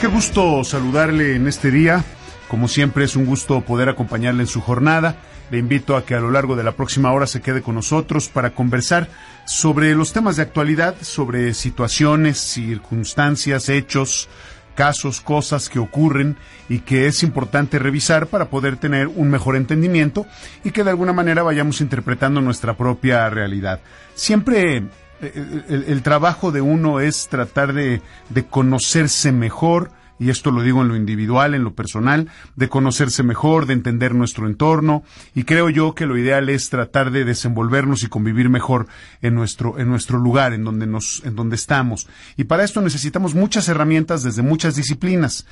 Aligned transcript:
Qué 0.00 0.06
gusto 0.06 0.64
saludarle 0.64 1.36
en 1.36 1.46
este 1.46 1.70
día. 1.70 2.02
Como 2.48 2.68
siempre 2.68 3.04
es 3.04 3.16
un 3.16 3.26
gusto 3.26 3.60
poder 3.60 3.90
acompañarle 3.90 4.44
en 4.44 4.46
su 4.46 4.62
jornada. 4.62 5.16
Le 5.50 5.58
invito 5.58 5.94
a 5.94 6.06
que 6.06 6.14
a 6.14 6.20
lo 6.20 6.30
largo 6.30 6.56
de 6.56 6.64
la 6.64 6.72
próxima 6.72 7.12
hora 7.12 7.26
se 7.26 7.42
quede 7.42 7.60
con 7.60 7.74
nosotros 7.74 8.30
para 8.30 8.54
conversar 8.54 9.10
sobre 9.44 9.94
los 9.94 10.14
temas 10.14 10.36
de 10.36 10.42
actualidad, 10.42 10.94
sobre 11.02 11.52
situaciones, 11.52 12.38
circunstancias, 12.38 13.68
hechos, 13.68 14.30
casos, 14.74 15.20
cosas 15.20 15.68
que 15.68 15.78
ocurren 15.78 16.38
y 16.70 16.78
que 16.78 17.06
es 17.06 17.22
importante 17.22 17.78
revisar 17.78 18.28
para 18.28 18.48
poder 18.48 18.78
tener 18.78 19.06
un 19.06 19.28
mejor 19.28 19.54
entendimiento 19.54 20.26
y 20.64 20.70
que 20.70 20.82
de 20.82 20.90
alguna 20.90 21.12
manera 21.12 21.42
vayamos 21.42 21.82
interpretando 21.82 22.40
nuestra 22.40 22.74
propia 22.74 23.28
realidad. 23.28 23.80
Siempre 24.14 24.84
el, 25.20 25.84
el, 25.86 26.02
trabajo 26.02 26.52
de 26.52 26.60
uno 26.60 27.00
es 27.00 27.28
tratar 27.28 27.72
de, 27.72 28.00
de, 28.28 28.44
conocerse 28.46 29.32
mejor, 29.32 29.92
y 30.18 30.30
esto 30.30 30.50
lo 30.50 30.62
digo 30.62 30.82
en 30.82 30.88
lo 30.88 30.96
individual, 30.96 31.54
en 31.54 31.64
lo 31.64 31.74
personal, 31.74 32.28
de 32.56 32.68
conocerse 32.68 33.22
mejor, 33.22 33.66
de 33.66 33.72
entender 33.72 34.14
nuestro 34.14 34.46
entorno, 34.46 35.02
y 35.34 35.44
creo 35.44 35.70
yo 35.70 35.94
que 35.94 36.06
lo 36.06 36.18
ideal 36.18 36.48
es 36.48 36.70
tratar 36.70 37.10
de 37.10 37.24
desenvolvernos 37.24 38.02
y 38.02 38.08
convivir 38.08 38.48
mejor 38.48 38.86
en 39.22 39.34
nuestro, 39.34 39.78
en 39.78 39.88
nuestro 39.88 40.18
lugar, 40.18 40.52
en 40.52 40.64
donde 40.64 40.86
nos, 40.86 41.22
en 41.24 41.36
donde 41.36 41.56
estamos. 41.56 42.08
Y 42.36 42.44
para 42.44 42.64
esto 42.64 42.80
necesitamos 42.80 43.34
muchas 43.34 43.68
herramientas 43.68 44.22
desde 44.22 44.42
muchas 44.42 44.74
disciplinas. 44.74 45.46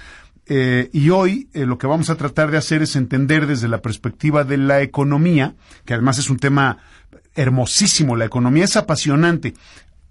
Eh, 0.50 0.88
y 0.94 1.10
hoy 1.10 1.48
eh, 1.52 1.66
lo 1.66 1.76
que 1.76 1.86
vamos 1.86 2.08
a 2.08 2.16
tratar 2.16 2.50
de 2.50 2.56
hacer 2.56 2.80
es 2.80 2.96
entender 2.96 3.46
desde 3.46 3.68
la 3.68 3.82
perspectiva 3.82 4.44
de 4.44 4.56
la 4.56 4.80
economía, 4.80 5.54
que 5.84 5.92
además 5.92 6.18
es 6.18 6.30
un 6.30 6.38
tema 6.38 6.78
hermosísimo, 7.38 8.16
la 8.16 8.24
economía 8.24 8.64
es 8.64 8.76
apasionante. 8.76 9.54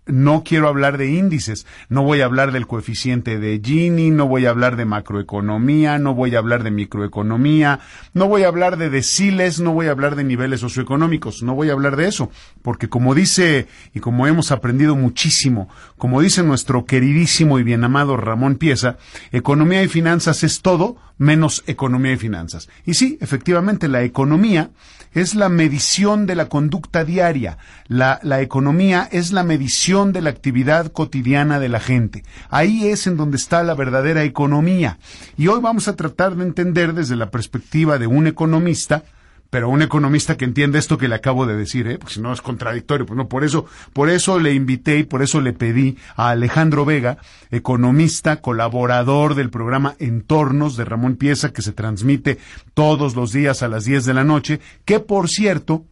No 0.06 0.46
quiero 0.46 0.70
hablar 0.70 0.98
de 0.98 1.12
índices, 1.12 1.68
no 1.90 2.02
voy 2.02 2.22
a 2.22 2.26
hablar 2.26 2.54
del 2.54 2.66
coeficiente 2.66 3.40
de 3.40 3.60
Gini, 3.62 4.10
no 4.10 4.26
voy 4.26 4.46
a 4.46 4.52
hablar 4.52 4.78
de 4.78 4.86
macroeconomía, 4.86 6.00
no 6.00 6.16
voy 6.16 6.34
a 6.34 6.40
hablar 6.40 6.64
de 6.64 6.72
microeconomía, 6.72 7.82
no 8.14 8.30
voy 8.30 8.44
a 8.44 8.48
hablar 8.48 8.78
de 8.78 8.90
deciles, 8.90 9.60
no 9.60 9.74
voy 9.74 9.88
a 9.88 9.92
hablar 9.92 10.16
de 10.16 10.24
niveles 10.24 10.62
socioeconómicos, 10.62 11.44
no 11.44 11.56
voy 11.56 11.70
a 11.70 11.74
hablar 11.74 11.98
de 11.98 12.08
eso, 12.08 12.32
porque 12.62 12.88
como 12.88 13.16
dice 13.16 13.68
y 13.94 14.00
como 14.00 14.28
hemos 14.28 14.54
aprendido 14.54 14.96
muchísimo, 14.96 15.68
como 15.98 16.22
dice 16.22 16.42
nuestro 16.42 16.86
queridísimo 16.86 17.60
y 17.60 17.64
bien 17.64 17.84
amado 17.84 18.16
Ramón 18.16 18.56
Pieza, 18.56 18.96
economía 19.34 19.84
y 19.84 19.90
finanzas 19.90 20.42
es 20.46 20.62
todo 20.62 20.96
menos 21.18 21.64
economía 21.68 22.14
y 22.14 22.18
finanzas. 22.18 22.70
Y 22.86 22.94
sí, 22.94 23.18
efectivamente, 23.22 23.88
la 23.88 24.04
economía 24.04 24.72
es 25.14 25.36
la 25.36 25.50
medición 25.50 26.26
de 26.26 26.36
la 26.36 26.50
conducta 26.50 27.04
diaria. 27.04 27.58
La, 27.88 28.20
la, 28.24 28.42
economía 28.42 29.08
es 29.12 29.32
la 29.32 29.44
medición 29.44 30.14
de 30.14 30.22
la 30.22 30.30
actividad 30.30 30.92
cotidiana 30.92 31.60
de 31.60 31.70
la 31.70 31.80
gente. 31.80 32.24
Ahí 32.50 32.88
es 32.88 33.08
en 33.08 33.18
donde 33.18 33.38
está 33.38 33.64
la 33.64 33.74
verdadera 33.74 34.24
economía. 34.24 35.00
Y 35.38 35.48
hoy 35.48 35.60
vamos 35.62 35.88
a 35.88 35.96
tratar 35.96 36.36
de 36.36 36.44
entender 36.44 36.94
desde 36.94 37.16
la 37.16 37.32
perspectiva 37.32 37.98
de 37.98 38.08
un 38.08 38.28
economista 38.28 39.04
pero 39.50 39.70
un 39.70 39.82
economista 39.82 40.38
que 40.38 40.46
entiende 40.46 40.80
esto 40.80 40.98
que 40.98 41.08
le 41.08 41.16
acabo 41.16 41.46
de 41.46 41.56
decir, 41.56 41.88
¿eh? 41.88 41.98
porque 41.98 42.16
si 42.16 42.22
no 42.22 42.34
es 42.34 42.42
contradictorio, 42.42 43.06
pues 43.06 43.18
no, 43.18 43.28
por 43.28 43.44
eso, 43.44 43.66
por 43.94 44.10
eso 44.10 44.40
le 44.40 44.54
invité 44.54 45.00
y 45.00 45.04
por 45.04 45.22
eso 45.22 45.42
le 45.42 45.54
pedí 45.54 45.98
a 46.16 46.30
Alejandro 46.30 46.86
Vega, 46.86 47.18
economista, 47.52 48.42
colaborador 48.42 49.36
del 49.36 49.50
programa 49.50 49.96
Entornos 50.00 50.78
de 50.78 50.86
Ramón 50.86 51.16
Pieza, 51.16 51.54
que 51.54 51.62
se 51.62 51.74
transmite 51.74 52.38
todos 52.74 53.16
los 53.16 53.32
días 53.32 53.64
a 53.64 53.68
las 53.68 53.86
10 53.86 54.06
de 54.06 54.14
la 54.14 54.24
noche, 54.24 54.60
que 54.86 55.00
por 55.00 55.30
cierto, 55.30 55.86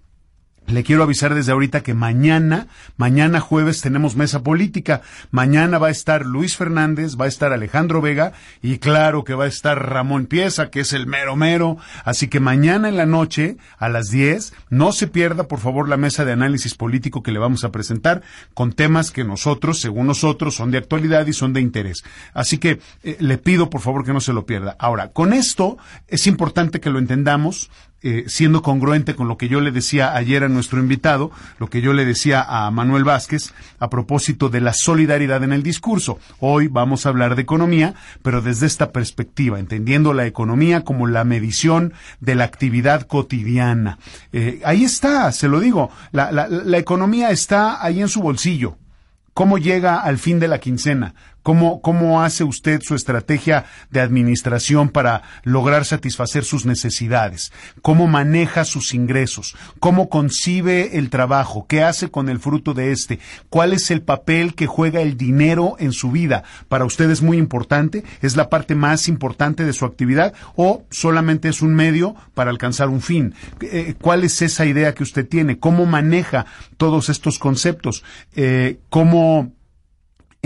le 0.67 0.83
quiero 0.83 1.03
avisar 1.03 1.35
desde 1.35 1.51
ahorita 1.51 1.83
que 1.83 1.93
mañana, 1.93 2.67
mañana 2.97 3.39
jueves 3.39 3.81
tenemos 3.81 4.15
mesa 4.15 4.41
política. 4.41 5.01
Mañana 5.31 5.77
va 5.77 5.87
a 5.87 5.91
estar 5.91 6.25
Luis 6.25 6.57
Fernández, 6.57 7.17
va 7.19 7.25
a 7.25 7.27
estar 7.27 7.53
Alejandro 7.53 8.01
Vega 8.01 8.33
y 8.61 8.79
claro 8.79 9.23
que 9.23 9.35
va 9.35 9.45
a 9.45 9.47
estar 9.47 9.89
Ramón 9.89 10.25
Pieza, 10.25 10.69
que 10.69 10.79
es 10.79 10.93
el 10.93 11.05
mero 11.05 11.35
mero. 11.35 11.77
Así 12.03 12.27
que 12.27 12.39
mañana 12.39 12.89
en 12.89 12.97
la 12.97 13.05
noche, 13.05 13.57
a 13.77 13.89
las 13.89 14.09
10, 14.09 14.53
no 14.69 14.91
se 14.91 15.07
pierda 15.07 15.47
por 15.47 15.59
favor 15.59 15.87
la 15.87 15.97
mesa 15.97 16.25
de 16.25 16.31
análisis 16.31 16.73
político 16.73 17.21
que 17.21 17.31
le 17.31 17.39
vamos 17.39 17.63
a 17.63 17.71
presentar 17.71 18.23
con 18.53 18.73
temas 18.73 19.11
que 19.11 19.23
nosotros, 19.23 19.79
según 19.79 20.07
nosotros, 20.07 20.55
son 20.55 20.71
de 20.71 20.79
actualidad 20.79 21.27
y 21.27 21.33
son 21.33 21.53
de 21.53 21.61
interés. 21.61 22.03
Así 22.33 22.57
que 22.57 22.79
eh, 23.03 23.17
le 23.19 23.37
pido 23.37 23.69
por 23.69 23.81
favor 23.81 24.03
que 24.03 24.13
no 24.13 24.21
se 24.21 24.33
lo 24.33 24.45
pierda. 24.45 24.75
Ahora, 24.79 25.09
con 25.09 25.33
esto 25.33 25.77
es 26.07 26.25
importante 26.27 26.79
que 26.79 26.89
lo 26.89 26.99
entendamos 26.99 27.69
eh, 28.05 28.25
siendo 28.27 28.61
congruente 28.61 29.16
con 29.16 29.27
lo 29.27 29.35
que 29.35 29.47
yo 29.47 29.61
le 29.61 29.71
decía 29.71 30.16
ayer 30.16 30.43
a 30.43 30.47
nuestro 30.47 30.79
invitado, 30.79 31.31
lo 31.57 31.71
que 31.71 31.81
yo 31.81 31.91
le 31.91 32.05
decía 32.05 32.45
a 32.47 32.69
Manuel 32.69 33.03
Vázquez 33.03 33.51
a 33.79 33.89
propósito 33.89 34.49
de 34.49 34.61
la 34.61 34.73
solidaridad 34.73 35.43
en 35.43 35.51
el 35.51 35.63
discurso. 35.63 36.19
Hoy 36.39 36.67
vamos 36.67 37.05
a 37.05 37.09
hablar 37.09 37.35
de 37.35 37.41
economía, 37.41 37.95
pero 38.21 38.44
desde 38.44 38.67
esta 38.67 38.91
perspectiva, 38.91 39.59
entendiendo 39.59 40.13
la 40.13 40.27
economía 40.27 40.81
como 40.81 41.07
la 41.07 41.23
medición 41.23 41.94
de 42.19 42.35
la 42.35 42.44
actividad 42.44 43.07
cotidiana. 43.07 43.97
Eh, 44.31 44.61
ahí 44.63 44.83
está, 44.83 45.31
se 45.31 45.47
lo 45.47 45.59
digo, 45.59 45.89
la, 46.11 46.31
la, 46.31 46.47
la 46.47 46.77
economía 46.77 47.31
está 47.31 47.83
ahí 47.83 48.01
en 48.01 48.07
su 48.07 48.21
bolsillo. 48.21 48.77
¿Cómo 49.33 49.57
llega 49.57 49.99
al 49.99 50.17
fin 50.17 50.39
de 50.39 50.47
la 50.47 50.59
quincena? 50.59 51.15
¿Cómo, 51.45 51.79
¿Cómo 51.79 52.23
hace 52.23 52.44
usted 52.44 52.81
su 52.81 52.95
estrategia 52.95 53.66
de 53.91 54.01
administración 54.01 54.89
para 54.89 55.22
lograr 55.44 55.85
satisfacer 55.85 56.44
sus 56.44 56.66
necesidades? 56.66 57.53
¿Cómo 57.83 58.07
maneja 58.07 58.66
sus 58.66 58.95
ingresos? 58.95 59.56
¿Cómo 59.79 60.09
concibe 60.09 60.97
el 60.97 61.11
trabajo? 61.11 61.67
¿Qué 61.69 61.83
hace 61.83 62.09
con 62.09 62.29
el 62.29 62.39
fruto 62.39 62.73
de 62.73 62.91
este? 62.91 63.19
¿Cuál 63.50 63.73
es 63.73 63.91
el 63.91 64.01
papel 64.01 64.56
que 64.56 64.66
juega 64.66 65.01
el 65.01 65.17
dinero 65.17 65.75
en 65.78 65.91
su 65.91 66.09
vida? 66.09 66.41
¿Para 66.67 66.85
usted 66.85 67.11
es 67.11 67.22
muy 67.22 67.38
importante? 67.38 68.03
¿Es 68.23 68.35
la 68.35 68.50
parte 68.50 68.73
más 68.73 69.07
importante 69.07 69.66
de 69.66 69.73
su 69.73 69.85
actividad? 69.85 70.33
¿O 70.56 70.83
solamente 70.89 71.47
es 71.47 71.62
un 71.62 71.75
medio 71.75 72.16
para 72.33 72.50
alcanzar 72.50 72.89
un 72.89 73.01
fin? 73.01 73.35
Eh, 73.62 73.94
¿Cuál 74.01 74.23
es 74.23 74.41
esa 74.41 74.66
idea 74.66 74.95
que 74.95 75.03
usted 75.03 75.27
tiene? 75.27 75.59
¿Cómo 75.59 75.85
maneja 75.85 76.47
todos 76.77 77.09
estos 77.09 77.38
conceptos? 77.38 78.03
Eh, 78.35 78.79
¿Cómo 78.89 79.53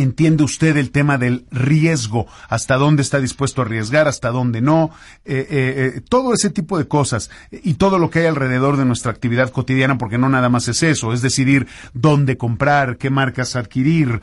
entiende 0.02 0.44
usted 0.44 0.78
el 0.78 0.92
tema 0.92 1.18
del 1.18 1.46
riesgo, 1.52 2.28
hasta 2.48 2.76
dónde 2.76 3.02
está 3.02 3.20
dispuesto 3.20 3.62
a 3.62 3.66
arriesgar, 3.66 4.08
hasta 4.08 4.30
dónde 4.30 4.62
no, 4.62 4.92
eh, 5.26 5.48
eh, 5.50 5.94
eh, 5.96 6.02
todo 6.08 6.34
ese 6.34 6.50
tipo 6.50 6.78
de 6.78 6.88
cosas 6.88 7.30
y 7.52 7.76
todo 7.76 8.00
lo 8.00 8.10
que 8.10 8.20
hay 8.20 8.26
alrededor 8.26 8.78
de 8.78 8.86
nuestra 8.86 9.12
actividad 9.12 9.52
cotidiana, 9.52 9.98
porque 9.98 10.18
no 10.18 10.30
nada 10.30 10.50
más 10.50 10.68
es 10.68 10.84
eso, 10.84 11.14
es 11.14 11.22
decidir 11.22 11.68
dónde 11.94 12.38
comprar, 12.38 12.98
qué 12.98 13.10
marcas 13.10 13.56
adquirir, 13.56 14.22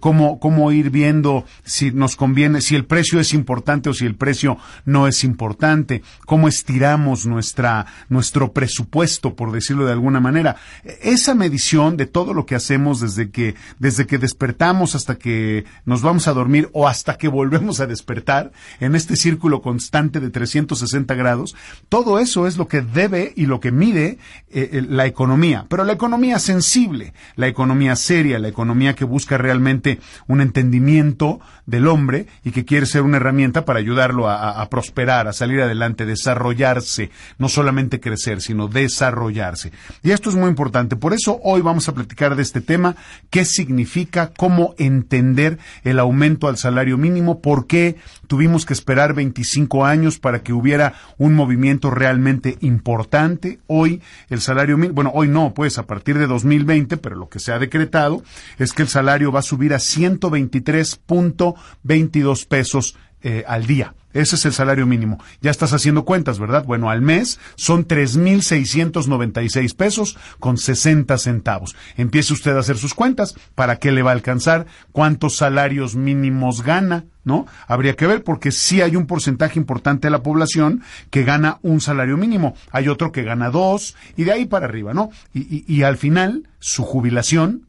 cómo, 0.00 0.38
cómo 0.40 0.72
ir 0.72 0.90
viendo 0.90 1.44
si 1.64 1.90
nos 1.90 2.16
conviene, 2.16 2.60
si 2.60 2.74
el 2.74 2.86
precio 2.86 3.20
es 3.20 3.34
importante 3.34 3.90
o 3.90 3.94
si 3.94 4.06
el 4.06 4.14
precio 4.14 4.58
no 4.84 5.06
es 5.06 5.24
importante, 5.24 6.02
cómo 6.26 6.48
estiramos 6.48 7.26
nuestra, 7.26 7.86
nuestro 8.08 8.52
presupuesto, 8.52 9.34
por 9.34 9.52
decirlo 9.52 9.86
de 9.86 9.92
alguna 9.92 10.20
manera. 10.20 10.56
Esa 11.02 11.34
medición 11.34 11.96
de 11.96 12.06
todo 12.06 12.34
lo 12.34 12.46
que 12.46 12.54
hacemos 12.54 13.00
desde 13.00 13.30
que, 13.30 13.54
desde 13.78 14.06
que 14.06 14.18
despertamos 14.18 14.94
hasta 14.94 15.17
que 15.18 15.64
nos 15.84 16.02
vamos 16.02 16.28
a 16.28 16.32
dormir 16.32 16.68
o 16.72 16.88
hasta 16.88 17.18
que 17.18 17.28
volvemos 17.28 17.80
a 17.80 17.86
despertar 17.86 18.52
en 18.80 18.94
este 18.94 19.16
círculo 19.16 19.60
constante 19.60 20.20
de 20.20 20.30
360 20.30 21.14
grados, 21.14 21.56
todo 21.88 22.18
eso 22.18 22.46
es 22.46 22.56
lo 22.56 22.68
que 22.68 22.80
debe 22.80 23.32
y 23.36 23.46
lo 23.46 23.60
que 23.60 23.72
mide 23.72 24.18
eh, 24.50 24.84
la 24.88 25.06
economía. 25.06 25.66
Pero 25.68 25.84
la 25.84 25.92
economía 25.92 26.38
sensible, 26.38 27.12
la 27.36 27.48
economía 27.48 27.96
seria, 27.96 28.38
la 28.38 28.48
economía 28.48 28.94
que 28.94 29.04
busca 29.04 29.38
realmente 29.38 30.00
un 30.26 30.40
entendimiento 30.40 31.40
del 31.66 31.86
hombre 31.86 32.26
y 32.44 32.50
que 32.50 32.64
quiere 32.64 32.86
ser 32.86 33.02
una 33.02 33.18
herramienta 33.18 33.64
para 33.64 33.78
ayudarlo 33.78 34.28
a, 34.28 34.68
prosperar, 34.70 35.28
a 35.28 35.32
salir 35.32 35.60
adelante, 35.60 36.06
desarrollarse, 36.06 37.10
no 37.38 37.48
solamente 37.48 38.00
crecer, 38.00 38.40
sino 38.40 38.68
desarrollarse. 38.68 39.72
Y 40.02 40.12
esto 40.12 40.30
es 40.30 40.36
muy 40.36 40.48
importante. 40.48 40.96
Por 40.96 41.12
eso 41.12 41.40
hoy 41.42 41.60
vamos 41.60 41.88
a 41.88 41.94
platicar 41.94 42.36
de 42.36 42.42
este 42.42 42.60
tema, 42.60 42.96
qué 43.30 43.44
significa, 43.44 44.32
cómo 44.36 44.74
entender 44.78 45.07
entender 45.08 45.58
el 45.84 45.98
aumento 45.98 46.48
al 46.48 46.58
salario 46.58 46.98
mínimo, 46.98 47.40
por 47.40 47.66
qué 47.66 47.96
tuvimos 48.26 48.66
que 48.66 48.74
esperar 48.74 49.14
25 49.14 49.86
años 49.86 50.18
para 50.18 50.42
que 50.42 50.52
hubiera 50.52 50.92
un 51.16 51.34
movimiento 51.34 51.90
realmente 51.90 52.58
importante. 52.60 53.60
Hoy 53.66 54.02
el 54.28 54.42
salario 54.42 54.76
mínimo, 54.76 54.94
bueno, 54.94 55.12
hoy 55.14 55.28
no, 55.28 55.54
pues 55.54 55.78
a 55.78 55.86
partir 55.86 56.18
de 56.18 56.26
2020, 56.26 56.98
pero 56.98 57.16
lo 57.16 57.30
que 57.30 57.38
se 57.38 57.52
ha 57.52 57.58
decretado 57.58 58.22
es 58.58 58.74
que 58.74 58.82
el 58.82 58.88
salario 58.88 59.32
va 59.32 59.38
a 59.40 59.42
subir 59.42 59.72
a 59.72 59.78
123.22 59.78 62.46
pesos 62.46 62.98
eh, 63.22 63.44
al 63.46 63.66
día. 63.66 63.94
Ese 64.12 64.36
es 64.36 64.46
el 64.46 64.52
salario 64.52 64.86
mínimo. 64.86 65.22
Ya 65.42 65.50
estás 65.50 65.72
haciendo 65.72 66.04
cuentas, 66.04 66.38
¿verdad? 66.38 66.64
Bueno, 66.64 66.90
al 66.90 67.02
mes 67.02 67.38
son 67.56 67.86
3.696 67.86 69.76
pesos 69.76 70.16
con 70.40 70.56
60 70.56 71.18
centavos. 71.18 71.76
Empiece 71.96 72.32
usted 72.32 72.56
a 72.56 72.60
hacer 72.60 72.78
sus 72.78 72.94
cuentas. 72.94 73.34
¿Para 73.54 73.76
qué 73.76 73.92
le 73.92 74.02
va 74.02 74.10
a 74.10 74.14
alcanzar? 74.14 74.66
¿Cuántos 74.92 75.36
salarios 75.36 75.94
mínimos 75.94 76.62
gana? 76.62 77.04
¿No? 77.24 77.46
Habría 77.66 77.94
que 77.94 78.06
ver 78.06 78.24
porque 78.24 78.50
sí 78.50 78.80
hay 78.80 78.96
un 78.96 79.06
porcentaje 79.06 79.58
importante 79.58 80.06
de 80.06 80.12
la 80.12 80.22
población 80.22 80.82
que 81.10 81.24
gana 81.24 81.58
un 81.60 81.82
salario 81.82 82.16
mínimo. 82.16 82.54
Hay 82.72 82.88
otro 82.88 83.12
que 83.12 83.22
gana 83.22 83.50
dos 83.50 83.96
y 84.16 84.24
de 84.24 84.32
ahí 84.32 84.46
para 84.46 84.64
arriba, 84.64 84.94
¿no? 84.94 85.10
y, 85.34 85.64
y 85.70 85.82
al 85.82 85.98
final, 85.98 86.48
su 86.58 86.84
jubilación 86.84 87.67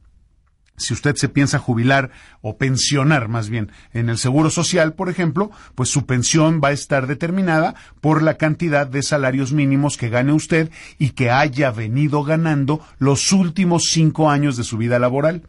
si 0.80 0.94
usted 0.94 1.16
se 1.16 1.30
piensa 1.30 1.60
jubilar 1.60 2.12
o 2.42 2.58
pensionar 2.58 3.28
más 3.28 3.50
bien 3.50 3.72
en 3.94 4.10
el 4.10 4.18
Seguro 4.18 4.50
Social, 4.50 4.94
por 4.94 5.10
ejemplo, 5.10 5.52
pues 5.76 5.90
su 5.90 6.06
pensión 6.06 6.62
va 6.64 6.70
a 6.70 6.74
estar 6.74 7.08
determinada 7.08 7.76
por 8.02 8.24
la 8.24 8.36
cantidad 8.36 8.88
de 8.88 9.04
salarios 9.04 9.52
mínimos 9.52 9.98
que 9.98 10.10
gane 10.10 10.34
usted 10.34 10.72
y 10.98 11.12
que 11.12 11.32
haya 11.32 11.72
venido 11.72 12.24
ganando 12.24 12.82
los 12.98 13.32
últimos 13.32 13.90
cinco 13.92 14.30
años 14.30 14.58
de 14.58 14.64
su 14.64 14.78
vida 14.78 15.00
laboral. 15.00 15.44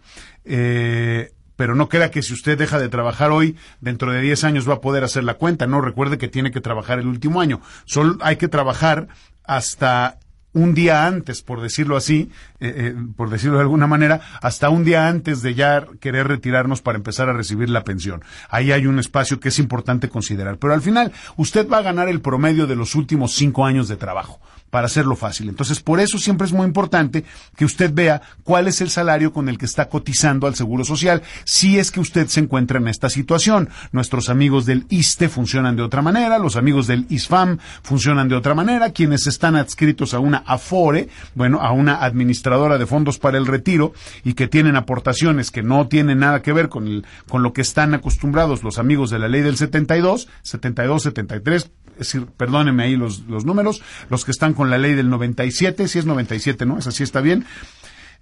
Eh, 0.45 1.33
pero 1.57 1.75
no 1.75 1.91
crea 1.91 2.11
que 2.11 2.23
si 2.23 2.33
usted 2.33 2.57
deja 2.57 2.79
de 2.79 2.89
trabajar 2.89 3.31
hoy, 3.31 3.55
dentro 3.83 4.13
de 4.13 4.23
diez 4.23 4.45
años 4.45 4.67
va 4.67 4.77
a 4.77 4.81
poder 4.81 5.05
hacer 5.05 5.25
la 5.25 5.35
cuenta. 5.35 5.67
No, 5.67 5.83
recuerde 5.83 6.17
que 6.17 6.27
tiene 6.27 6.51
que 6.51 6.63
trabajar 6.63 6.99
el 6.99 7.07
último 7.07 7.41
año. 7.43 7.61
Solo 7.85 8.17
hay 8.23 8.37
que 8.37 8.49
trabajar 8.49 9.09
hasta 9.45 10.19
un 10.53 10.75
día 10.75 11.07
antes, 11.07 11.43
por 11.43 11.61
decirlo 11.61 11.97
así, 11.97 12.31
eh, 12.59 12.75
eh, 12.77 12.95
por 13.17 13.31
decirlo 13.31 13.57
de 13.57 13.63
alguna 13.63 13.87
manera, 13.87 14.21
hasta 14.43 14.69
un 14.69 14.85
día 14.85 15.09
antes 15.09 15.43
de 15.43 15.55
ya 15.55 15.87
querer 16.01 16.29
retirarnos 16.29 16.83
para 16.83 16.99
empezar 16.99 17.29
a 17.29 17.33
recibir 17.33 17.71
la 17.71 17.85
pensión. 17.85 18.23
Ahí 18.49 18.73
hay 18.73 18.87
un 18.87 18.99
espacio 18.99 19.41
que 19.41 19.49
es 19.49 19.59
importante 19.59 20.09
considerar. 20.09 20.59
Pero 20.59 20.75
al 20.75 20.83
final, 20.83 21.13
usted 21.37 21.69
va 21.69 21.79
a 21.79 21.83
ganar 21.83 22.09
el 22.09 22.21
promedio 22.21 22.67
de 22.67 22.77
los 22.77 22.95
últimos 22.95 23.33
cinco 23.33 23.65
años 23.65 23.89
de 23.89 23.97
trabajo 23.97 24.41
para 24.71 24.87
hacerlo 24.87 25.17
fácil. 25.17 25.49
Entonces, 25.49 25.81
por 25.81 26.01
eso 26.01 26.19
siempre 26.19 26.47
es 26.47 26.53
muy 26.53 26.67
importante 26.67 27.25
que 27.57 27.65
usted 27.65 27.93
vea 27.93 28.23
cuál 28.45 28.69
es 28.69 28.81
el 28.81 28.91
salario 28.91 29.33
con 29.33 29.49
el 29.49 29.59
que 29.59 29.67
está 29.67 29.89
cotizando 29.89 30.47
al 30.47 30.55
Seguro 30.55 30.85
Social, 30.85 31.23
si 31.45 31.79
es 31.79 31.91
que 31.91 32.01
usted 32.01 32.29
se 32.29 32.41
encuentra 32.41 32.79
en 32.79 32.89
esta 32.89 33.11
situación. 33.11 33.69
Nuestros 33.93 34.29
amigos 34.29 34.67
del 34.67 34.87
ISTE 34.89 35.29
funcionan 35.29 35.77
de 35.77 35.83
otra 35.83 36.03
manera, 36.03 36.39
los 36.39 36.57
amigos 36.57 36.87
del 36.87 37.07
ISFAM 37.09 37.59
funcionan 37.83 38.29
de 38.29 38.37
otra 38.37 38.55
manera, 38.55 38.91
quienes 38.93 39.27
están 39.27 39.57
adscritos 39.57 40.15
a 40.15 40.19
una 40.19 40.39
AFORE, 40.47 41.09
bueno, 41.35 41.61
a 41.61 41.73
una 41.73 41.97
administradora 42.05 42.79
de 42.79 42.87
fondos 42.87 43.19
para 43.19 43.39
el 43.39 43.47
retiro 43.47 43.93
y 44.25 44.35
que 44.35 44.49
tienen 44.49 44.77
aportaciones 44.77 45.51
que 45.51 45.63
no 45.63 45.89
tienen 45.89 46.21
nada 46.21 46.43
que 46.43 46.53
ver 46.53 46.69
con, 46.69 47.05
con 47.29 47.43
lo 47.43 47.53
que 47.53 47.63
están 47.63 47.95
acostumbrados 47.95 48.63
los 48.63 48.79
amigos 48.79 49.11
de 49.11 49.19
la 49.19 49.29
ley 49.29 49.43
del 49.43 49.57
72, 49.57 50.29
72, 50.43 51.03
73, 51.03 51.71
es 51.93 51.99
decir, 51.99 52.27
perdónenme 52.37 52.85
ahí 52.85 52.97
los, 52.97 53.21
los 53.29 53.45
números, 53.45 53.83
los 54.09 54.25
que 54.25 54.31
están 54.31 54.55
con 54.61 54.69
la 54.69 54.77
ley 54.77 54.93
del 54.93 55.09
97, 55.09 55.89
si 55.89 56.01
es 56.01 56.05
97, 56.05 56.67
¿no? 56.67 56.77
Esa 56.77 56.91
sí 56.91 57.03
está 57.03 57.23
bien. 57.23 57.47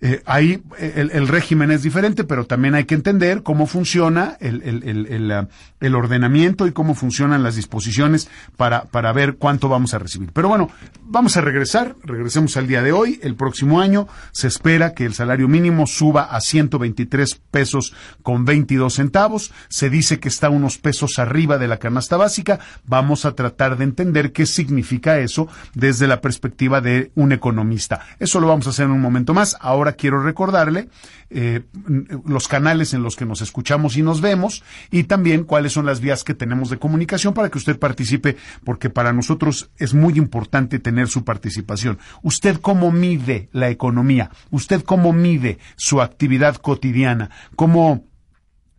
Eh, 0.01 0.23
ahí 0.27 0.63
el, 0.79 1.11
el, 1.11 1.27
régimen 1.27 1.73
es 1.73 1.83
diferente, 1.83 2.23
pero 2.23 2.47
también 2.47 2.77
hay 2.77 2.85
que 2.85 2.95
entender 2.95 3.43
cómo 3.43 3.67
funciona 3.67 4.37
el, 4.39 4.63
el, 4.63 5.49
el, 5.81 5.95
ordenamiento 5.97 6.69
y 6.69 6.73
cómo 6.73 6.95
funcionan 6.95 7.43
las 7.43 7.57
disposiciones 7.57 8.29
para, 8.57 8.85
para 8.85 9.13
ver 9.13 9.39
cuánto 9.39 9.69
vamos 9.69 9.95
a 9.95 9.99
recibir. 9.99 10.31
Pero 10.33 10.49
bueno, 10.49 10.71
vamos 11.03 11.37
a 11.37 11.41
regresar, 11.41 11.97
regresemos 12.05 12.57
al 12.57 12.69
día 12.69 12.83
de 12.83 12.93
hoy. 12.93 13.19
El 13.25 13.35
próximo 13.35 13.81
año 13.81 14.07
se 14.31 14.47
espera 14.47 14.95
que 14.95 15.05
el 15.05 15.15
salario 15.15 15.49
mínimo 15.49 15.89
suba 15.89 16.23
a 16.23 16.41
123 16.41 17.41
pesos 17.51 17.93
con 18.23 18.45
22 18.45 18.95
centavos. 18.95 19.53
Se 19.69 19.91
dice 19.91 20.21
que 20.21 20.29
está 20.29 20.49
unos 20.49 20.79
pesos 20.79 21.19
arriba 21.19 21.59
de 21.59 21.67
la 21.67 21.79
canasta 21.79 22.17
básica. 22.17 22.61
Vamos 22.87 23.25
a 23.25 23.33
tratar 23.33 23.77
de 23.77 23.83
entender 23.83 24.31
qué 24.31 24.47
significa 24.47 25.19
eso 25.19 25.49
desde 25.75 26.07
la 26.07 26.21
perspectiva 26.21 26.81
de 26.81 27.11
un 27.17 27.33
economista. 27.33 28.07
Eso 28.21 28.39
lo 28.39 28.47
vamos 28.47 28.69
a 28.69 28.71
hacer 28.71 28.85
en 28.85 28.93
un 28.93 29.01
momento 29.01 29.35
más. 29.35 29.57
Ahora 29.61 29.88
quiero 29.93 30.23
recordarle 30.23 30.89
eh, 31.31 31.63
los 32.25 32.49
canales 32.49 32.95
en 32.95 33.03
los 33.03 33.17
que 33.17 33.27
nos 33.27 33.43
escuchamos 33.43 33.97
y 33.97 34.03
nos 34.03 34.21
vemos 34.21 34.63
y 34.91 35.05
también 35.05 35.45
cuáles 35.45 35.73
son 35.73 35.87
las 35.87 36.01
vías 36.01 36.25
que 36.25 36.35
tenemos 36.35 36.71
de 36.71 36.79
comunicación 36.79 37.35
para 37.35 37.51
que 37.51 37.59
usted 37.59 37.79
participe, 37.79 38.37
porque 38.65 38.91
para 38.91 39.13
nosotros 39.13 39.71
es 39.77 39.95
muy 39.95 40.15
importante 40.19 40.79
tener 40.79 41.09
su 41.09 41.25
participación. 41.25 41.99
¿Usted 42.23 42.61
cómo 42.61 42.93
mide 42.93 43.49
la 43.53 43.69
economía? 43.69 44.31
¿Usted 44.51 44.83
cómo 44.83 45.13
mide 45.13 45.59
su 45.77 46.01
actividad 46.01 46.57
cotidiana? 46.57 47.31
¿Cómo, 47.57 48.07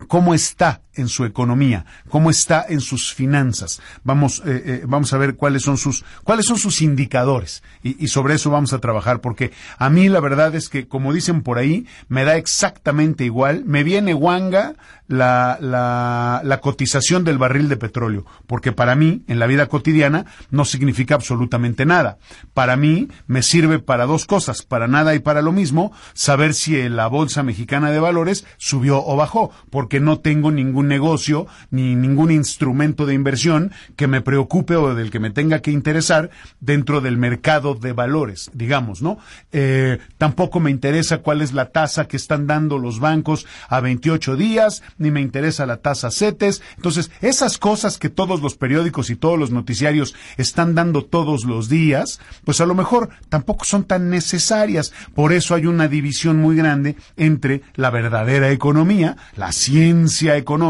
cómo 0.07 0.33
está 0.33 0.81
en 0.99 1.07
su 1.07 1.25
economía, 1.25 1.85
cómo 2.09 2.29
está 2.29 2.65
en 2.67 2.81
sus 2.81 3.13
finanzas. 3.13 3.81
Vamos, 4.03 4.41
eh, 4.45 4.63
eh, 4.65 4.83
vamos 4.87 5.13
a 5.13 5.17
ver 5.17 5.35
cuáles 5.35 5.63
son 5.63 5.77
sus, 5.77 6.03
cuáles 6.23 6.45
son 6.45 6.57
sus 6.57 6.81
indicadores 6.81 7.63
y, 7.83 8.03
y, 8.03 8.07
sobre 8.07 8.35
eso 8.35 8.49
vamos 8.49 8.73
a 8.73 8.79
trabajar 8.79 9.21
porque 9.21 9.51
a 9.77 9.89
mí 9.89 10.09
la 10.09 10.19
verdad 10.19 10.55
es 10.55 10.69
que, 10.69 10.87
como 10.87 11.13
dicen 11.13 11.41
por 11.41 11.57
ahí, 11.57 11.85
me 12.07 12.25
da 12.25 12.35
exactamente 12.35 13.25
igual, 13.25 13.63
me 13.65 13.83
viene 13.83 14.13
guanga 14.13 14.75
la, 15.09 15.57
la, 15.59 16.41
la 16.43 16.61
cotización 16.61 17.23
del 17.23 17.39
barril 17.39 17.67
de 17.67 17.77
petróleo, 17.77 18.25
porque 18.47 18.71
para 18.71 18.95
mí, 18.95 19.23
en 19.27 19.39
la 19.39 19.47
vida 19.47 19.67
cotidiana, 19.67 20.25
no 20.51 20.65
significa 20.65 21.15
absolutamente 21.15 21.85
nada. 21.85 22.19
Para 22.53 22.77
mí, 22.77 23.09
me 23.25 23.41
sirve 23.41 23.79
para 23.79 24.05
dos 24.05 24.25
cosas, 24.25 24.61
para 24.61 24.87
nada 24.87 25.15
y 25.15 25.19
para 25.19 25.41
lo 25.41 25.51
mismo, 25.51 25.91
saber 26.13 26.53
si 26.53 26.87
la 26.89 27.07
Bolsa 27.07 27.41
Mexicana 27.41 27.89
de 27.89 27.99
Valores 27.99 28.45
subió 28.57 29.03
o 29.03 29.15
bajó, 29.15 29.51
porque 29.71 29.99
no 29.99 30.19
tengo 30.19 30.51
ningún 30.51 30.88
negocio 30.89 31.47
ni 31.71 31.95
ningún 31.95 32.31
instrumento 32.31 33.05
de 33.05 33.13
inversión 33.13 33.71
que 33.95 34.07
me 34.07 34.21
preocupe 34.21 34.75
o 34.75 34.93
del 34.93 35.11
que 35.11 35.19
me 35.19 35.29
tenga 35.29 35.61
que 35.61 35.71
interesar 35.71 36.29
dentro 36.59 36.99
del 36.99 37.15
mercado 37.17 37.75
de 37.75 37.93
valores, 37.93 38.51
digamos, 38.53 39.01
¿no? 39.01 39.17
Eh, 39.53 39.99
tampoco 40.17 40.59
me 40.59 40.71
interesa 40.71 41.19
cuál 41.19 41.41
es 41.41 41.53
la 41.53 41.69
tasa 41.69 42.07
que 42.07 42.17
están 42.17 42.47
dando 42.47 42.77
los 42.77 42.99
bancos 42.99 43.45
a 43.69 43.79
28 43.79 44.35
días, 44.35 44.83
ni 44.97 45.11
me 45.11 45.21
interesa 45.21 45.65
la 45.65 45.77
tasa 45.77 46.11
CETES. 46.11 46.61
Entonces, 46.75 47.11
esas 47.21 47.57
cosas 47.57 47.97
que 47.97 48.09
todos 48.09 48.41
los 48.41 48.55
periódicos 48.55 49.09
y 49.09 49.15
todos 49.15 49.39
los 49.39 49.51
noticiarios 49.51 50.15
están 50.37 50.75
dando 50.75 51.05
todos 51.05 51.45
los 51.45 51.69
días, 51.69 52.19
pues 52.43 52.59
a 52.61 52.65
lo 52.65 52.75
mejor 52.75 53.09
tampoco 53.29 53.65
son 53.65 53.83
tan 53.83 54.09
necesarias. 54.09 54.91
Por 55.13 55.33
eso 55.33 55.55
hay 55.55 55.65
una 55.65 55.87
división 55.87 56.37
muy 56.37 56.55
grande 56.55 56.95
entre 57.17 57.61
la 57.75 57.89
verdadera 57.89 58.51
economía, 58.51 59.17
la 59.35 59.51
ciencia 59.51 60.37
económica, 60.37 60.68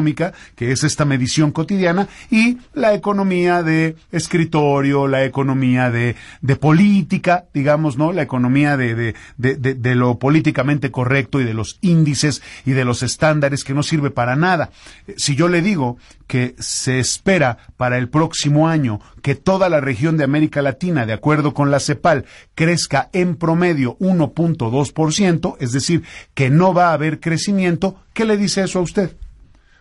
que 0.56 0.72
es 0.72 0.84
esta 0.84 1.06
medición 1.06 1.52
cotidiana, 1.52 2.08
y 2.30 2.58
la 2.74 2.94
economía 2.94 3.64
de 3.64 3.96
escritorio, 4.12 5.08
la 5.08 5.24
economía 5.24 5.92
de, 5.92 6.16
de 6.42 6.56
política, 6.56 7.46
digamos, 7.54 7.98
¿no? 7.98 8.12
La 8.12 8.22
economía 8.22 8.78
de, 8.78 8.96
de, 8.96 9.16
de, 9.38 9.56
de 9.56 9.96
lo 9.96 10.20
políticamente 10.20 10.92
correcto 10.92 11.42
y 11.42 11.44
de 11.44 11.54
los 11.54 11.78
índices 11.82 12.42
y 12.66 12.72
de 12.72 12.86
los 12.86 13.04
estándares 13.04 13.64
que 13.64 13.74
no 13.74 13.84
sirve 13.84 14.12
para 14.12 14.36
nada. 14.36 14.72
Si 15.18 15.36
yo 15.36 15.48
le 15.48 15.62
digo 15.62 15.98
que 16.28 16.56
se 16.60 17.00
espera 17.00 17.58
para 17.76 17.98
el 17.98 18.08
próximo 18.08 18.68
año 18.68 19.00
que 19.22 19.36
toda 19.36 19.68
la 19.68 19.82
región 19.82 20.16
de 20.16 20.24
América 20.24 20.62
Latina, 20.62 21.06
de 21.06 21.14
acuerdo 21.14 21.54
con 21.54 21.72
la 21.72 21.80
CEPAL, 21.80 22.26
crezca 22.56 23.10
en 23.14 23.36
promedio 23.36 23.98
1.2%, 23.98 25.58
es 25.60 25.72
decir, 25.72 26.04
que 26.34 26.50
no 26.50 26.74
va 26.74 26.90
a 26.90 26.94
haber 26.94 27.20
crecimiento, 27.20 27.96
¿qué 28.14 28.26
le 28.26 28.38
dice 28.38 28.64
eso 28.64 28.80
a 28.80 28.84
usted? 28.84 29.16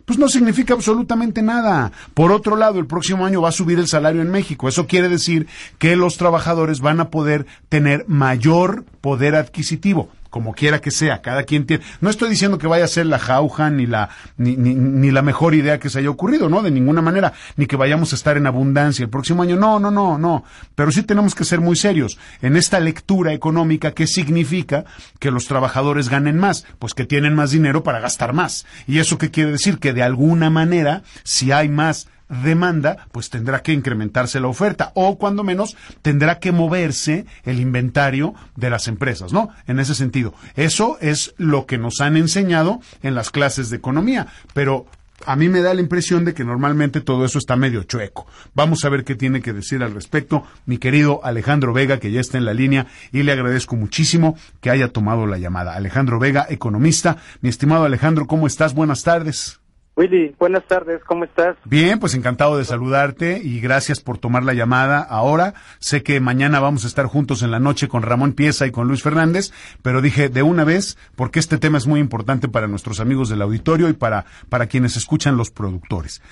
Pues 0.09 0.19
no 0.19 0.31
significa 0.31 0.73
absolutamente 0.73 1.43
nada. 1.43 1.93
Por 2.15 2.33
otro 2.33 2.57
lado, 2.57 2.79
el 2.81 2.87
próximo 2.87 3.27
año 3.27 3.43
va 3.43 3.51
a 3.51 3.53
subir 3.53 3.79
el 3.79 3.89
salario 3.89 4.23
en 4.23 4.31
México. 4.31 4.67
Eso 4.67 4.87
quiere 4.87 5.11
decir 5.11 5.47
que 5.77 5.97
los 5.97 6.17
trabajadores 6.17 6.81
van 6.81 6.99
a 6.99 7.11
poder 7.11 7.45
tener 7.69 8.07
mayor 8.09 8.87
poder 9.03 9.35
adquisitivo 9.35 10.09
como 10.31 10.53
quiera 10.55 10.81
que 10.81 10.91
sea, 10.91 11.23
cada 11.23 11.45
quien 11.45 11.67
tiene. 11.67 11.85
No 12.01 12.11
estoy 12.11 12.31
diciendo 12.31 12.59
que 12.59 12.67
vaya 12.67 12.85
a 12.85 12.89
ser 12.89 13.07
la 13.07 13.19
jauja 13.19 13.71
ni 13.71 13.87
la 13.87 14.11
ni, 14.37 14.57
ni, 14.57 14.75
ni, 14.75 15.11
la 15.11 15.23
mejor 15.23 15.55
idea 15.55 15.79
que 15.79 15.91
se 15.91 16.01
haya 16.01 16.11
ocurrido, 16.11 16.49
no, 16.49 16.63
de 16.63 16.71
ninguna 16.71 17.03
manera, 17.03 17.33
ni 17.57 17.67
que 17.67 17.77
vayamos 17.77 18.13
a 18.13 18.17
estar 18.17 18.37
en 18.37 18.47
abundancia 18.47 19.03
el 19.03 19.11
próximo 19.11 19.43
año. 19.43 19.57
No, 19.57 19.79
no, 19.79 19.91
no, 19.91 20.19
no. 20.19 20.45
Pero 20.75 20.91
sí 20.93 21.03
tenemos 21.03 21.35
que 21.35 21.45
ser 21.45 21.61
muy 21.61 21.77
serios 21.77 22.19
en 22.43 22.57
esta 22.57 22.81
lectura 22.81 23.33
económica 23.33 23.93
que 23.93 24.07
significa 24.07 24.85
que 25.19 25.31
los 25.31 25.47
trabajadores 25.47 26.09
ganen 26.09 26.39
más, 26.39 26.67
pues 26.79 26.95
que 26.95 27.05
tienen 27.05 27.35
más 27.35 27.51
dinero 27.51 27.83
para 27.83 28.01
gastar 28.01 28.33
más. 28.33 28.67
Y 28.87 28.99
eso 28.99 29.19
qué 29.19 29.31
quiere 29.31 29.53
decir 29.53 29.79
que 29.79 29.93
de 29.93 30.03
alguna 30.03 30.51
manera, 30.51 31.03
si 31.25 31.53
hay 31.53 31.69
más 31.69 32.09
demanda, 32.29 33.09
pues 33.13 33.31
tendrá 33.31 33.63
que 33.63 33.73
incrementarse 33.73 34.41
la 34.41 34.49
oferta 34.49 34.93
o 34.95 35.19
cuando 35.19 35.45
menos 35.45 35.77
tendrá 36.03 36.39
que 36.39 36.53
moverse 36.53 37.27
el 37.45 37.61
inventario 37.61 38.35
de 38.57 38.71
las 38.71 38.89
empresas, 38.89 39.33
¿no? 39.33 39.51
En 39.67 39.79
ese 39.79 39.95
sentido, 39.95 40.35
eso 40.57 40.99
es 41.01 41.35
lo 41.39 41.67
que 41.67 41.79
nos 41.79 42.01
han 42.01 42.17
enseñado 42.17 42.81
en 43.03 43.15
las 43.15 43.31
clases 43.31 43.71
de 43.71 43.77
economía, 43.77 44.27
pero 44.55 44.87
a 45.27 45.37
mí 45.37 45.49
me 45.49 45.61
da 45.61 45.75
la 45.75 45.81
impresión 45.81 46.25
de 46.25 46.35
que 46.35 46.45
normalmente 46.45 47.01
todo 47.01 47.25
eso 47.25 47.39
está 47.39 47.57
medio 47.57 47.83
chueco. 47.83 48.27
Vamos 48.55 48.85
a 48.85 48.89
ver 48.89 49.05
qué 49.05 49.15
tiene 49.15 49.43
que 49.43 49.53
decir 49.53 49.83
al 49.83 49.95
respecto 49.95 50.45
mi 50.67 50.79
querido 50.79 51.21
Alejandro 51.25 51.73
Vega, 51.73 51.99
que 51.99 52.13
ya 52.13 52.21
está 52.21 52.39
en 52.39 52.45
la 52.45 52.55
línea 52.55 52.87
y 53.13 53.23
le 53.23 53.33
agradezco 53.33 53.77
muchísimo 53.77 54.37
que 54.61 54.71
haya 54.71 54.93
tomado 54.93 55.27
la 55.27 55.39
llamada. 55.39 55.75
Alejandro 55.75 56.19
Vega, 56.19 56.47
economista. 56.49 57.17
Mi 57.41 57.49
estimado 57.49 57.85
Alejandro, 57.85 58.27
¿cómo 58.27 58.47
estás? 58.47 58.75
Buenas 58.75 59.03
tardes. 59.03 59.59
Willy, 59.99 60.33
buenas 60.39 60.65
tardes, 60.69 61.03
¿cómo 61.03 61.25
estás? 61.25 61.57
Bien, 61.65 61.99
pues 61.99 62.15
encantado 62.15 62.57
de 62.57 62.65
saludarte 62.65 63.41
y 63.43 63.59
gracias 63.59 63.99
por 63.99 64.17
tomar 64.17 64.45
la 64.45 64.55
llamada 64.55 65.01
ahora. 65.01 65.55
Sé 65.81 66.05
que 66.05 66.21
mañana 66.21 66.61
vamos 66.61 66.85
a 66.85 66.87
estar 66.87 67.07
juntos 67.07 67.43
en 67.43 67.51
la 67.51 67.59
noche 67.59 67.89
con 67.89 68.03
Ramón 68.05 68.33
Pieza 68.33 68.65
y 68.65 68.71
con 68.71 68.87
Luis 68.87 69.03
Fernández, 69.03 69.51
pero 69.83 70.01
dije 70.01 70.29
de 70.29 70.45
una 70.45 70.63
vez 70.63 70.97
porque 71.17 71.41
este 71.41 71.59
tema 71.59 71.79
es 71.79 71.89
muy 71.89 71.99
importante 71.99 72.47
para 72.49 72.69
nuestros 72.69 73.01
amigos 73.01 73.29
del 73.29 73.43
auditorio 73.43 73.89
y 73.89 73.93
para, 73.93 74.25
para 74.49 74.69
quienes 74.69 74.97
escuchan 74.97 75.37
los 75.37 75.51
productores. 75.51 76.23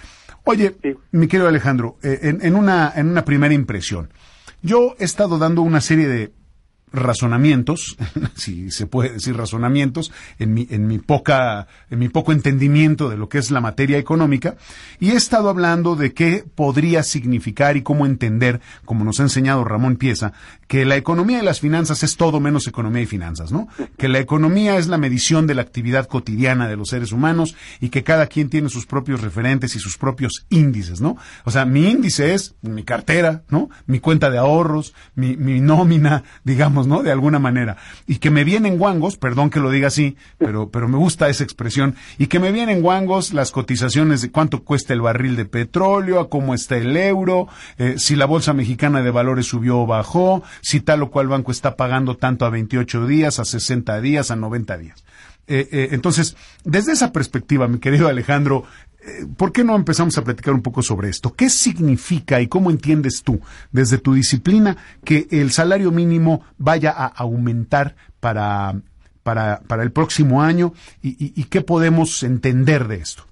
Oye, 0.45 0.77
mi 1.11 1.27
querido 1.27 1.49
Alejandro, 1.49 1.97
eh, 2.05 2.21
en, 2.23 2.47
en, 2.47 2.55
una, 2.55 2.93
en 2.95 3.09
una 3.09 3.25
primera 3.25 3.53
impresión, 3.53 4.13
yo 4.63 4.95
he 5.01 5.05
estado 5.05 5.39
dando 5.39 5.63
una 5.63 5.81
serie 5.81 6.07
de 6.07 6.33
razonamientos, 6.97 7.97
si 8.35 8.71
se 8.71 8.87
puede 8.87 9.11
decir 9.11 9.37
razonamientos, 9.37 10.13
en 10.39 10.55
mi, 10.55 10.67
en 10.71 10.87
mi 10.87 10.99
poca, 10.99 11.69
en 11.91 11.99
mi 11.99 12.09
poco 12.09 12.33
entendimiento 12.33 13.09
de 13.09 13.17
lo 13.17 13.29
que 13.29 13.39
es 13.39 13.51
la 13.51 13.61
materia 13.61 13.99
económica, 13.99 14.57
y 14.99 15.11
he 15.11 15.15
estado 15.15 15.49
hablando 15.49 15.97
de 15.97 16.13
qué 16.13 16.45
podría 16.55 17.03
significar 17.03 17.77
y 17.77 17.83
cómo 17.83 18.07
entender, 18.07 18.61
como 18.85 19.05
nos 19.05 19.21
ha 19.21 19.25
enseñado 19.25 19.65
Ramón 19.65 19.97
Pieza, 19.97 20.33
que 20.67 20.85
la 20.85 20.97
economía 20.97 21.41
y 21.41 21.45
las 21.45 21.61
finanzas 21.61 22.03
es 22.03 22.17
todo 22.17 22.41
menos 22.41 22.67
economía 22.67 23.03
y 23.03 23.07
finanzas, 23.07 23.53
¿no? 23.53 23.69
Que 23.97 24.09
la 24.09 24.19
economía 24.19 24.79
es 24.79 24.89
la 24.89 24.99
medición 24.99 25.47
de 25.47 25.55
la 25.55 25.63
actividad 25.63 26.07
cotidiana 26.07 26.69
de 26.69 26.77
los 26.77 26.89
seres 26.89 27.13
humanos 27.13 27.55
y 27.81 27.91
que 27.91 28.03
cada 28.03 28.27
quien 28.27 28.49
tiene 28.49 28.69
sus 28.69 28.87
propios 28.87 29.21
referentes 29.21 29.77
y 29.77 29.79
sus 29.79 29.97
propios 29.99 30.47
índices, 30.49 31.01
¿no? 31.01 31.17
O 31.45 31.51
sea, 31.51 31.65
mi 31.65 31.89
índice 31.89 32.35
es 32.35 32.55
mi 32.63 32.83
cartera, 32.83 33.43
¿no? 33.49 33.71
Mi 33.87 34.01
cuenta 34.01 34.31
de 34.31 34.39
ahorros, 34.39 34.95
mi, 35.15 35.37
mi 35.37 35.61
nómina, 35.61 36.25
digamos, 36.45 36.86
¿no? 36.87 37.03
De 37.03 37.13
alguna 37.13 37.39
manera. 37.39 37.77
Y 38.07 38.17
que 38.17 38.31
me 38.31 38.45
vienen 38.45 38.79
guangos, 38.79 39.17
perdón 39.17 39.51
que 39.51 39.61
lo 39.61 39.71
diga 39.71 39.89
así, 39.89 40.17
pero, 40.39 40.71
pero 40.71 40.89
me 40.89 40.97
gusta 40.97 41.29
esa 41.29 41.45
expresión, 41.45 41.95
y 42.19 42.27
que 42.27 42.41
me 42.41 42.53
vienen 42.53 42.83
guangos 42.83 43.33
las 43.33 43.51
cotizaciones 43.51 44.23
de 44.23 44.31
cuánto 44.31 44.63
cuesta 44.63 44.93
el 44.93 45.01
barril 45.01 45.37
de 45.37 45.45
petróleo, 45.45 46.21
a 46.21 46.29
cómo 46.29 46.55
está 46.55 46.77
el 46.77 46.97
euro, 46.97 47.49
eh, 47.79 47.95
si 47.99 48.17
la 48.17 48.27
bolsa 48.27 48.53
mexicana 48.53 49.03
de 49.03 49.11
valores 49.11 49.47
subió 49.47 49.81
o 49.81 49.87
bajó, 49.87 50.43
si 50.61 50.81
tal 50.81 51.03
o 51.03 51.11
cual 51.11 51.29
banco 51.29 51.53
está 51.53 51.77
pagando 51.77 52.17
tanto 52.17 52.45
a 52.45 52.51
28 52.51 53.07
días, 53.07 53.39
a 53.39 53.45
60 53.45 54.01
días, 54.01 54.31
a 54.31 54.37
90 54.37 54.79
días. 54.79 55.05
Eh, 55.49 55.69
eh, 55.71 55.89
entonces, 55.93 56.37
desde 56.65 56.93
esa 56.93 57.13
perspectiva, 57.13 57.69
mi 57.69 57.79
querido 57.79 58.09
Alejandro, 58.09 58.65
¿por 59.37 59.53
qué 59.53 59.65
no 59.65 59.77
empezamos 59.77 60.17
a 60.19 60.25
platicar 60.25 60.55
un 60.55 60.63
poco 60.63 60.83
sobre 60.83 61.09
esto? 61.09 61.33
¿Qué 61.35 61.49
significa 61.49 62.41
y 62.41 62.49
cómo 62.49 62.71
entiendes 62.71 63.23
tú, 63.23 63.41
desde 63.73 63.99
tu 63.99 64.15
disciplina, 64.15 64.77
que 65.05 65.27
el 65.31 65.51
salario 65.51 65.91
mínimo 65.91 66.45
vaya 66.59 66.93
a 66.93 67.07
aumentar 67.07 67.97
para, 68.21 68.75
para, 69.23 69.61
para 69.67 69.83
el 69.83 69.93
próximo 69.93 70.43
año 70.43 70.73
y, 71.03 71.45
qué 71.45 71.61
podemos 71.61 72.23
entender 72.23 72.87
de 72.87 72.97
esto? 72.97 73.25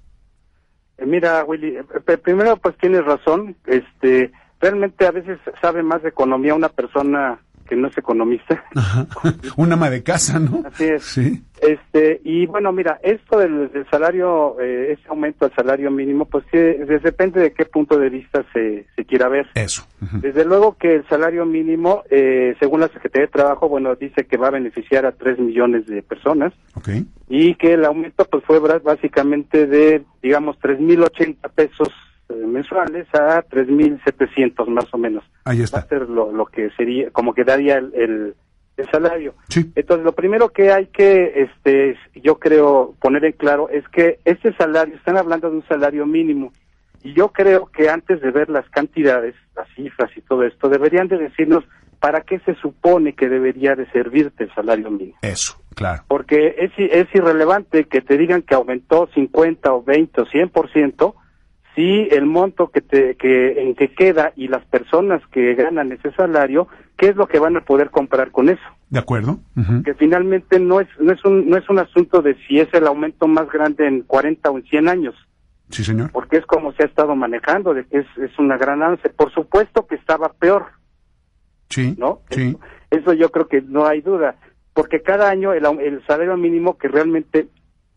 Eh, 0.97 1.05
mira, 1.05 1.43
Willy, 1.43 1.77
eh, 1.77 2.17
primero 2.17 2.57
pues 2.57 2.77
tienes 2.77 3.03
razón, 3.05 3.55
este, 3.65 4.31
realmente 4.59 5.05
a 5.05 5.11
veces 5.11 5.39
sabe 5.61 5.83
más 5.83 6.03
economía 6.03 6.55
una 6.55 6.69
persona 6.69 7.39
que 7.67 7.75
no 7.75 7.87
es 7.87 7.97
economista. 7.97 8.63
Un 9.57 9.73
ama 9.73 9.89
de 9.89 10.03
casa, 10.03 10.39
¿no? 10.39 10.63
Así 10.65 10.85
es. 10.85 11.03
Sí. 11.03 11.43
Este, 11.61 12.21
y 12.23 12.45
bueno, 12.45 12.71
mira, 12.71 12.99
esto 13.01 13.39
del, 13.39 13.69
salario, 13.89 14.59
eh, 14.59 14.93
ese 14.93 15.07
aumento 15.09 15.45
al 15.45 15.55
salario 15.55 15.89
mínimo, 15.89 16.25
pues 16.25 16.45
que 16.51 16.57
depende 17.01 17.41
de 17.41 17.53
qué 17.53 17.65
punto 17.65 17.97
de 17.97 18.09
vista 18.09 18.45
se, 18.53 18.85
se 18.95 19.05
quiera 19.05 19.29
ver. 19.29 19.47
Eso. 19.55 19.87
Desde 20.21 20.45
luego 20.45 20.77
que 20.77 20.95
el 20.95 21.07
salario 21.07 21.45
mínimo, 21.45 22.03
eh, 22.09 22.55
según 22.59 22.81
la 22.81 22.89
Secretaría 22.89 23.27
de 23.27 23.31
Trabajo, 23.31 23.69
bueno, 23.69 23.95
dice 23.95 24.25
que 24.25 24.37
va 24.37 24.47
a 24.47 24.51
beneficiar 24.51 25.05
a 25.05 25.13
3 25.13 25.39
millones 25.39 25.87
de 25.87 26.03
personas. 26.03 26.53
Okay. 26.75 27.05
Y 27.29 27.55
que 27.55 27.73
el 27.73 27.85
aumento, 27.85 28.25
pues 28.25 28.43
fue 28.45 28.59
básicamente 28.59 29.65
de, 29.65 30.03
digamos, 30.21 30.57
3.080 30.59 31.37
pesos 31.55 31.89
mensuales 32.29 33.07
a 33.13 33.43
3.700 33.43 34.67
más 34.67 34.85
o 34.93 34.97
menos. 34.97 35.23
Ahí 35.43 35.61
está. 35.61 35.79
Va 35.79 35.83
a 35.83 35.87
ser 35.87 36.09
lo, 36.09 36.31
lo 36.31 36.45
que 36.45 36.69
sería, 36.71 37.11
como 37.11 37.33
que 37.33 37.43
daría 37.43 37.77
el, 37.77 37.93
el, 37.95 38.35
salario. 38.91 39.35
Sí. 39.47 39.71
Entonces, 39.75 40.03
lo 40.03 40.11
primero 40.11 40.49
que 40.49 40.71
hay 40.71 40.87
que, 40.87 41.43
este, 41.43 41.97
yo 42.15 42.39
creo, 42.39 42.93
poner 42.99 43.23
en 43.23 43.31
claro 43.31 43.69
es 43.69 43.87
que 43.87 44.19
este 44.25 44.53
salario, 44.55 44.95
están 44.95 45.17
hablando 45.17 45.49
de 45.49 45.57
un 45.57 45.67
salario 45.67 46.05
mínimo. 46.05 46.51
Y 47.01 47.13
yo 47.13 47.29
creo 47.29 47.67
que 47.67 47.89
antes 47.89 48.19
de 48.19 48.31
ver 48.31 48.49
las 48.49 48.67
cantidades, 48.69 49.35
las 49.55 49.67
cifras 49.75 50.11
y 50.17 50.21
todo 50.21 50.43
esto, 50.43 50.67
deberían 50.67 51.07
de 51.07 51.17
decirnos 51.17 51.63
para 51.99 52.21
qué 52.21 52.39
se 52.39 52.55
supone 52.55 53.13
que 53.13 53.29
debería 53.29 53.75
de 53.75 53.89
servirte 53.91 54.43
el 54.43 54.53
salario 54.53 54.91
mínimo. 54.91 55.17
Eso, 55.21 55.57
claro. 55.73 56.03
Porque 56.07 56.55
es, 56.57 56.71
es 56.77 57.07
irrelevante 57.13 57.85
que 57.85 58.01
te 58.01 58.17
digan 58.17 58.41
que 58.41 58.55
aumentó 58.55 59.07
50 59.13 59.73
o 59.73 59.83
20 59.83 60.21
o 60.21 60.25
100%, 60.25 61.13
si 61.75 62.07
el 62.11 62.25
monto 62.25 62.71
que 62.71 62.81
te 62.81 63.15
que 63.15 63.61
en 63.61 63.75
que 63.75 63.93
queda 63.93 64.31
y 64.35 64.47
las 64.47 64.65
personas 64.65 65.21
que 65.31 65.53
ganan 65.55 65.91
ese 65.91 66.11
salario 66.13 66.67
qué 66.97 67.09
es 67.09 67.15
lo 67.15 67.27
que 67.27 67.39
van 67.39 67.57
a 67.57 67.61
poder 67.61 67.89
comprar 67.89 68.31
con 68.31 68.49
eso 68.49 68.63
de 68.89 68.99
acuerdo. 68.99 69.39
Que 69.83 69.93
finalmente 69.95 70.59
no 70.59 70.79
es 70.79 70.87
no 70.99 71.11
es 71.11 71.23
un 71.25 71.49
no 71.49 71.57
es 71.57 71.69
un 71.69 71.79
asunto 71.79 72.21
de 72.21 72.35
si 72.47 72.59
es 72.59 72.73
el 72.73 72.87
aumento 72.87 73.27
más 73.27 73.49
grande 73.49 73.87
en 73.87 74.03
40 74.03 74.49
o 74.49 74.57
en 74.57 74.63
100 74.63 74.87
años. 74.87 75.15
Sí 75.69 75.83
señor. 75.83 76.11
Porque 76.11 76.37
es 76.37 76.45
como 76.45 76.71
se 76.73 76.83
ha 76.83 76.85
estado 76.85 77.15
manejando 77.15 77.73
de 77.73 77.85
que 77.85 77.99
es, 77.99 78.05
es 78.17 78.37
una 78.37 78.57
gran 78.57 78.83
avance. 78.83 79.09
Por 79.09 79.33
supuesto 79.33 79.87
que 79.87 79.95
estaba 79.95 80.31
peor. 80.33 80.67
Sí 81.69 81.95
no 81.97 82.21
sí. 82.29 82.55
Eso, 82.91 83.13
yo 83.13 83.29
creo 83.31 83.47
que 83.47 83.61
no 83.61 83.85
hay 83.85 84.01
duda. 84.01 84.35
Porque 84.73 85.01
cada 85.01 85.29
año 85.29 85.51
el, 85.53 85.65
el 85.81 86.05
salario 86.05 86.37
mínimo 86.37 86.77
que 86.77 86.87
realmente 86.87 87.47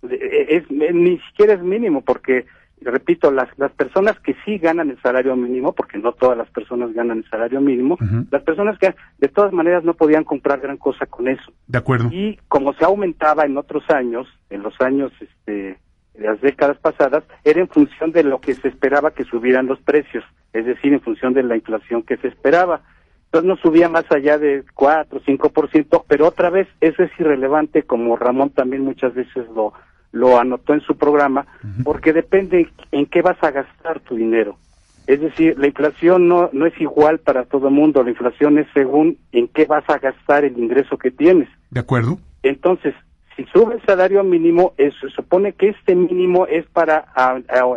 eh, 0.03 0.47
es 0.49 0.71
ni 0.71 1.19
siquiera 1.29 1.53
es 1.53 1.63
mínimo 1.63 2.03
porque 2.03 2.47
repito, 2.81 3.31
las, 3.31 3.49
las 3.59 3.73
personas 3.73 4.19
que 4.21 4.35
sí 4.45 4.59
ganan 4.59 4.91
el 4.91 5.01
salario 5.01 5.37
mínimo, 5.37 5.73
porque 5.73 5.99
no 5.99 6.13
todas 6.13 6.37
las 6.37 6.49
personas 6.51 6.93
ganan 6.93 7.19
el 7.19 7.31
salario 7.31 7.61
mínimo, 7.61 7.99
las 8.31 8.43
personas 8.43 8.79
que 8.79 8.95
de 9.19 9.29
todas 9.29 9.53
maneras 9.53 9.85
no 9.85 9.95
podían 9.95 10.25
comprar 10.25 10.61
gran 10.61 10.77
cosa 10.77 11.07
con 11.07 11.29
eso. 11.29 11.53
De 11.67 11.79
acuerdo. 11.79 12.09
Y 12.13 12.39
como 12.49 12.73
se 12.75 12.85
aumentaba 12.85 13.45
en 13.45 13.57
otros 13.57 13.85
años, 13.91 14.27
en 14.51 14.63
los 14.63 14.75
años 14.81 15.13
este, 15.21 15.79
de 16.15 16.27
las 16.27 16.41
décadas 16.41 16.79
pasadas, 16.79 17.25
era 17.45 17.61
en 17.61 17.69
función 17.69 18.13
de 18.13 18.25
lo 18.25 18.41
que 18.41 18.55
se 18.55 18.69
esperaba 18.69 19.13
que 19.13 19.25
subieran 19.25 19.67
los 19.67 19.81
precios, 19.81 20.25
es 20.53 20.67
decir, 20.67 20.93
en 20.93 21.01
función 21.01 21.35
de 21.35 21.43
la 21.43 21.57
inflación 21.57 22.03
que 22.03 22.17
se 22.19 22.29
esperaba. 22.29 22.83
Entonces 23.27 23.49
no 23.49 23.57
subía 23.57 23.91
más 23.91 24.11
allá 24.11 24.39
de 24.39 24.65
4 24.75 25.19
o 25.19 25.23
5%, 25.23 26.05
pero 26.09 26.27
otra 26.27 26.49
vez 26.49 26.67
eso 26.81 27.03
es 27.03 27.11
irrelevante, 27.19 27.83
como 27.83 28.17
Ramón 28.17 28.51
también 28.51 28.83
muchas 28.83 29.15
veces 29.15 29.47
lo, 29.55 29.75
lo 30.13 30.39
anotó 30.39 30.75
en 30.75 30.81
su 30.81 30.97
programa, 30.97 31.47
porque 31.85 32.13
depende 32.13 32.69
en 32.93 33.07
qué 33.07 33.23
vas 33.23 33.37
a 33.43 33.51
gastar 33.51 34.01
tu 34.01 34.17
dinero. 34.17 34.57
Es 35.07 35.21
decir, 35.21 35.59
la 35.59 35.67
inflación 35.67 36.29
no, 36.29 36.51
no 36.53 36.67
es 36.67 36.79
igual 36.81 37.19
para 37.19 37.45
todo 37.45 37.69
el 37.69 37.75
mundo, 37.75 38.03
la 38.03 38.11
inflación 38.11 38.59
es 38.59 38.67
según 38.75 39.19
en 39.33 39.49
qué 39.49 39.65
vas 39.65 39.89
a 39.89 39.99
gastar 39.99 40.45
el 40.45 40.59
ingreso 40.59 40.99
que 40.99 41.11
tienes. 41.11 41.49
De 41.71 41.81
acuerdo. 41.81 42.19
Entonces, 42.43 42.95
si 43.37 43.45
sube 43.47 43.77
el 43.77 43.83
salario 43.87 44.23
mínimo, 44.25 44.75
se 44.77 45.09
supone 45.15 45.53
que 45.53 45.69
este 45.69 45.95
mínimo 45.95 46.47
es 46.47 46.67
para 46.67 46.99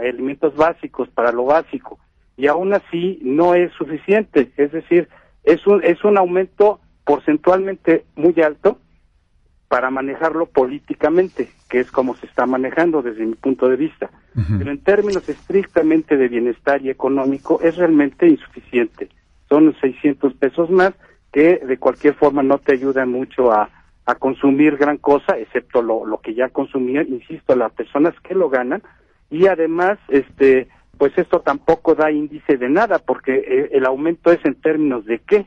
alimentos 0.02 0.56
básicos, 0.56 1.08
para 1.10 1.32
lo 1.32 1.46
básico, 1.46 2.00
y 2.36 2.48
aún 2.48 2.74
así 2.74 3.20
no 3.22 3.54
es 3.54 3.72
suficiente. 3.74 4.52
Es 4.58 4.72
decir, 4.72 5.08
es 5.44 5.66
un, 5.68 5.84
es 5.84 6.04
un 6.04 6.18
aumento 6.18 6.80
porcentualmente 7.06 8.06
muy 8.16 8.34
alto 8.42 8.80
para 9.72 9.90
manejarlo 9.90 10.48
políticamente, 10.48 11.48
que 11.70 11.80
es 11.80 11.90
como 11.90 12.14
se 12.18 12.26
está 12.26 12.46
manejando 12.46 13.02
desde 13.02 13.26
mi 13.26 13.36
punto 13.36 13.70
de 13.70 13.78
vista. 13.78 14.10
Pero 14.58 14.70
en 14.70 14.84
términos 14.84 15.30
estrictamente 15.30 16.18
de 16.18 16.28
bienestar 16.28 16.82
y 16.82 16.90
económico 16.90 17.62
es 17.64 17.78
realmente 17.78 18.28
insuficiente. 18.28 19.08
Son 19.48 19.74
600 19.80 20.34
pesos 20.34 20.70
más 20.70 20.92
que 21.32 21.62
de 21.66 21.78
cualquier 21.78 22.16
forma 22.16 22.44
no 22.44 22.58
te 22.58 22.74
ayudan 22.74 23.12
mucho 23.12 23.54
a, 23.54 23.70
a 24.06 24.16
consumir 24.16 24.76
gran 24.76 24.98
cosa, 24.98 25.38
excepto 25.38 25.82
lo, 25.82 26.06
lo 26.06 26.20
que 26.20 26.34
ya 26.34 26.50
consumían, 26.50 27.08
insisto, 27.08 27.56
las 27.56 27.72
personas 27.72 28.14
que 28.28 28.36
lo 28.36 28.50
ganan. 28.50 28.84
Y 29.30 29.48
además, 29.48 29.98
este, 30.10 30.68
pues 30.98 31.18
esto 31.18 31.40
tampoco 31.40 31.96
da 31.96 32.12
índice 32.12 32.58
de 32.58 32.68
nada, 32.68 33.00
porque 33.00 33.36
eh, 33.36 33.70
el 33.72 33.86
aumento 33.86 34.34
es 34.34 34.44
en 34.44 34.56
términos 34.56 35.06
de 35.06 35.20
qué, 35.20 35.46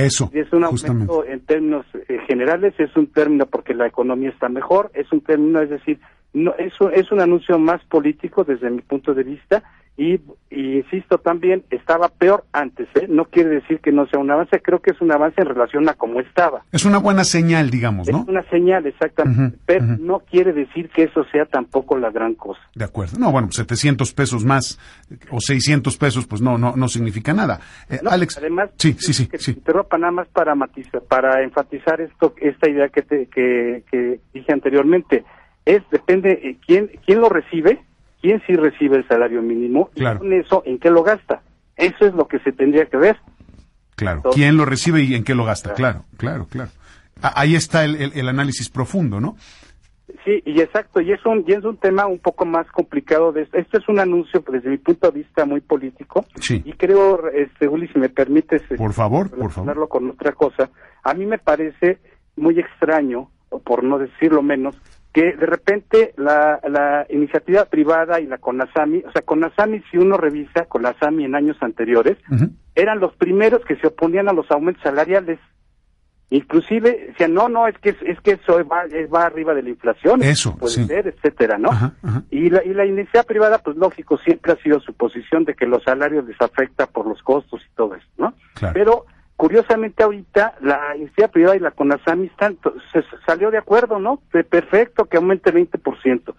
eso. 0.00 0.30
Es 0.32 0.52
un 0.52 0.64
aumento 0.64 1.24
en 1.24 1.40
términos 1.40 1.86
eh, 2.08 2.18
generales, 2.26 2.74
es 2.78 2.96
un 2.96 3.08
término 3.08 3.46
porque 3.46 3.74
la 3.74 3.86
economía 3.86 4.30
está 4.30 4.48
mejor, 4.48 4.90
es 4.94 5.10
un 5.12 5.20
término, 5.20 5.60
es 5.60 5.70
decir, 5.70 6.00
no, 6.32 6.54
es, 6.56 6.80
un, 6.80 6.92
es 6.94 7.12
un 7.12 7.20
anuncio 7.20 7.58
más 7.58 7.84
político 7.84 8.44
desde 8.44 8.70
mi 8.70 8.80
punto 8.82 9.14
de 9.14 9.22
vista 9.22 9.62
y 9.96 10.20
y 10.54 10.76
insisto 10.76 11.16
también, 11.16 11.64
estaba 11.70 12.08
peor 12.08 12.44
antes, 12.52 12.86
¿eh? 12.96 13.06
No 13.08 13.24
quiere 13.24 13.48
decir 13.48 13.80
que 13.80 13.90
no 13.90 14.06
sea 14.06 14.20
un 14.20 14.30
avance, 14.30 14.60
creo 14.60 14.80
que 14.80 14.90
es 14.90 15.00
un 15.00 15.10
avance 15.10 15.40
en 15.40 15.48
relación 15.48 15.88
a 15.88 15.94
cómo 15.94 16.20
estaba. 16.20 16.62
Es 16.72 16.84
una 16.84 16.98
buena 16.98 17.24
señal, 17.24 17.70
digamos, 17.70 18.06
¿no? 18.10 18.20
Es 18.20 18.28
una 18.28 18.42
señal, 18.50 18.86
exactamente, 18.86 19.56
pero 19.64 19.86
no 19.86 20.20
quiere 20.20 20.52
decir 20.52 20.90
que 20.90 21.04
eso 21.04 21.24
sea 21.32 21.46
tampoco 21.46 21.96
la 21.96 22.10
gran 22.10 22.34
cosa. 22.34 22.60
De 22.74 22.84
acuerdo. 22.84 23.18
No, 23.18 23.32
bueno, 23.32 23.50
700 23.50 24.12
pesos 24.12 24.44
más 24.44 24.78
o 25.30 25.40
600 25.40 25.96
pesos, 25.96 26.26
pues 26.26 26.42
no, 26.42 26.58
no, 26.58 26.74
no 26.76 26.88
significa 26.88 27.32
nada. 27.32 27.60
Eh, 27.88 28.00
Alex. 28.06 28.36
Además, 28.36 28.70
sí, 28.76 28.94
sí, 28.98 29.14
sí. 29.14 29.30
Sí. 29.38 29.52
interrumpa 29.52 29.96
nada 29.96 30.12
más 30.12 30.28
para 30.28 30.54
matizar, 30.54 31.00
para 31.08 31.42
enfatizar 31.42 32.02
esto, 32.02 32.34
esta 32.42 32.68
idea 32.68 32.90
que, 32.90 33.02
te, 33.02 33.26
que, 33.26 33.84
que 33.90 34.20
dije 34.34 34.52
anteriormente. 34.52 35.24
Es, 35.64 35.80
depende, 35.90 36.32
eh, 36.42 36.56
quién, 36.66 36.90
quién 37.06 37.20
lo 37.20 37.28
recibe, 37.28 37.80
quién 38.22 38.40
sí 38.46 38.54
recibe 38.54 38.96
el 38.96 39.06
salario 39.06 39.42
mínimo 39.42 39.90
y 39.94 40.04
con 40.04 40.32
eso 40.32 40.62
en 40.64 40.78
qué 40.78 40.90
lo 40.90 41.02
gasta. 41.02 41.42
Eso 41.76 42.06
es 42.06 42.14
lo 42.14 42.28
que 42.28 42.38
se 42.38 42.52
tendría 42.52 42.86
que 42.86 42.96
ver. 42.96 43.18
Claro, 43.96 44.22
quién 44.32 44.56
lo 44.56 44.64
recibe 44.64 45.02
y 45.02 45.14
en 45.14 45.24
qué 45.24 45.34
lo 45.34 45.44
gasta. 45.44 45.74
Claro, 45.74 46.04
claro, 46.16 46.46
claro. 46.46 46.70
Ahí 47.20 47.54
está 47.54 47.84
el, 47.84 48.12
el, 48.14 48.28
análisis 48.28 48.68
profundo, 48.68 49.20
¿no? 49.20 49.36
Sí, 50.24 50.42
y 50.44 50.60
exacto, 50.60 51.00
y 51.00 51.12
es 51.12 51.24
un 51.24 51.44
y 51.46 51.52
es 51.52 51.64
un 51.64 51.76
tema 51.76 52.06
un 52.06 52.18
poco 52.18 52.44
más 52.44 52.66
complicado. 52.68 53.32
De 53.32 53.42
esto. 53.42 53.58
este 53.58 53.78
es 53.78 53.88
un 53.88 53.98
anuncio 53.98 54.42
desde 54.48 54.70
mi 54.70 54.78
punto 54.78 55.10
de 55.10 55.18
vista 55.18 55.44
muy 55.44 55.60
político. 55.60 56.24
Sí. 56.40 56.62
Y 56.64 56.72
creo, 56.72 57.28
este, 57.28 57.68
Uli, 57.68 57.88
si 57.88 57.98
me 57.98 58.08
permites, 58.08 58.62
este, 58.62 58.76
por 58.76 58.92
favor, 58.92 59.30
por 59.30 59.50
favor, 59.50 59.88
con 59.88 60.10
otra 60.10 60.32
cosa. 60.32 60.70
A 61.02 61.14
mí 61.14 61.26
me 61.26 61.38
parece 61.38 61.98
muy 62.36 62.58
extraño, 62.58 63.30
o 63.50 63.58
por 63.60 63.84
no 63.84 63.98
decirlo 63.98 64.42
menos, 64.42 64.76
que 65.12 65.36
de 65.36 65.46
repente 65.46 66.14
la, 66.16 66.58
la 66.68 67.06
iniciativa 67.10 67.66
privada 67.66 68.20
y 68.20 68.26
la 68.26 68.38
CONASAMI, 68.38 69.04
o 69.06 69.12
sea, 69.12 69.22
CONASAMI, 69.22 69.82
si 69.90 69.98
uno 69.98 70.16
revisa 70.16 70.64
CONASAMI 70.64 71.26
en 71.26 71.34
años 71.34 71.56
anteriores, 71.60 72.16
eran 72.74 72.98
los 72.98 73.14
primeros 73.16 73.62
que 73.64 73.76
se 73.76 73.88
oponían 73.88 74.28
a 74.28 74.32
los 74.32 74.50
aumentos 74.50 74.82
salariales. 74.82 75.38
Inclusive 76.30 77.08
decían, 77.08 77.34
no, 77.34 77.50
no, 77.50 77.68
es 77.68 77.76
que 77.76 77.90
es 77.90 78.20
que 78.22 78.32
eso 78.42 78.66
va, 78.66 78.84
va 79.14 79.26
arriba 79.26 79.52
de 79.52 79.62
la 79.62 79.68
inflación, 79.68 80.22
eso 80.22 80.56
puede 80.56 80.86
ser, 80.86 81.06
etcétera, 81.08 81.58
¿no? 81.58 81.68
Y 82.30 82.48
la 82.48 82.64
y 82.64 82.72
la 82.72 82.86
iniciativa 82.86 83.24
privada, 83.24 83.58
pues 83.58 83.76
lógico, 83.76 84.16
siempre 84.16 84.52
ha 84.52 84.56
sido 84.56 84.80
su 84.80 84.94
posición 84.94 85.44
de 85.44 85.52
que 85.52 85.66
los 85.66 85.82
salarios 85.82 86.24
les 86.24 86.40
afecta 86.40 86.86
por 86.86 87.06
los 87.06 87.22
costos 87.22 87.60
y 87.60 87.76
todo 87.76 87.96
eso, 87.96 88.06
¿no? 88.16 88.32
Pero 88.72 89.04
curiosamente 89.42 90.04
ahorita 90.04 90.54
la 90.60 90.96
iniciativa 90.96 91.26
privada 91.26 91.56
y 91.56 91.58
la 91.58 91.72
CONASAMI 91.72 92.28
están, 92.28 92.58
se 92.92 93.02
salió 93.26 93.50
de 93.50 93.58
acuerdo, 93.58 93.98
¿no? 93.98 94.22
De 94.32 94.44
perfecto 94.44 95.06
que 95.06 95.16
aumente 95.16 95.52
20%. 95.52 96.32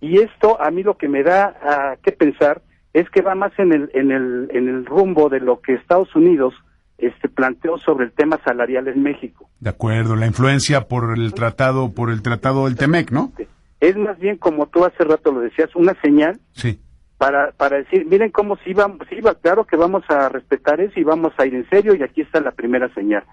Y 0.00 0.20
esto 0.20 0.62
a 0.62 0.70
mí 0.70 0.84
lo 0.84 0.96
que 0.96 1.08
me 1.08 1.24
da 1.24 1.46
a 1.46 1.96
qué 2.00 2.12
pensar 2.12 2.62
es 2.92 3.10
que 3.10 3.22
va 3.22 3.34
más 3.34 3.50
en 3.58 3.72
el 3.72 3.90
en 3.92 4.12
el 4.12 4.50
en 4.52 4.68
el 4.68 4.86
rumbo 4.86 5.28
de 5.28 5.40
lo 5.40 5.62
que 5.62 5.74
Estados 5.74 6.14
Unidos 6.14 6.54
este 6.96 7.28
planteó 7.28 7.76
sobre 7.78 8.04
el 8.04 8.12
tema 8.12 8.38
salarial 8.44 8.86
en 8.86 9.02
México. 9.02 9.50
De 9.58 9.70
acuerdo, 9.70 10.14
la 10.14 10.26
influencia 10.26 10.82
por 10.82 11.18
el 11.18 11.34
tratado 11.34 11.90
por 11.92 12.08
el 12.08 12.22
tratado 12.22 12.66
del 12.66 12.76
Temec, 12.76 13.10
¿no? 13.10 13.32
Es 13.80 13.96
más 13.96 14.16
bien 14.20 14.36
como 14.36 14.66
tú 14.68 14.84
hace 14.84 15.02
rato 15.02 15.32
lo 15.32 15.40
decías, 15.40 15.74
una 15.74 16.00
señal 16.00 16.38
sí 16.52 16.78
para, 17.18 17.52
para 17.52 17.78
decir, 17.78 18.06
miren 18.06 18.30
cómo 18.30 18.58
iba, 18.66 18.90
si 19.08 19.16
iba, 19.16 19.34
claro 19.34 19.64
que 19.64 19.76
vamos 19.76 20.04
a 20.08 20.28
respetar 20.28 20.80
eso 20.80 20.98
y 20.98 21.04
vamos 21.04 21.32
a 21.38 21.46
ir 21.46 21.54
en 21.54 21.68
serio 21.68 21.94
y 21.94 22.02
aquí 22.02 22.22
está 22.22 22.40
la 22.40 22.50
primera 22.50 22.92
señal. 22.94 23.24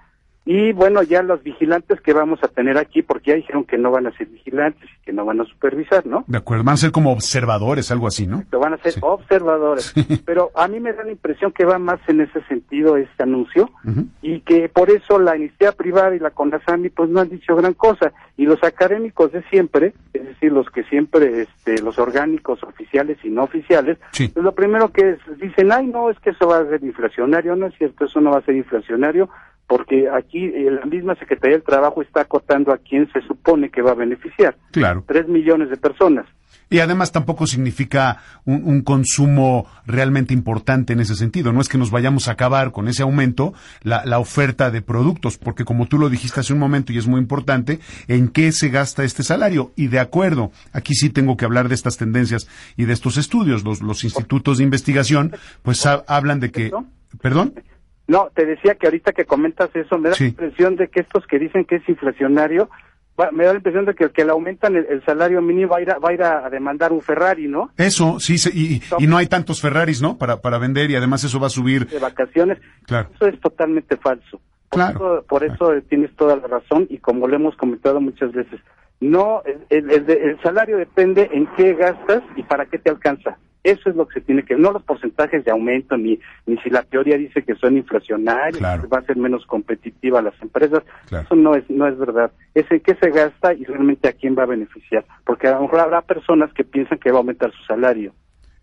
Y 0.43 0.71
bueno, 0.74 1.03
ya 1.03 1.21
los 1.21 1.43
vigilantes 1.43 2.01
que 2.01 2.13
vamos 2.13 2.39
a 2.43 2.48
tener 2.48 2.77
aquí, 2.77 3.03
porque 3.03 3.29
ya 3.29 3.36
dijeron 3.36 3.63
que 3.63 3.77
no 3.77 3.91
van 3.91 4.07
a 4.07 4.17
ser 4.17 4.27
vigilantes 4.27 4.89
y 4.89 5.05
que 5.05 5.13
no 5.13 5.24
van 5.24 5.39
a 5.39 5.45
supervisar, 5.45 6.05
¿no? 6.07 6.24
De 6.25 6.39
acuerdo, 6.39 6.63
van 6.63 6.74
a 6.74 6.77
ser 6.77 6.91
como 6.91 7.12
observadores, 7.12 7.91
algo 7.91 8.07
así, 8.07 8.25
¿no? 8.25 8.43
Van 8.51 8.74
a 8.74 8.77
ser 8.77 8.95
observadores. 9.01 9.93
Pero 10.25 10.50
a 10.55 10.67
mí 10.67 10.79
me 10.79 10.93
da 10.93 11.03
la 11.03 11.12
impresión 11.12 11.51
que 11.51 11.63
va 11.63 11.77
más 11.77 12.00
en 12.07 12.21
ese 12.21 12.41
sentido 12.45 12.98
este 12.98 13.21
anuncio 13.24 13.69
y 14.21 14.41
que 14.41 14.67
por 14.67 14.89
eso 14.89 15.19
la 15.19 15.38
iniciativa 15.38 15.74
privada 15.74 16.15
y 16.15 16.19
la 16.19 16.31
CONASAMI 16.31 16.89
pues 16.89 17.10
no 17.10 17.21
han 17.21 17.29
dicho 17.29 17.55
gran 17.55 17.75
cosa. 17.75 18.12
Y 18.36 18.45
los 18.45 18.63
académicos 18.63 19.31
de 19.31 19.43
siempre, 19.43 19.93
es 20.13 20.25
decir, 20.25 20.51
los 20.51 20.67
que 20.71 20.83
siempre, 20.86 21.43
este, 21.43 21.79
los 21.83 22.00
orgánicos 22.00 22.63
oficiales 22.63 23.19
y 23.24 23.29
no 23.29 23.43
oficiales, 23.43 24.00
pues 24.17 24.43
lo 24.43 24.55
primero 24.55 24.91
que 24.91 25.17
dicen, 25.39 25.71
ay, 25.71 25.86
no, 25.86 26.10
es 26.10 26.19
que 26.19 26.31
eso 26.31 26.48
va 26.48 26.60
a 26.60 26.65
ser 26.65 26.83
inflacionario, 26.83 27.55
no 27.55 27.67
es 27.67 27.75
cierto, 27.77 28.05
eso 28.05 28.19
no 28.21 28.31
va 28.31 28.39
a 28.39 28.45
ser 28.45 28.55
inflacionario 28.55 29.29
porque 29.67 30.09
aquí 30.09 30.45
eh, 30.45 30.69
la 30.69 30.85
misma 30.85 31.15
Secretaría 31.15 31.57
del 31.57 31.65
Trabajo 31.65 32.01
está 32.01 32.21
acotando 32.21 32.73
a 32.73 32.77
quién 32.77 33.09
se 33.13 33.21
supone 33.21 33.69
que 33.69 33.81
va 33.81 33.91
a 33.91 33.95
beneficiar. 33.95 34.57
Claro. 34.71 35.03
Tres 35.07 35.27
millones 35.27 35.69
de 35.69 35.77
personas. 35.77 36.25
Y 36.71 36.79
además 36.79 37.11
tampoco 37.11 37.47
significa 37.47 38.23
un, 38.45 38.81
consumo 38.81 39.67
realmente 39.85 40.33
importante 40.33 40.93
en 40.93 41.01
ese 41.01 41.15
sentido. 41.15 41.51
No 41.51 41.59
es 41.59 41.67
que 41.67 41.77
nos 41.77 41.91
vayamos 41.91 42.29
a 42.29 42.31
acabar 42.31 42.71
con 42.71 42.87
ese 42.87 43.03
aumento 43.03 43.53
la, 43.83 44.05
la, 44.05 44.19
oferta 44.19 44.71
de 44.71 44.81
productos, 44.81 45.37
porque 45.37 45.65
como 45.65 45.87
tú 45.87 46.00
lo 46.00 46.09
dijiste 46.09 46.39
hace 46.39 46.53
un 46.53 46.59
momento 46.59 46.93
y 46.93 46.97
es 46.97 47.07
muy 47.07 47.19
importante, 47.19 47.81
¿en 48.07 48.29
qué 48.29 48.53
se 48.53 48.69
gasta 48.69 49.03
este 49.03 49.21
salario? 49.21 49.74
Y 49.75 49.87
de 49.87 50.00
acuerdo, 50.00 50.51
aquí 50.71 50.93
sí 50.95 51.09
tengo 51.09 51.35
que 51.35 51.43
hablar 51.43 51.67
de 51.67 51.75
estas 51.75 51.97
tendencias 51.97 52.47
y 52.77 52.85
de 52.85 52.93
estos 52.93 53.17
estudios. 53.17 53.65
Los, 53.65 53.81
los 53.81 54.05
institutos 54.05 54.59
de 54.59 54.63
investigación 54.63 55.35
pues 55.63 55.85
hablan 55.85 56.39
de 56.39 56.51
que... 56.51 56.71
¿Perdón? 57.21 57.53
No, 58.11 58.29
te 58.35 58.45
decía 58.45 58.75
que 58.75 58.87
ahorita 58.87 59.13
que 59.13 59.24
comentas 59.24 59.74
eso, 59.74 59.97
me 59.97 60.09
da 60.09 60.15
la 60.19 60.25
impresión 60.25 60.75
de 60.75 60.89
que 60.89 61.00
estos 61.00 61.25
que 61.27 61.39
dicen 61.39 61.63
que 61.63 61.77
es 61.77 61.87
inflacionario, 61.87 62.69
me 63.31 63.45
da 63.45 63.53
la 63.53 63.59
impresión 63.59 63.85
de 63.85 63.95
que 63.95 64.03
el 64.03 64.11
que 64.11 64.25
le 64.25 64.31
aumentan 64.31 64.75
el, 64.75 65.01
salario 65.05 65.41
mínimo 65.41 65.71
va 65.71 65.77
a, 65.77 65.81
ir 65.81 65.91
a, 65.91 65.97
va 65.97 66.09
a 66.09 66.13
ir 66.13 66.21
a, 66.21 66.50
demandar 66.50 66.91
un 66.91 67.00
Ferrari, 67.00 67.47
¿no? 67.47 67.71
Eso, 67.77 68.19
sí, 68.19 68.35
y, 68.53 68.81
y, 69.01 69.07
no 69.07 69.15
hay 69.15 69.27
tantos 69.27 69.61
Ferraris, 69.61 70.01
¿no? 70.01 70.17
Para, 70.17 70.41
para 70.41 70.57
vender 70.57 70.91
y 70.91 70.97
además 70.97 71.24
eso 71.24 71.39
va 71.39 71.47
a 71.47 71.51
subir. 71.51 71.87
De 71.87 72.00
vacaciones. 72.00 72.57
Claro. 72.85 73.07
Eso 73.15 73.27
es 73.27 73.39
totalmente 73.39 73.95
falso. 73.95 74.41
Por 74.67 74.77
claro. 74.77 74.97
Eso, 74.97 75.25
por 75.29 75.45
eso 75.45 75.71
tienes 75.87 76.13
toda 76.17 76.35
la 76.35 76.47
razón 76.47 76.87
y 76.89 76.97
como 76.97 77.29
lo 77.29 77.37
hemos 77.37 77.55
comentado 77.55 78.01
muchas 78.01 78.33
veces, 78.33 78.59
no, 79.00 79.41
el, 79.69 79.89
el 79.89 80.37
salario 80.43 80.75
depende 80.75 81.29
en 81.31 81.47
qué 81.55 81.75
gastas 81.75 82.24
y 82.35 82.43
para 82.43 82.65
qué 82.65 82.77
te 82.77 82.89
alcanza. 82.89 83.37
Eso 83.63 83.89
es 83.91 83.95
lo 83.95 84.07
que 84.07 84.15
se 84.19 84.25
tiene 84.25 84.43
que, 84.43 84.55
no 84.55 84.71
los 84.71 84.81
porcentajes 84.83 85.45
de 85.45 85.51
aumento, 85.51 85.95
ni, 85.95 86.19
ni 86.47 86.57
si 86.57 86.69
la 86.71 86.81
teoría 86.81 87.17
dice 87.17 87.43
que 87.43 87.53
son 87.55 87.77
inflacionarios, 87.77 88.57
que 88.59 88.87
va 88.87 88.97
a 88.97 89.05
ser 89.05 89.17
menos 89.17 89.45
competitiva 89.45 90.21
las 90.21 90.33
empresas. 90.41 90.83
Eso 91.11 91.35
no 91.35 91.53
es, 91.55 91.69
no 91.69 91.87
es 91.87 91.97
verdad. 91.97 92.31
Es 92.55 92.65
en 92.71 92.79
qué 92.79 92.95
se 92.95 93.11
gasta 93.11 93.53
y 93.53 93.63
realmente 93.65 94.07
a 94.07 94.13
quién 94.13 94.35
va 94.35 94.43
a 94.43 94.47
beneficiar. 94.47 95.05
Porque 95.25 95.47
a 95.47 95.51
lo 95.51 95.61
mejor 95.61 95.79
habrá 95.79 96.01
personas 96.01 96.51
que 96.53 96.63
piensan 96.63 96.97
que 96.97 97.11
va 97.11 97.17
a 97.17 97.19
aumentar 97.19 97.51
su 97.51 97.63
salario. 97.65 98.13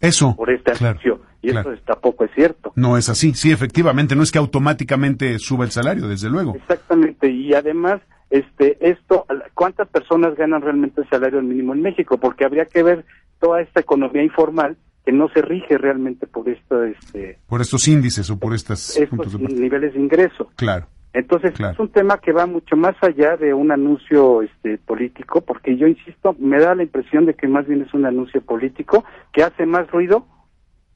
Eso. 0.00 0.34
Por 0.36 0.50
este 0.50 0.72
anuncio. 0.72 1.20
Y 1.42 1.50
eso 1.50 1.72
tampoco 1.84 2.24
es 2.24 2.32
cierto. 2.34 2.72
No 2.74 2.96
es 2.96 3.08
así. 3.08 3.34
Sí, 3.34 3.52
efectivamente. 3.52 4.16
No 4.16 4.24
es 4.24 4.32
que 4.32 4.38
automáticamente 4.38 5.38
suba 5.38 5.64
el 5.64 5.70
salario, 5.70 6.08
desde 6.08 6.28
luego. 6.28 6.56
Exactamente. 6.56 7.30
Y 7.30 7.54
además, 7.54 8.00
este, 8.30 8.76
esto, 8.80 9.26
¿cuántas 9.54 9.86
personas 9.88 10.34
ganan 10.34 10.62
realmente 10.62 11.02
el 11.02 11.08
salario 11.08 11.40
mínimo 11.40 11.72
en 11.72 11.82
México? 11.82 12.18
Porque 12.18 12.44
habría 12.44 12.66
que 12.66 12.82
ver 12.82 13.04
toda 13.38 13.60
esta 13.60 13.78
economía 13.78 14.24
informal 14.24 14.76
que 15.08 15.12
no 15.12 15.30
se 15.30 15.40
rige 15.40 15.78
realmente 15.78 16.26
por 16.26 16.46
esto, 16.50 16.84
este, 16.84 17.38
por 17.46 17.62
estos 17.62 17.88
índices 17.88 18.28
o 18.28 18.38
por 18.38 18.52
estas 18.52 18.94
estos 18.94 19.40
niveles 19.40 19.94
de 19.94 20.00
ingreso. 20.00 20.50
Claro. 20.54 20.86
Entonces 21.14 21.58
es 21.58 21.78
un 21.78 21.88
tema 21.88 22.18
que 22.18 22.30
va 22.30 22.44
mucho 22.44 22.76
más 22.76 22.94
allá 23.00 23.38
de 23.38 23.54
un 23.54 23.72
anuncio 23.72 24.42
este 24.42 24.76
político, 24.76 25.40
porque 25.40 25.78
yo 25.78 25.86
insisto, 25.86 26.36
me 26.38 26.60
da 26.60 26.74
la 26.74 26.82
impresión 26.82 27.24
de 27.24 27.32
que 27.32 27.48
más 27.48 27.66
bien 27.66 27.80
es 27.80 27.94
un 27.94 28.04
anuncio 28.04 28.42
político 28.42 29.06
que 29.32 29.42
hace 29.42 29.64
más 29.64 29.90
ruido 29.90 30.26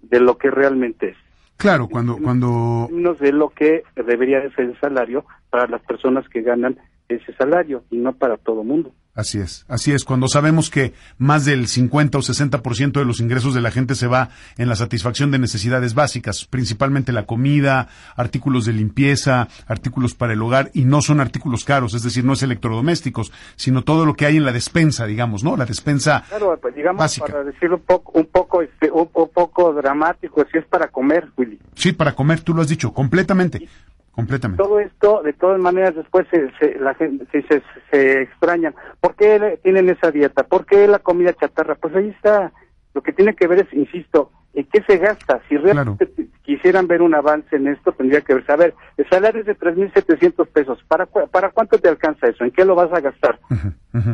de 0.03 0.21
lo 0.21 0.37
que 0.37 0.51
realmente 0.51 1.13
es. 1.13 1.17
Claro, 1.57 1.89
cuando 1.89 2.19
cuando 2.19 2.91
de 3.19 3.33
lo 3.33 3.49
que 3.49 3.83
debería 3.97 4.43
ser 4.51 4.67
el 4.67 4.79
salario 4.79 5.25
para 5.49 5.69
las 5.69 5.81
personas 5.85 6.29
que 6.29 6.43
ganan 6.43 6.79
ese 7.09 7.33
salario 7.37 7.83
y 7.91 7.97
no 7.97 8.13
para 8.13 8.37
todo 8.37 8.63
mundo. 8.63 8.93
Así 9.15 9.39
es, 9.41 9.67
así 9.69 9.93
es. 9.93 10.05
Cuando 10.05 10.27
sabemos 10.27 10.71
que 10.71 10.95
más 11.19 11.45
del 11.45 11.67
50 11.67 12.17
o 12.17 12.23
60% 12.23 12.93
de 12.93 13.05
los 13.05 13.21
ingresos 13.21 13.53
de 13.53 13.61
la 13.61 13.71
gente 13.71 13.95
se 13.95 14.07
va 14.07 14.31
en 14.57 14.71
la 14.71 14.75
satisfacción 14.75 15.31
de 15.31 15.39
necesidades 15.39 15.93
básicas, 15.93 16.47
principalmente 16.47 17.13
la 17.13 17.27
comida, 17.27 17.89
artículos 18.17 18.65
de 18.65 18.73
limpieza, 18.73 19.49
artículos 19.67 20.15
para 20.15 20.33
el 20.33 20.41
hogar, 20.41 20.71
y 20.73 20.85
no 20.85 21.03
son 21.03 21.21
artículos 21.21 21.67
caros, 21.67 21.93
es 21.93 22.03
decir, 22.03 22.25
no 22.25 22.33
es 22.33 22.43
electrodomésticos, 22.43 23.33
sino 23.57 23.83
todo 23.83 24.07
lo 24.07 24.15
que 24.15 24.25
hay 24.25 24.39
en 24.39 24.47
la 24.47 24.53
despensa, 24.53 25.05
digamos, 25.05 25.45
¿no? 25.45 25.59
La 25.59 25.67
despensa 25.67 26.25
claro, 26.29 26.59
pues 26.59 26.75
digamos, 26.75 27.19
para 27.19 27.45
decirlo 27.45 27.77
un 27.77 27.83
poco, 27.83 28.13
un 28.19 28.27
poco, 28.27 28.63
este, 28.63 28.91
un, 28.91 29.09
poco 29.09 29.75
dramático, 29.75 30.43
si 30.51 30.57
es 30.57 30.65
para 30.65 30.89
comer, 30.89 31.29
Willy. 31.37 31.59
Sí, 31.75 31.93
para 31.93 32.15
comer, 32.15 32.41
tú 32.41 32.55
lo 32.55 32.63
has 32.63 32.69
dicho, 32.69 32.95
completamente. 32.95 33.69
Completamente. 34.13 34.63
Todo 34.63 34.79
esto, 34.79 35.23
de 35.23 35.33
todas 35.33 35.59
maneras, 35.59 35.95
después 35.95 36.27
se, 36.31 36.79
la 36.79 36.95
gente 36.95 37.27
se, 37.33 37.63
se, 37.91 38.23
extrañan. 38.23 38.75
¿Por 39.01 39.15
qué 39.17 39.59
tienen 39.63 39.89
esa 39.89 40.11
dieta? 40.11 40.43
¿Por 40.43 40.67
qué 40.67 40.87
la 40.87 40.99
comida 40.99 41.33
chatarra? 41.33 41.77
Pues 41.77 41.95
ahí 41.97 42.09
está. 42.09 42.53
Lo 42.93 43.03
que 43.03 43.15
tiene 43.15 43.35
que 43.35 43.47
ver 43.47 43.61
es, 43.61 43.73
insisto, 43.73 44.31
¿en 44.53 44.67
qué 44.67 44.83
se 44.83 44.99
gasta? 44.99 45.41
Si 45.49 45.57
realmente 45.57 46.11
quisieran 46.43 46.87
ver 46.89 47.01
un 47.01 47.15
avance 47.15 47.57
en 47.57 47.69
esto, 47.69 47.93
tendría 47.93 48.21
que 48.21 48.35
ver, 48.35 48.45
saber, 48.45 48.75
el 48.99 49.09
salario 49.09 49.41
es 49.41 49.47
de 49.47 49.59
3.700 49.59 50.47
pesos. 50.49 50.85
¿Para, 50.87 51.07
¿Para 51.07 51.49
cuánto 51.51 51.79
te 51.79 51.89
alcanza 51.89 52.29
eso? 52.29 52.45
¿En 52.45 52.51
qué 52.51 52.67
lo 52.67 52.75
vas 52.75 52.93
a 52.93 53.01
gastar? 53.01 53.41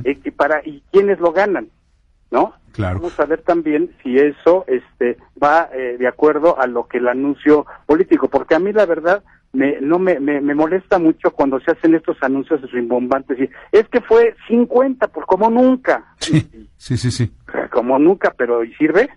¿Y, 0.04 0.30
para, 0.30 0.60
¿Y 0.64 0.82
quiénes 0.92 1.18
lo 1.18 1.32
ganan? 1.32 1.70
¿no? 2.30 2.54
Claro. 2.72 2.96
Vamos 3.00 3.18
a 3.18 3.24
ver 3.24 3.42
también 3.42 3.90
si 4.02 4.18
eso 4.18 4.64
este, 4.68 5.18
va 5.42 5.68
eh, 5.72 5.96
de 5.98 6.06
acuerdo 6.06 6.60
a 6.60 6.66
lo 6.66 6.86
que 6.86 6.98
el 6.98 7.08
anuncio 7.08 7.66
político, 7.86 8.28
porque 8.28 8.54
a 8.54 8.60
mí 8.60 8.72
la 8.72 8.86
verdad 8.86 9.24
me, 9.52 9.80
no 9.80 9.98
me, 9.98 10.20
me, 10.20 10.40
me 10.40 10.54
molesta 10.54 10.98
mucho 10.98 11.30
cuando 11.30 11.58
se 11.60 11.72
hacen 11.72 11.94
estos 11.94 12.16
anuncios 12.22 12.60
rimbombantes. 12.70 13.38
Y, 13.38 13.50
es 13.72 13.88
que 13.88 14.00
fue 14.00 14.34
50, 14.48 15.08
por 15.08 15.26
como 15.26 15.50
nunca. 15.50 16.14
Sí, 16.18 16.48
sí, 16.76 16.96
sí, 16.96 17.10
sí. 17.10 17.32
Como 17.70 17.98
nunca, 17.98 18.34
pero 18.36 18.64
¿y 18.64 18.74
sirve? 18.74 19.08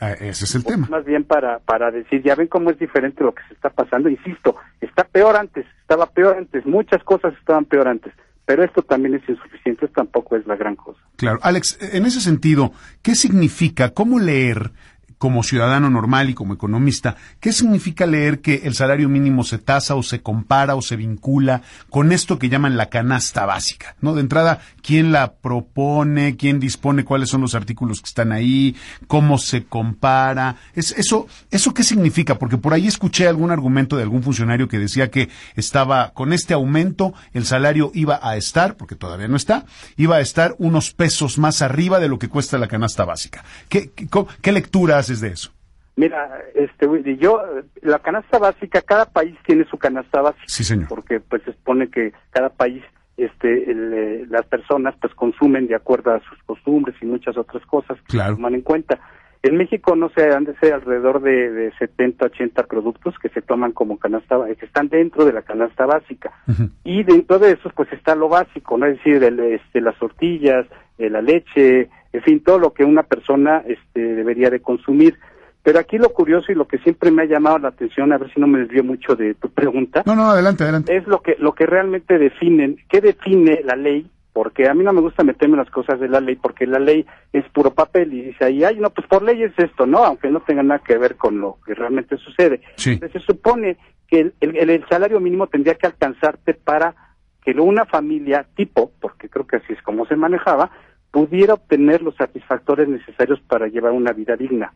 Ah, 0.00 0.12
ese 0.12 0.44
es 0.44 0.54
el 0.54 0.64
tema. 0.64 0.86
Más 0.88 1.04
bien 1.04 1.24
para, 1.24 1.58
para 1.58 1.90
decir, 1.90 2.22
ya 2.22 2.36
ven 2.36 2.46
cómo 2.46 2.70
es 2.70 2.78
diferente 2.78 3.24
lo 3.24 3.34
que 3.34 3.42
se 3.48 3.54
está 3.54 3.70
pasando. 3.70 4.08
Insisto, 4.08 4.56
está 4.80 5.04
peor 5.04 5.36
antes, 5.36 5.66
estaba 5.80 6.06
peor 6.06 6.36
antes, 6.36 6.64
muchas 6.66 7.02
cosas 7.02 7.34
estaban 7.38 7.64
peor 7.64 7.88
antes. 7.88 8.12
Pero 8.46 8.64
esto 8.64 8.80
también 8.80 9.14
es 9.14 9.28
insuficiente, 9.28 9.84
esto 9.84 10.00
tampoco 10.00 10.36
es 10.36 10.46
la 10.46 10.56
gran 10.56 10.76
cosa. 10.76 10.98
Claro. 11.16 11.38
Alex, 11.42 11.78
en 11.92 12.06
ese 12.06 12.20
sentido, 12.20 12.72
¿qué 13.02 13.14
significa, 13.14 13.92
cómo 13.92 14.18
leer 14.18 14.70
como 15.18 15.42
ciudadano 15.42 15.90
normal 15.90 16.30
y 16.30 16.34
como 16.34 16.54
economista, 16.54 17.16
¿qué 17.40 17.52
significa 17.52 18.06
leer 18.06 18.40
que 18.40 18.62
el 18.64 18.74
salario 18.74 19.08
mínimo 19.08 19.44
se 19.44 19.58
tasa 19.58 19.96
o 19.96 20.02
se 20.02 20.22
compara 20.22 20.76
o 20.76 20.82
se 20.82 20.96
vincula 20.96 21.62
con 21.90 22.12
esto 22.12 22.38
que 22.38 22.48
llaman 22.48 22.76
la 22.76 22.88
canasta 22.88 23.44
básica? 23.44 23.96
¿No? 24.00 24.14
De 24.14 24.20
entrada, 24.20 24.60
¿quién 24.82 25.12
la 25.12 25.32
propone? 25.34 26.36
¿Quién 26.36 26.60
dispone 26.60 27.04
cuáles 27.04 27.28
son 27.28 27.40
los 27.40 27.54
artículos 27.54 28.00
que 28.00 28.08
están 28.08 28.32
ahí? 28.32 28.76
¿Cómo 29.08 29.38
se 29.38 29.64
compara? 29.64 30.56
Es, 30.74 30.92
eso, 30.92 31.26
¿Eso 31.50 31.74
qué 31.74 31.82
significa? 31.82 32.38
Porque 32.38 32.56
por 32.56 32.72
ahí 32.72 32.86
escuché 32.86 33.26
algún 33.26 33.50
argumento 33.50 33.96
de 33.96 34.04
algún 34.04 34.22
funcionario 34.22 34.68
que 34.68 34.78
decía 34.78 35.10
que 35.10 35.28
estaba, 35.56 36.12
con 36.14 36.32
este 36.32 36.54
aumento, 36.54 37.12
el 37.32 37.44
salario 37.44 37.90
iba 37.94 38.20
a 38.22 38.36
estar, 38.36 38.76
porque 38.76 38.94
todavía 38.94 39.28
no 39.28 39.36
está, 39.36 39.66
iba 39.96 40.16
a 40.16 40.20
estar 40.20 40.54
unos 40.58 40.92
pesos 40.92 41.38
más 41.38 41.62
arriba 41.62 41.98
de 41.98 42.08
lo 42.08 42.18
que 42.18 42.28
cuesta 42.28 42.58
la 42.58 42.68
canasta 42.68 43.04
básica. 43.04 43.44
¿Qué, 43.68 43.90
qué, 43.90 44.08
qué 44.40 44.52
lecturas 44.52 45.07
de 45.20 45.28
eso? 45.28 45.52
Mira, 45.96 46.42
este, 46.54 46.86
yo, 47.16 47.42
la 47.82 47.98
canasta 47.98 48.38
básica, 48.38 48.80
cada 48.82 49.06
país 49.06 49.36
tiene 49.44 49.64
su 49.64 49.78
canasta 49.78 50.20
básica. 50.20 50.44
Sí, 50.46 50.62
señor. 50.62 50.86
Porque 50.88 51.18
pues 51.18 51.42
se 51.42 51.52
supone 51.52 51.90
que 51.90 52.12
cada 52.30 52.50
país, 52.50 52.84
este, 53.16 53.68
el, 53.68 53.92
eh, 53.92 54.26
las 54.30 54.46
personas 54.46 54.94
pues 55.00 55.12
consumen 55.14 55.66
de 55.66 55.74
acuerdo 55.74 56.12
a 56.14 56.20
sus 56.20 56.40
costumbres 56.44 56.94
y 57.02 57.06
muchas 57.06 57.36
otras 57.36 57.66
cosas 57.66 57.98
que 58.02 58.12
claro. 58.12 58.30
se 58.30 58.36
toman 58.36 58.54
en 58.54 58.60
cuenta. 58.62 59.00
En 59.42 59.56
México, 59.56 59.94
no 59.94 60.08
sé, 60.10 60.30
han 60.32 60.44
de 60.44 60.56
ser 60.56 60.74
alrededor 60.74 61.22
de, 61.22 61.50
de 61.50 61.72
70, 61.78 62.26
80 62.26 62.62
productos 62.64 63.14
que 63.18 63.28
se 63.28 63.40
toman 63.40 63.72
como 63.72 63.98
canasta, 63.98 64.36
que 64.58 64.66
están 64.66 64.88
dentro 64.88 65.24
de 65.24 65.32
la 65.32 65.42
canasta 65.42 65.86
básica. 65.86 66.32
Uh 66.48 66.52
-huh. 66.52 66.70
Y 66.84 67.04
dentro 67.04 67.38
de 67.38 67.52
esos, 67.52 67.72
pues 67.72 67.92
está 67.92 68.16
lo 68.16 68.28
básico, 68.28 68.76
¿no? 68.76 68.86
Es 68.86 68.96
decir, 68.98 69.22
el, 69.22 69.38
este, 69.38 69.80
las 69.80 69.96
tortillas, 69.98 70.66
eh, 70.98 71.08
la 71.08 71.22
leche, 71.22 71.88
en 72.12 72.22
fin, 72.22 72.42
todo 72.42 72.58
lo 72.58 72.72
que 72.72 72.84
una 72.84 73.04
persona 73.04 73.62
este, 73.66 74.00
debería 74.00 74.50
de 74.50 74.60
consumir. 74.60 75.16
Pero 75.62 75.78
aquí 75.78 75.98
lo 75.98 76.08
curioso 76.10 76.50
y 76.50 76.54
lo 76.54 76.66
que 76.66 76.78
siempre 76.78 77.10
me 77.10 77.22
ha 77.22 77.26
llamado 77.26 77.58
la 77.58 77.68
atención, 77.68 78.12
a 78.12 78.18
ver 78.18 78.32
si 78.32 78.40
no 78.40 78.46
me 78.46 78.60
desvío 78.60 78.82
mucho 78.82 79.14
de 79.14 79.34
tu 79.34 79.50
pregunta. 79.50 80.02
No, 80.06 80.16
no, 80.16 80.30
adelante, 80.30 80.64
adelante. 80.64 80.96
Es 80.96 81.06
lo 81.06 81.20
que, 81.20 81.36
lo 81.38 81.52
que 81.52 81.66
realmente 81.66 82.18
definen, 82.18 82.78
¿qué 82.88 83.00
define 83.00 83.60
la 83.64 83.76
ley? 83.76 84.10
Porque 84.38 84.68
a 84.68 84.74
mí 84.74 84.84
no 84.84 84.92
me 84.92 85.00
gusta 85.00 85.24
meterme 85.24 85.54
en 85.54 85.64
las 85.64 85.70
cosas 85.72 85.98
de 85.98 86.08
la 86.08 86.20
ley, 86.20 86.36
porque 86.36 86.64
la 86.64 86.78
ley 86.78 87.04
es 87.32 87.44
puro 87.48 87.74
papel 87.74 88.14
y 88.14 88.22
dice 88.22 88.44
ahí, 88.44 88.62
ay, 88.62 88.76
no, 88.78 88.90
pues 88.90 89.04
por 89.08 89.20
ley 89.20 89.42
es 89.42 89.52
esto, 89.58 89.84
¿no? 89.84 90.04
Aunque 90.04 90.30
no 90.30 90.38
tenga 90.42 90.62
nada 90.62 90.78
que 90.78 90.96
ver 90.96 91.16
con 91.16 91.40
lo 91.40 91.58
que 91.66 91.74
realmente 91.74 92.16
sucede. 92.18 92.60
Sí. 92.76 92.92
Entonces, 92.92 93.20
se 93.20 93.26
supone 93.26 93.78
que 94.06 94.20
el, 94.20 94.34
el, 94.38 94.70
el 94.70 94.88
salario 94.88 95.18
mínimo 95.18 95.48
tendría 95.48 95.74
que 95.74 95.88
alcanzarte 95.88 96.54
para 96.54 96.94
que 97.42 97.50
una 97.50 97.84
familia 97.84 98.46
tipo, 98.54 98.92
porque 99.00 99.28
creo 99.28 99.44
que 99.44 99.56
así 99.56 99.72
es 99.72 99.82
como 99.82 100.06
se 100.06 100.14
manejaba, 100.14 100.70
pudiera 101.10 101.54
obtener 101.54 102.02
los 102.02 102.14
satisfactores 102.14 102.88
necesarios 102.88 103.40
para 103.40 103.66
llevar 103.66 103.90
una 103.90 104.12
vida 104.12 104.36
digna. 104.36 104.72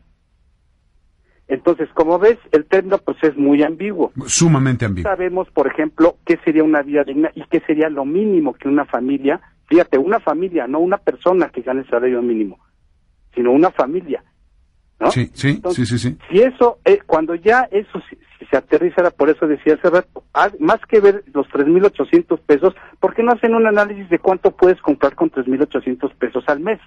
Entonces, 1.47 1.89
como 1.93 2.17
ves, 2.19 2.37
el 2.51 2.65
término 2.65 2.97
pues 2.99 3.17
es 3.21 3.35
muy 3.37 3.63
ambiguo. 3.63 4.11
Sumamente 4.25 4.85
ambiguo. 4.85 5.09
Sabemos, 5.09 5.49
por 5.51 5.67
ejemplo, 5.67 6.17
qué 6.25 6.39
sería 6.43 6.63
una 6.63 6.81
vida 6.81 7.03
digna 7.03 7.31
y 7.35 7.43
qué 7.49 7.59
sería 7.61 7.89
lo 7.89 8.05
mínimo 8.05 8.53
que 8.53 8.67
una 8.67 8.85
familia, 8.85 9.41
fíjate, 9.67 9.97
una 9.97 10.19
familia, 10.19 10.67
no 10.67 10.79
una 10.79 10.97
persona 10.97 11.49
que 11.49 11.61
gane 11.61 11.81
el 11.81 11.89
salario 11.89 12.21
mínimo, 12.21 12.59
sino 13.33 13.51
una 13.51 13.71
familia. 13.71 14.23
¿no? 14.99 15.11
Sí, 15.11 15.29
sí, 15.33 15.49
Entonces, 15.49 15.89
sí, 15.89 15.97
sí, 15.97 16.09
sí. 16.09 16.17
Si 16.29 16.39
eso, 16.39 16.79
eh, 16.85 16.99
cuando 17.05 17.35
ya 17.35 17.67
eso 17.71 17.99
si, 18.09 18.15
si 18.39 18.45
se 18.45 18.57
aterrizara, 18.57 19.11
por 19.11 19.29
eso 19.29 19.47
decía 19.47 19.75
hace 19.75 19.89
rato, 19.89 20.23
más 20.59 20.79
que 20.87 20.99
ver 20.99 21.23
los 21.33 21.47
3.800 21.47 22.39
pesos, 22.39 22.73
¿por 22.99 23.13
qué 23.13 23.23
no 23.23 23.31
hacen 23.31 23.55
un 23.55 23.67
análisis 23.67 24.09
de 24.09 24.19
cuánto 24.19 24.51
puedes 24.51 24.81
comprar 24.81 25.15
con 25.15 25.31
3.800 25.31 26.13
pesos 26.15 26.43
al 26.47 26.59
mes? 26.59 26.79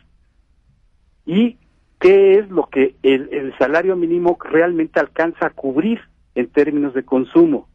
Y 1.24 1.58
qué 1.98 2.38
es 2.38 2.48
lo 2.50 2.68
que 2.68 2.94
el, 3.02 3.28
el, 3.32 3.56
salario 3.58 3.96
mínimo 3.96 4.38
realmente 4.40 5.00
alcanza 5.00 5.46
a 5.46 5.50
cubrir 5.50 6.00
en 6.34 6.48
términos 6.48 6.94
de 6.94 7.04
consumo. 7.04 7.68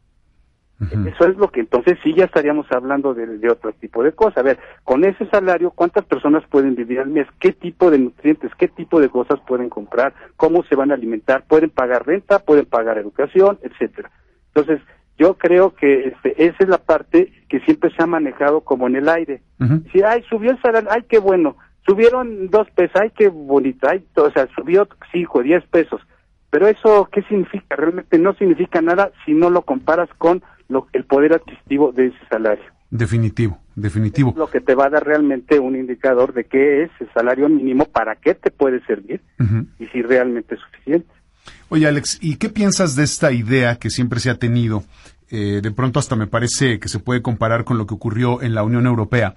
Uh 0.82 0.96
-huh. 0.96 1.12
Eso 1.12 1.26
es 1.26 1.36
lo 1.36 1.48
que 1.48 1.60
entonces 1.60 1.98
sí 2.02 2.12
ya 2.14 2.24
estaríamos 2.24 2.66
hablando 2.70 3.14
de, 3.14 3.38
de, 3.38 3.50
otro 3.50 3.72
tipo 3.72 4.02
de 4.02 4.12
cosas. 4.12 4.38
A 4.38 4.42
ver, 4.42 4.58
con 4.84 5.04
ese 5.04 5.26
salario, 5.26 5.70
¿cuántas 5.70 6.04
personas 6.04 6.42
pueden 6.50 6.74
vivir 6.74 7.00
al 7.00 7.08
mes? 7.08 7.26
¿Qué 7.38 7.52
tipo 7.52 7.90
de 7.90 7.98
nutrientes, 7.98 8.50
qué 8.58 8.68
tipo 8.68 9.00
de 9.00 9.08
cosas 9.08 9.38
pueden 9.46 9.68
comprar? 9.68 10.12
¿Cómo 10.36 10.64
se 10.64 10.76
van 10.76 10.90
a 10.90 10.94
alimentar? 10.94 11.44
¿Pueden 11.46 11.70
pagar 11.70 12.06
renta? 12.06 12.40
¿Pueden 12.40 12.66
pagar 12.66 12.98
educación? 12.98 13.58
Etcétera. 13.62 14.10
Entonces, 14.54 14.80
yo 15.18 15.34
creo 15.34 15.74
que 15.74 16.08
este, 16.08 16.44
esa 16.44 16.56
es 16.58 16.68
la 16.68 16.78
parte 16.78 17.32
que 17.48 17.60
siempre 17.60 17.90
se 17.94 18.02
ha 18.02 18.06
manejado 18.06 18.62
como 18.62 18.86
en 18.86 18.96
el 18.96 19.08
aire. 19.08 19.42
Uh 19.60 19.64
-huh. 19.64 19.92
Si, 19.92 20.02
ay, 20.02 20.22
subió 20.28 20.50
el 20.50 20.60
salario, 20.60 20.90
ay, 20.90 21.04
qué 21.08 21.18
bueno 21.18 21.56
subieron 21.86 22.48
dos 22.48 22.68
pesos, 22.70 23.00
ay, 23.00 23.10
qué 23.16 23.28
bonito, 23.28 23.88
ay, 23.88 24.04
o 24.16 24.30
sea, 24.30 24.48
subió 24.54 24.88
cinco, 25.10 25.42
diez 25.42 25.64
pesos. 25.66 26.00
Pero 26.50 26.68
eso, 26.68 27.08
¿qué 27.10 27.22
significa? 27.22 27.76
Realmente 27.76 28.18
no 28.18 28.34
significa 28.34 28.82
nada 28.82 29.10
si 29.24 29.32
no 29.32 29.48
lo 29.48 29.62
comparas 29.62 30.10
con 30.18 30.42
lo, 30.68 30.88
el 30.92 31.04
poder 31.04 31.34
adquisitivo 31.34 31.92
de 31.92 32.06
ese 32.06 32.18
salario. 32.30 32.64
Definitivo, 32.90 33.58
definitivo. 33.74 34.30
Es 34.30 34.36
lo 34.36 34.50
que 34.50 34.60
te 34.60 34.74
va 34.74 34.86
a 34.86 34.90
dar 34.90 35.04
realmente 35.04 35.58
un 35.58 35.76
indicador 35.76 36.34
de 36.34 36.44
qué 36.44 36.84
es 36.84 36.90
el 37.00 37.08
salario 37.14 37.48
mínimo, 37.48 37.86
para 37.86 38.16
qué 38.16 38.34
te 38.34 38.50
puede 38.50 38.84
servir 38.84 39.22
uh 39.40 39.44
-huh. 39.44 39.66
y 39.78 39.86
si 39.86 40.02
realmente 40.02 40.56
es 40.56 40.60
suficiente. 40.60 41.08
Oye, 41.70 41.86
Alex, 41.86 42.18
¿y 42.20 42.36
qué 42.36 42.50
piensas 42.50 42.94
de 42.96 43.04
esta 43.04 43.32
idea 43.32 43.76
que 43.76 43.88
siempre 43.88 44.20
se 44.20 44.28
ha 44.28 44.38
tenido? 44.38 44.84
Eh, 45.30 45.60
de 45.62 45.70
pronto 45.70 45.98
hasta 45.98 46.14
me 46.14 46.26
parece 46.26 46.78
que 46.78 46.88
se 46.88 46.98
puede 46.98 47.22
comparar 47.22 47.64
con 47.64 47.78
lo 47.78 47.86
que 47.86 47.94
ocurrió 47.94 48.42
en 48.42 48.54
la 48.54 48.62
Unión 48.62 48.84
Europea. 48.84 49.34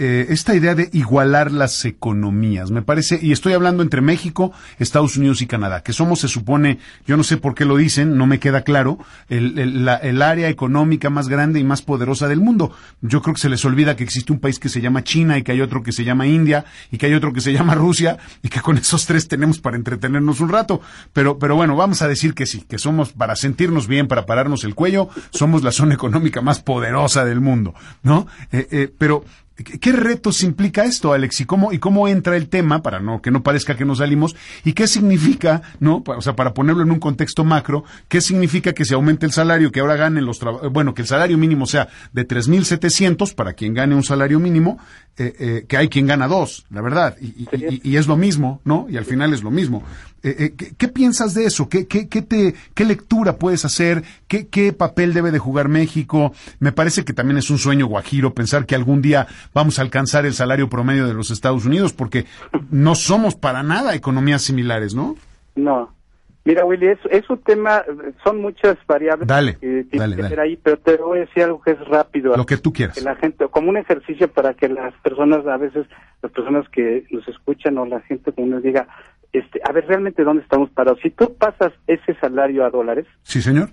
Eh, 0.00 0.26
esta 0.30 0.54
idea 0.54 0.76
de 0.76 0.90
igualar 0.92 1.50
las 1.50 1.84
economías, 1.84 2.70
me 2.70 2.82
parece, 2.82 3.18
y 3.20 3.32
estoy 3.32 3.54
hablando 3.54 3.82
entre 3.82 4.00
México, 4.00 4.52
Estados 4.78 5.16
Unidos 5.16 5.42
y 5.42 5.48
Canadá, 5.48 5.82
que 5.82 5.92
somos, 5.92 6.20
se 6.20 6.28
supone, 6.28 6.78
yo 7.04 7.16
no 7.16 7.24
sé 7.24 7.36
por 7.36 7.56
qué 7.56 7.64
lo 7.64 7.76
dicen, 7.76 8.16
no 8.16 8.28
me 8.28 8.38
queda 8.38 8.62
claro, 8.62 8.98
el, 9.28 9.58
el, 9.58 9.88
el 9.88 10.22
área 10.22 10.48
económica 10.48 11.10
más 11.10 11.28
grande 11.28 11.58
y 11.58 11.64
más 11.64 11.82
poderosa 11.82 12.28
del 12.28 12.40
mundo. 12.40 12.70
Yo 13.00 13.22
creo 13.22 13.34
que 13.34 13.40
se 13.40 13.48
les 13.48 13.64
olvida 13.64 13.96
que 13.96 14.04
existe 14.04 14.32
un 14.32 14.38
país 14.38 14.60
que 14.60 14.68
se 14.68 14.80
llama 14.80 15.02
China 15.02 15.36
y 15.36 15.42
que 15.42 15.50
hay 15.50 15.60
otro 15.60 15.82
que 15.82 15.90
se 15.90 16.04
llama 16.04 16.28
India 16.28 16.64
y 16.92 16.98
que 16.98 17.06
hay 17.06 17.14
otro 17.14 17.32
que 17.32 17.40
se 17.40 17.52
llama 17.52 17.74
Rusia 17.74 18.18
y 18.40 18.50
que 18.50 18.60
con 18.60 18.78
esos 18.78 19.04
tres 19.04 19.26
tenemos 19.26 19.58
para 19.58 19.76
entretenernos 19.76 20.38
un 20.38 20.48
rato. 20.48 20.80
Pero, 21.12 21.40
pero 21.40 21.56
bueno, 21.56 21.74
vamos 21.74 22.02
a 22.02 22.08
decir 22.08 22.34
que 22.34 22.46
sí, 22.46 22.60
que 22.60 22.78
somos 22.78 23.12
para 23.12 23.34
sentirnos 23.34 23.88
bien, 23.88 24.06
para 24.06 24.26
pararnos 24.26 24.62
el 24.62 24.76
cuello, 24.76 25.08
somos 25.30 25.64
la 25.64 25.72
zona 25.72 25.94
económica 25.94 26.40
más 26.40 26.60
poderosa 26.60 27.24
del 27.24 27.40
mundo, 27.40 27.74
¿no? 28.04 28.28
Eh, 28.52 28.68
eh, 28.70 28.94
pero 28.96 29.24
¿Qué 29.64 29.90
retos 29.90 30.44
implica 30.44 30.84
esto, 30.84 31.12
Alex? 31.12 31.40
¿Y 31.40 31.44
cómo, 31.44 31.72
y 31.72 31.78
cómo 31.78 32.06
entra 32.06 32.36
el 32.36 32.48
tema, 32.48 32.80
para 32.80 33.00
no, 33.00 33.20
que 33.20 33.32
no 33.32 33.42
parezca 33.42 33.76
que 33.76 33.84
nos 33.84 33.98
salimos? 33.98 34.36
¿Y 34.64 34.72
qué 34.72 34.86
significa, 34.86 35.62
no? 35.80 36.04
O 36.06 36.22
sea, 36.22 36.36
para 36.36 36.54
ponerlo 36.54 36.82
en 36.82 36.92
un 36.92 37.00
contexto 37.00 37.44
macro, 37.44 37.82
¿qué 38.06 38.20
significa 38.20 38.72
que 38.72 38.84
se 38.84 38.94
aumente 38.94 39.26
el 39.26 39.32
salario, 39.32 39.72
que 39.72 39.80
ahora 39.80 39.96
ganen 39.96 40.24
los 40.24 40.38
bueno, 40.70 40.94
que 40.94 41.02
el 41.02 41.08
salario 41.08 41.38
mínimo 41.38 41.66
sea 41.66 41.88
de 42.12 42.26
3.700 42.26 43.34
para 43.34 43.54
quien 43.54 43.74
gane 43.74 43.96
un 43.96 44.04
salario 44.04 44.38
mínimo, 44.38 44.78
eh, 45.18 45.34
eh, 45.38 45.64
que 45.66 45.76
hay 45.76 45.88
quien 45.88 46.06
gana 46.06 46.28
dos, 46.28 46.64
la 46.70 46.80
verdad, 46.80 47.16
y, 47.20 47.48
y, 47.52 47.80
y, 47.82 47.96
es 47.96 48.06
lo 48.06 48.16
mismo, 48.16 48.60
¿no? 48.64 48.86
Y 48.88 48.96
al 48.96 49.04
final 49.04 49.32
es 49.34 49.42
lo 49.42 49.50
mismo. 49.50 49.82
Eh, 50.22 50.54
¿qué, 50.56 50.74
¿qué, 50.76 50.86
piensas 50.86 51.34
de 51.34 51.44
eso? 51.44 51.68
¿Qué, 51.68 51.88
qué, 51.88 52.08
qué, 52.08 52.22
te, 52.22 52.54
¿Qué 52.74 52.84
lectura 52.84 53.36
puedes 53.36 53.64
hacer? 53.64 54.04
¿Qué, 54.28 54.46
¿Qué 54.46 54.72
papel 54.72 55.14
debe 55.14 55.32
de 55.32 55.40
jugar 55.40 55.68
México? 55.68 56.32
Me 56.60 56.70
parece 56.70 57.04
que 57.04 57.12
también 57.12 57.38
es 57.38 57.50
un 57.50 57.58
sueño 57.58 57.86
guajiro 57.86 58.32
pensar 58.32 58.64
que 58.64 58.76
algún 58.76 59.02
día 59.02 59.26
vamos 59.52 59.78
a 59.78 59.82
alcanzar 59.82 60.24
el 60.24 60.34
salario 60.34 60.68
promedio 60.68 61.08
de 61.08 61.14
los 61.14 61.32
Estados 61.32 61.64
Unidos, 61.64 61.92
porque 61.92 62.24
no 62.70 62.94
somos 62.94 63.34
para 63.34 63.64
nada 63.64 63.96
economías 63.96 64.42
similares, 64.42 64.94
¿no? 64.94 65.16
No. 65.56 65.97
Mira, 66.44 66.64
Willy, 66.64 66.86
es, 66.86 66.98
es 67.10 67.28
un 67.28 67.38
tema, 67.38 67.84
son 68.24 68.40
muchas 68.40 68.76
variables 68.86 69.28
dale, 69.28 69.56
que 69.58 69.84
tienen 69.90 70.16
que 70.16 70.22
dale. 70.22 70.40
ahí, 70.40 70.56
pero 70.56 70.78
te 70.78 70.96
voy 70.96 71.18
a 71.18 71.20
decir 71.22 71.42
algo 71.42 71.60
que 71.60 71.72
es 71.72 71.88
rápido. 71.88 72.34
Lo 72.36 72.46
que 72.46 72.56
tú 72.56 72.72
quieras. 72.72 72.96
Que 72.96 73.02
la 73.02 73.16
gente, 73.16 73.46
como 73.48 73.68
un 73.68 73.76
ejercicio 73.76 74.28
para 74.28 74.54
que 74.54 74.68
las 74.68 74.94
personas, 75.02 75.46
a 75.46 75.56
veces, 75.58 75.86
las 76.22 76.32
personas 76.32 76.66
que 76.70 77.04
nos 77.10 77.26
escuchan 77.28 77.76
o 77.76 77.84
la 77.84 78.00
gente 78.00 78.32
como 78.32 78.46
nos 78.46 78.62
diga, 78.62 78.88
este, 79.32 79.60
a 79.62 79.72
ver 79.72 79.86
realmente 79.86 80.24
dónde 80.24 80.42
estamos 80.42 80.70
parados. 80.70 81.00
Si 81.02 81.10
tú 81.10 81.34
pasas 81.36 81.72
ese 81.86 82.14
salario 82.14 82.64
a 82.64 82.70
dólares. 82.70 83.06
Sí, 83.22 83.42
señor. 83.42 83.68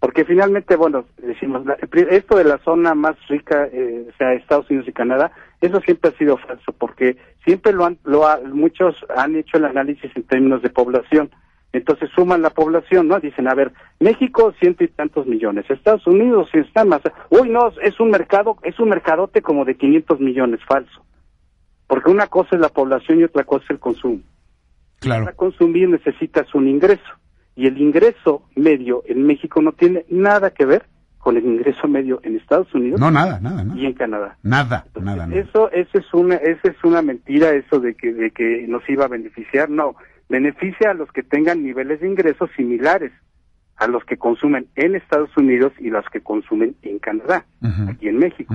Porque 0.00 0.24
finalmente, 0.24 0.76
bueno, 0.76 1.06
decimos, 1.18 1.62
esto 1.92 2.36
de 2.36 2.44
la 2.44 2.58
zona 2.58 2.94
más 2.94 3.16
rica, 3.28 3.68
eh, 3.72 4.06
o 4.08 4.16
sea, 4.16 4.32
Estados 4.32 4.70
Unidos 4.70 4.88
y 4.88 4.92
Canadá, 4.92 5.32
eso 5.60 5.80
siempre 5.80 6.10
ha 6.10 6.18
sido 6.18 6.36
falso, 6.36 6.72
porque 6.72 7.16
siempre 7.44 7.72
lo 7.72 7.84
han, 7.84 7.98
lo 8.04 8.24
muchos 8.54 8.94
han 9.16 9.34
hecho 9.34 9.56
el 9.56 9.64
análisis 9.64 10.10
en 10.14 10.22
términos 10.22 10.62
de 10.62 10.70
población. 10.70 11.30
Entonces 11.72 12.10
suman 12.14 12.42
la 12.42 12.50
población, 12.50 13.08
¿no? 13.08 13.20
Dicen, 13.20 13.46
a 13.46 13.54
ver, 13.54 13.72
México 14.00 14.54
ciento 14.58 14.84
y 14.84 14.88
tantos 14.88 15.26
millones, 15.26 15.66
Estados 15.68 16.06
Unidos 16.06 16.48
está 16.54 16.84
más, 16.84 17.02
uy, 17.28 17.50
no, 17.50 17.70
es 17.82 18.00
un 18.00 18.10
mercado, 18.10 18.56
es 18.62 18.78
un 18.80 18.88
mercadote 18.88 19.42
como 19.42 19.64
de 19.64 19.76
500 19.76 20.20
millones, 20.20 20.60
falso. 20.66 21.04
Porque 21.86 22.10
una 22.10 22.26
cosa 22.26 22.50
es 22.52 22.60
la 22.60 22.68
población 22.68 23.20
y 23.20 23.24
otra 23.24 23.44
cosa 23.44 23.64
es 23.64 23.70
el 23.70 23.78
consumo. 23.78 24.20
Claro. 25.00 25.24
Para 25.24 25.36
consumir 25.36 25.88
necesitas 25.88 26.54
un 26.54 26.68
ingreso 26.68 27.02
y 27.54 27.66
el 27.66 27.78
ingreso 27.78 28.44
medio 28.54 29.02
en 29.06 29.26
México 29.26 29.60
no 29.60 29.72
tiene 29.72 30.04
nada 30.08 30.50
que 30.50 30.64
ver 30.64 30.86
con 31.18 31.36
el 31.36 31.44
ingreso 31.44 31.88
medio 31.88 32.20
en 32.22 32.36
Estados 32.36 32.72
Unidos. 32.74 33.00
No, 33.00 33.10
nada, 33.10 33.40
nada, 33.40 33.64
Y 33.76 33.84
en 33.84 33.92
Canadá. 33.92 34.38
Nada, 34.42 34.86
nada, 35.00 35.26
nada. 35.26 35.40
Eso, 35.40 35.70
eso 35.72 35.98
es 35.98 36.14
una, 36.14 36.36
eso 36.36 36.68
es 36.68 36.76
una 36.84 37.02
mentira, 37.02 37.50
eso 37.50 37.80
de 37.80 37.94
que, 37.94 38.12
de 38.12 38.30
que 38.30 38.64
nos 38.68 38.88
iba 38.88 39.04
a 39.04 39.08
beneficiar. 39.08 39.68
No, 39.68 39.96
beneficia 40.28 40.90
a 40.90 40.94
los 40.94 41.10
que 41.12 41.22
tengan 41.22 41.62
niveles 41.62 42.00
de 42.00 42.08
ingresos 42.08 42.50
similares 42.56 43.12
a 43.78 43.86
los 43.86 44.04
que 44.04 44.16
consumen 44.16 44.66
en 44.74 44.96
Estados 44.96 45.30
Unidos 45.36 45.72
y 45.78 45.90
los 45.90 46.04
que 46.12 46.20
consumen 46.20 46.74
en 46.82 46.98
Canadá, 46.98 47.46
aquí 47.88 48.08
en 48.08 48.18
México. 48.18 48.52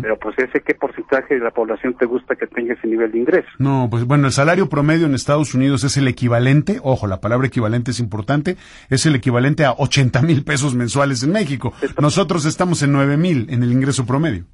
Pero 0.00 0.18
pues 0.18 0.38
ese 0.38 0.62
qué 0.62 0.74
porcentaje 0.74 1.34
de 1.34 1.40
la 1.40 1.50
población 1.50 1.94
te 1.98 2.06
gusta 2.06 2.34
que 2.34 2.46
tenga 2.46 2.72
ese 2.72 2.86
nivel 2.86 3.12
de 3.12 3.18
ingreso. 3.18 3.48
No, 3.58 3.88
pues 3.90 4.04
bueno, 4.04 4.26
el 4.26 4.32
salario 4.32 4.70
promedio 4.70 5.06
en 5.06 5.14
Estados 5.14 5.54
Unidos 5.54 5.84
es 5.84 5.98
el 5.98 6.08
equivalente, 6.08 6.80
ojo, 6.82 7.06
la 7.06 7.20
palabra 7.20 7.46
equivalente 7.46 7.90
es 7.90 8.00
importante, 8.00 8.56
es 8.88 9.04
el 9.04 9.14
equivalente 9.14 9.66
a 9.66 9.72
80 9.72 10.22
mil 10.22 10.44
pesos 10.44 10.74
mensuales 10.74 11.22
en 11.22 11.32
México. 11.32 11.74
Nosotros 12.00 12.46
estamos 12.46 12.82
en 12.82 12.92
9 12.92 13.18
mil 13.18 13.46
en 13.50 13.62
el 13.62 13.70
ingreso 13.70 14.06
promedio. 14.06 14.46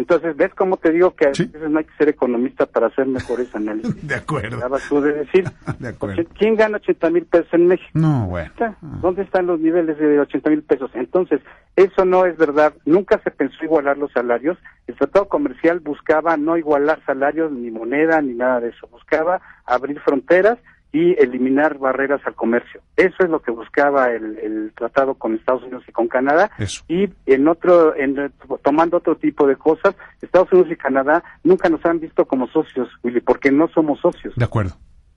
Entonces, 0.00 0.34
¿ves 0.34 0.50
cómo 0.54 0.78
te 0.78 0.92
digo 0.92 1.14
que 1.14 1.26
a 1.26 1.28
veces 1.28 1.52
no 1.68 1.78
hay 1.78 1.84
que 1.84 1.94
ser 1.98 2.08
economista 2.08 2.64
para 2.64 2.86
hacer 2.86 3.06
mejores 3.06 3.54
análisis? 3.54 3.94
de 4.08 4.14
acuerdo. 4.14 4.56
Acabas 4.56 4.88
tú 4.88 4.98
de 5.02 5.12
decir. 5.12 5.44
de 5.78 5.88
acuerdo. 5.88 6.22
¿Quién 6.38 6.56
gana 6.56 6.78
80 6.78 7.10
mil 7.10 7.26
pesos 7.26 7.52
en 7.52 7.66
México? 7.66 7.90
No, 7.92 8.26
bueno. 8.26 8.50
¿Dónde 8.80 9.22
están 9.22 9.46
los 9.46 9.60
niveles 9.60 9.98
de 9.98 10.18
80 10.18 10.48
mil 10.48 10.62
pesos? 10.62 10.90
Entonces, 10.94 11.42
eso 11.76 12.06
no 12.06 12.24
es 12.24 12.38
verdad. 12.38 12.72
Nunca 12.86 13.20
se 13.22 13.30
pensó 13.30 13.62
igualar 13.62 13.98
los 13.98 14.10
salarios. 14.12 14.56
El 14.86 14.96
tratado 14.96 15.28
comercial 15.28 15.80
buscaba 15.80 16.38
no 16.38 16.56
igualar 16.56 17.04
salarios, 17.04 17.52
ni 17.52 17.70
moneda, 17.70 18.22
ni 18.22 18.32
nada 18.32 18.60
de 18.60 18.70
eso. 18.70 18.88
Buscaba 18.90 19.42
abrir 19.66 20.00
fronteras 20.00 20.56
y 20.92 21.12
eliminar 21.22 21.78
barreras 21.78 22.20
al 22.24 22.34
comercio. 22.34 22.80
Eso 22.96 23.16
es 23.20 23.30
lo 23.30 23.40
que 23.40 23.52
buscaba 23.52 24.10
el, 24.10 24.72
tratado 24.76 25.14
con 25.14 25.34
Estados 25.34 25.62
Unidos 25.62 25.84
y 25.86 25.92
con 25.92 26.08
Canadá. 26.08 26.50
Y 26.88 27.08
en 27.26 27.48
otro, 27.48 27.94
en, 27.96 28.32
tomando 28.62 28.96
otro 28.96 29.16
tipo 29.16 29.46
de 29.46 29.56
cosas, 29.56 29.94
Estados 30.20 30.52
Unidos 30.52 30.72
y 30.72 30.76
Canadá 30.76 31.22
nunca 31.44 31.68
nos 31.68 31.84
han 31.84 32.00
visto 32.00 32.24
como 32.24 32.48
socios, 32.48 32.88
Willy, 33.04 33.20
porque 33.20 33.52
no 33.52 33.68
somos 33.68 34.00
socios. 34.00 34.34
De 34.36 34.44
acuerdo. 34.44 34.72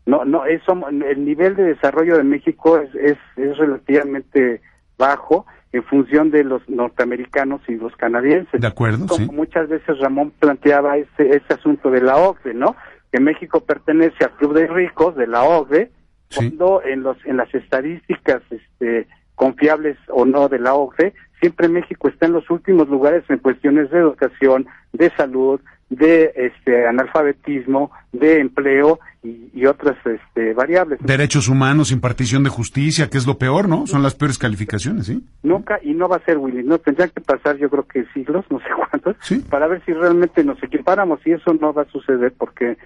No, 0.05 0.25
no, 0.25 0.45
eso, 0.45 0.73
el 0.89 1.25
nivel 1.25 1.55
de 1.55 1.63
desarrollo 1.63 2.17
de 2.17 2.23
México 2.23 2.77
es, 2.77 2.93
es, 2.93 3.17
es 3.37 3.57
relativamente 3.57 4.61
bajo 4.97 5.45
en 5.71 5.83
función 5.83 6.29
de 6.29 6.43
los 6.43 6.61
norteamericanos 6.69 7.61
y 7.67 7.75
los 7.75 7.95
canadienses. 7.95 8.61
De 8.61 8.67
acuerdo, 8.67 9.07
Como 9.07 9.33
muchas 9.33 9.67
veces 9.69 9.97
Ramón 9.99 10.31
planteaba 10.39 10.97
ese, 10.97 11.35
ese 11.35 11.53
asunto 11.53 11.89
de 11.89 12.01
la 12.01 12.17
OCDE, 12.17 12.53
¿no? 12.53 12.75
Que 13.13 13.19
México 13.19 13.59
pertenece 13.59 14.23
al 14.23 14.31
Club 14.37 14.55
de 14.55 14.65
Ricos 14.65 15.15
de 15.15 15.27
la 15.27 15.43
OCDE, 15.43 15.91
cuando 16.35 16.81
en 16.83 17.03
los 17.03 17.15
en 17.25 17.37
las 17.37 17.53
estadísticas 17.53 18.41
este, 18.49 19.07
confiables 19.35 19.99
o 20.09 20.25
no 20.25 20.49
de 20.49 20.57
la 20.57 20.73
OCDE, 20.73 21.13
siempre 21.39 21.67
México 21.67 22.07
está 22.07 22.25
en 22.25 22.33
los 22.33 22.49
últimos 22.49 22.89
lugares 22.89 23.23
en 23.29 23.37
cuestiones 23.37 23.91
de 23.91 23.99
educación, 23.99 24.65
de 24.93 25.11
salud, 25.11 25.61
de 25.95 26.31
este 26.35 26.87
analfabetismo, 26.87 27.91
de 28.11 28.39
empleo 28.39 28.99
y, 29.23 29.65
otras 29.65 29.95
este, 30.05 30.53
variables. 30.53 30.99
Derechos 31.01 31.47
humanos, 31.47 31.91
impartición 31.91 32.43
de 32.43 32.49
justicia, 32.49 33.09
que 33.09 33.17
es 33.17 33.25
lo 33.25 33.37
peor, 33.37 33.69
¿no? 33.69 33.87
Son 33.87 34.03
las 34.03 34.15
peores 34.15 34.37
calificaciones, 34.37 35.05
¿sí? 35.05 35.23
Nunca, 35.41 35.79
y 35.81 35.93
no 35.93 36.09
va 36.09 36.17
a 36.17 36.25
ser, 36.25 36.37
Willy, 36.37 36.63
no, 36.63 36.79
tendría 36.79 37.07
que 37.07 37.21
pasar 37.21 37.57
yo 37.57 37.69
creo 37.69 37.87
que 37.87 38.05
siglos, 38.13 38.45
no 38.49 38.59
sé 38.59 38.65
cuántos, 38.75 39.15
para 39.49 39.67
ver 39.67 39.81
si 39.85 39.93
realmente 39.93 40.43
nos 40.43 40.61
equipáramos 40.61 41.19
y 41.25 41.31
eso 41.31 41.53
no 41.53 41.73
va 41.73 41.83
a 41.83 41.91
suceder 41.91 42.33
porque 42.37 42.77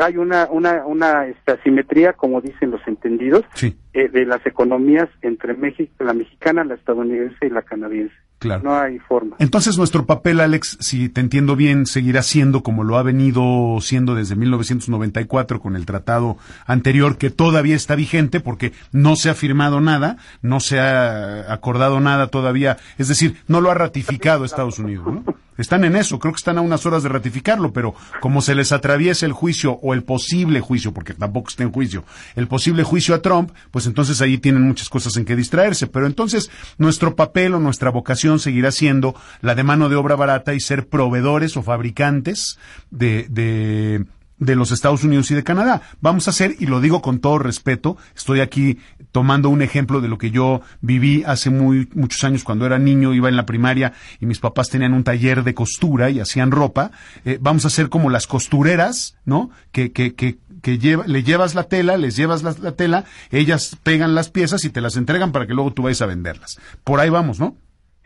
hay 0.00 0.16
una, 0.16 0.48
una, 0.50 0.84
una 0.86 1.26
esta, 1.26 1.54
asimetría, 1.54 2.12
como 2.12 2.40
dicen 2.40 2.70
los 2.70 2.86
entendidos, 2.86 3.44
eh, 3.62 4.08
de 4.08 4.26
las 4.26 4.44
economías 4.46 5.08
entre 5.22 5.54
México, 5.54 5.92
la 6.04 6.12
mexicana, 6.12 6.64
la 6.64 6.74
estadounidense 6.74 7.46
y 7.46 7.50
la 7.50 7.62
canadiense. 7.62 8.14
Claro. 8.38 8.62
No 8.64 8.78
hay 8.78 8.98
forma. 8.98 9.36
Entonces 9.40 9.76
nuestro 9.78 10.06
papel, 10.06 10.40
Alex, 10.40 10.78
si 10.80 11.08
te 11.08 11.20
entiendo 11.20 11.56
bien, 11.56 11.86
seguirá 11.86 12.22
siendo 12.22 12.62
como 12.62 12.84
lo 12.84 12.96
ha 12.96 13.02
venido 13.02 13.78
siendo 13.80 14.14
desde 14.14 14.36
1994 14.36 15.60
con 15.60 15.74
el 15.74 15.86
tratado 15.86 16.36
anterior 16.64 17.18
que 17.18 17.30
todavía 17.30 17.74
está 17.74 17.96
vigente 17.96 18.38
porque 18.40 18.72
no 18.92 19.16
se 19.16 19.30
ha 19.30 19.34
firmado 19.34 19.80
nada, 19.80 20.18
no 20.40 20.60
se 20.60 20.78
ha 20.78 21.52
acordado 21.52 21.98
nada 22.00 22.28
todavía, 22.28 22.76
es 22.96 23.08
decir, 23.08 23.36
no 23.48 23.60
lo 23.60 23.70
ha 23.70 23.74
ratificado 23.74 24.44
Estados 24.44 24.78
Unidos, 24.78 25.06
¿no? 25.06 25.24
Están 25.58 25.84
en 25.84 25.96
eso, 25.96 26.18
creo 26.18 26.32
que 26.32 26.38
están 26.38 26.56
a 26.56 26.62
unas 26.62 26.86
horas 26.86 27.02
de 27.02 27.10
ratificarlo, 27.10 27.72
pero 27.72 27.94
como 28.20 28.40
se 28.40 28.54
les 28.54 28.72
atraviesa 28.72 29.26
el 29.26 29.32
juicio 29.32 29.72
o 29.82 29.92
el 29.92 30.04
posible 30.04 30.60
juicio, 30.60 30.94
porque 30.94 31.14
tampoco 31.14 31.50
está 31.50 31.64
en 31.64 31.72
juicio, 31.72 32.04
el 32.36 32.46
posible 32.46 32.84
juicio 32.84 33.14
a 33.14 33.20
Trump, 33.20 33.50
pues 33.70 33.86
entonces 33.86 34.20
ahí 34.22 34.38
tienen 34.38 34.62
muchas 34.62 34.88
cosas 34.88 35.16
en 35.16 35.24
que 35.24 35.36
distraerse. 35.36 35.86
Pero 35.86 36.06
entonces 36.06 36.50
nuestro 36.78 37.16
papel 37.16 37.54
o 37.54 37.60
nuestra 37.60 37.90
vocación 37.90 38.38
seguirá 38.38 38.70
siendo 38.70 39.14
la 39.40 39.54
de 39.54 39.64
mano 39.64 39.88
de 39.88 39.96
obra 39.96 40.16
barata 40.16 40.54
y 40.54 40.60
ser 40.60 40.86
proveedores 40.88 41.56
o 41.56 41.62
fabricantes 41.62 42.58
de, 42.90 43.26
de 43.28 44.04
de 44.38 44.56
los 44.56 44.70
Estados 44.70 45.04
Unidos 45.04 45.30
y 45.30 45.34
de 45.34 45.44
Canadá. 45.44 45.82
Vamos 46.00 46.26
a 46.26 46.30
hacer, 46.30 46.56
y 46.58 46.66
lo 46.66 46.80
digo 46.80 47.02
con 47.02 47.20
todo 47.20 47.38
respeto, 47.38 47.96
estoy 48.16 48.40
aquí 48.40 48.78
tomando 49.12 49.48
un 49.48 49.62
ejemplo 49.62 50.00
de 50.00 50.08
lo 50.08 50.18
que 50.18 50.30
yo 50.30 50.60
viví 50.80 51.24
hace 51.26 51.50
muy, 51.50 51.88
muchos 51.94 52.22
años 52.24 52.44
cuando 52.44 52.66
era 52.66 52.78
niño, 52.78 53.14
iba 53.14 53.28
en 53.28 53.36
la 53.36 53.46
primaria 53.46 53.92
y 54.20 54.26
mis 54.26 54.38
papás 54.38 54.68
tenían 54.68 54.94
un 54.94 55.04
taller 55.04 55.44
de 55.44 55.54
costura 55.54 56.10
y 56.10 56.20
hacían 56.20 56.50
ropa. 56.50 56.90
Eh, 57.24 57.38
vamos 57.40 57.64
a 57.64 57.68
hacer 57.68 57.88
como 57.88 58.10
las 58.10 58.26
costureras, 58.26 59.16
¿no? 59.24 59.50
Que, 59.72 59.92
que, 59.92 60.14
que, 60.14 60.38
que 60.62 60.78
lleva, 60.78 61.06
le 61.06 61.22
llevas 61.22 61.54
la 61.54 61.64
tela, 61.64 61.96
les 61.96 62.16
llevas 62.16 62.42
la, 62.42 62.54
la 62.60 62.72
tela, 62.72 63.04
ellas 63.30 63.76
pegan 63.82 64.14
las 64.14 64.30
piezas 64.30 64.64
y 64.64 64.70
te 64.70 64.80
las 64.80 64.96
entregan 64.96 65.32
para 65.32 65.46
que 65.46 65.54
luego 65.54 65.72
tú 65.72 65.82
vayas 65.82 66.02
a 66.02 66.06
venderlas. 66.06 66.58
Por 66.84 67.00
ahí 67.00 67.10
vamos, 67.10 67.40
¿no? 67.40 67.56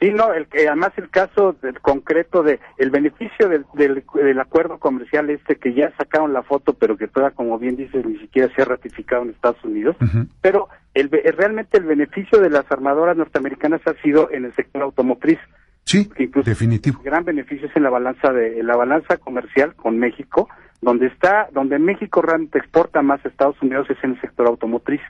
Sí, 0.02 0.10
no, 0.10 0.34
el, 0.34 0.48
además 0.52 0.90
el 0.96 1.08
caso 1.10 1.54
concreto 1.80 2.42
de 2.42 2.58
el 2.76 2.90
beneficio 2.90 3.48
del, 3.48 3.64
del, 3.74 4.40
acuerdo 4.40 4.80
comercial 4.80 5.30
este 5.30 5.54
que 5.54 5.74
ya 5.74 5.92
sacaron 5.96 6.32
la 6.32 6.42
foto, 6.42 6.72
pero 6.74 6.96
que 6.96 7.06
todavía, 7.06 7.36
como 7.36 7.56
bien 7.56 7.76
dices, 7.76 8.04
ni 8.04 8.18
siquiera 8.18 8.52
se 8.52 8.62
ha 8.62 8.64
ratificado 8.64 9.22
en 9.22 9.30
Estados 9.30 9.62
Unidos, 9.62 9.94
pero 10.40 10.68
el, 10.94 11.08
realmente 11.08 11.78
el 11.78 11.84
beneficio 11.84 12.40
de 12.40 12.50
las 12.50 12.64
armadoras 12.72 13.16
norteamericanas 13.16 13.80
ha 13.86 13.94
sido 14.02 14.28
en 14.32 14.44
el 14.44 14.52
sector 14.54 14.82
automotriz. 14.82 15.38
Sí, 15.84 16.10
definitivo. 16.44 17.00
Gran 17.04 17.24
beneficio 17.24 17.68
es 17.68 17.76
en 17.76 17.84
la 17.84 17.90
balanza 17.90 18.32
de 18.32 18.58
en 18.58 18.66
la 18.66 18.74
balanza 18.74 19.18
comercial 19.18 19.76
con 19.76 20.00
México, 20.00 20.48
donde 20.80 21.06
está, 21.06 21.48
donde 21.52 21.78
México 21.78 22.22
realmente 22.22 22.58
exporta 22.58 23.02
más 23.02 23.24
a 23.24 23.28
Estados 23.28 23.62
Unidos 23.62 23.88
es 23.88 24.02
en 24.02 24.14
el 24.14 24.20
sector 24.20 24.48
automotriz. 24.48 25.00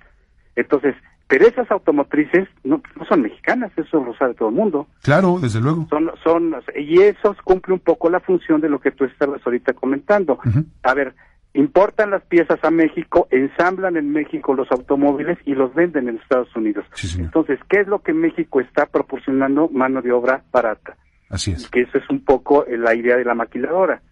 Entonces, 0.55 0.95
pero 1.33 1.49
esas 1.49 1.71
automotrices 1.71 2.47
no, 2.63 2.83
son 3.09 3.23
mexicanas, 3.23 3.73
eso 3.79 4.05
lo 4.05 4.15
sabe 4.19 4.35
todo 4.35 4.51
el 4.51 4.55
mundo. 4.55 4.87
Claro, 5.01 5.39
desde 5.41 5.63
luego. 5.63 5.87
Son, 5.89 6.11
son, 6.23 6.55
y 6.77 7.01
eso 7.01 7.35
cumple 7.43 7.73
un 7.73 7.81
poco 7.81 8.11
la 8.11 8.21
función 8.21 8.61
de 8.61 8.69
lo 8.69 8.83
que 8.83 8.91
tú 8.91 9.07
estabas 9.07 9.41
ahorita 9.47 9.73
comentando. 9.73 10.39
A 10.83 10.93
ver, 10.93 11.15
importan 11.55 12.11
las 12.11 12.23
piezas 12.25 12.63
a 12.63 12.71
México, 12.71 13.29
ensamblan 13.31 13.97
en 13.97 14.13
México 14.13 14.53
los 14.53 14.71
automóviles 14.71 15.39
y 15.47 15.55
los 15.55 15.73
venden 15.75 16.11
en 16.11 16.19
Estados 16.19 16.55
Unidos. 16.55 16.85
Entonces, 17.17 17.59
¿qué 17.71 17.81
es 17.81 17.87
lo 17.89 18.03
que 18.03 18.13
México 18.13 18.61
está 18.61 18.85
proporcionando? 18.85 19.71
Mano 19.71 20.03
de 20.03 20.13
obra 20.13 20.43
barata. 20.53 20.99
Así 21.31 21.53
es. 21.53 21.67
Que 21.71 21.81
eso 21.81 21.97
es 21.97 22.11
un 22.11 22.23
poco 22.27 22.67
la 22.69 22.95
idea 22.95 23.17
de 23.17 23.25
la 23.25 23.35
maquiladora. 23.35 24.03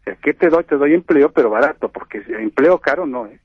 O 0.00 0.02
sea, 0.02 0.16
¿qué 0.16 0.34
te 0.34 0.48
doy? 0.48 0.64
Te 0.64 0.74
doy 0.74 0.94
empleo, 0.94 1.30
pero 1.30 1.50
barato, 1.50 1.88
porque 1.88 2.20
empleo 2.36 2.80
caro 2.80 3.06
no 3.06 3.26
es. 3.26 3.40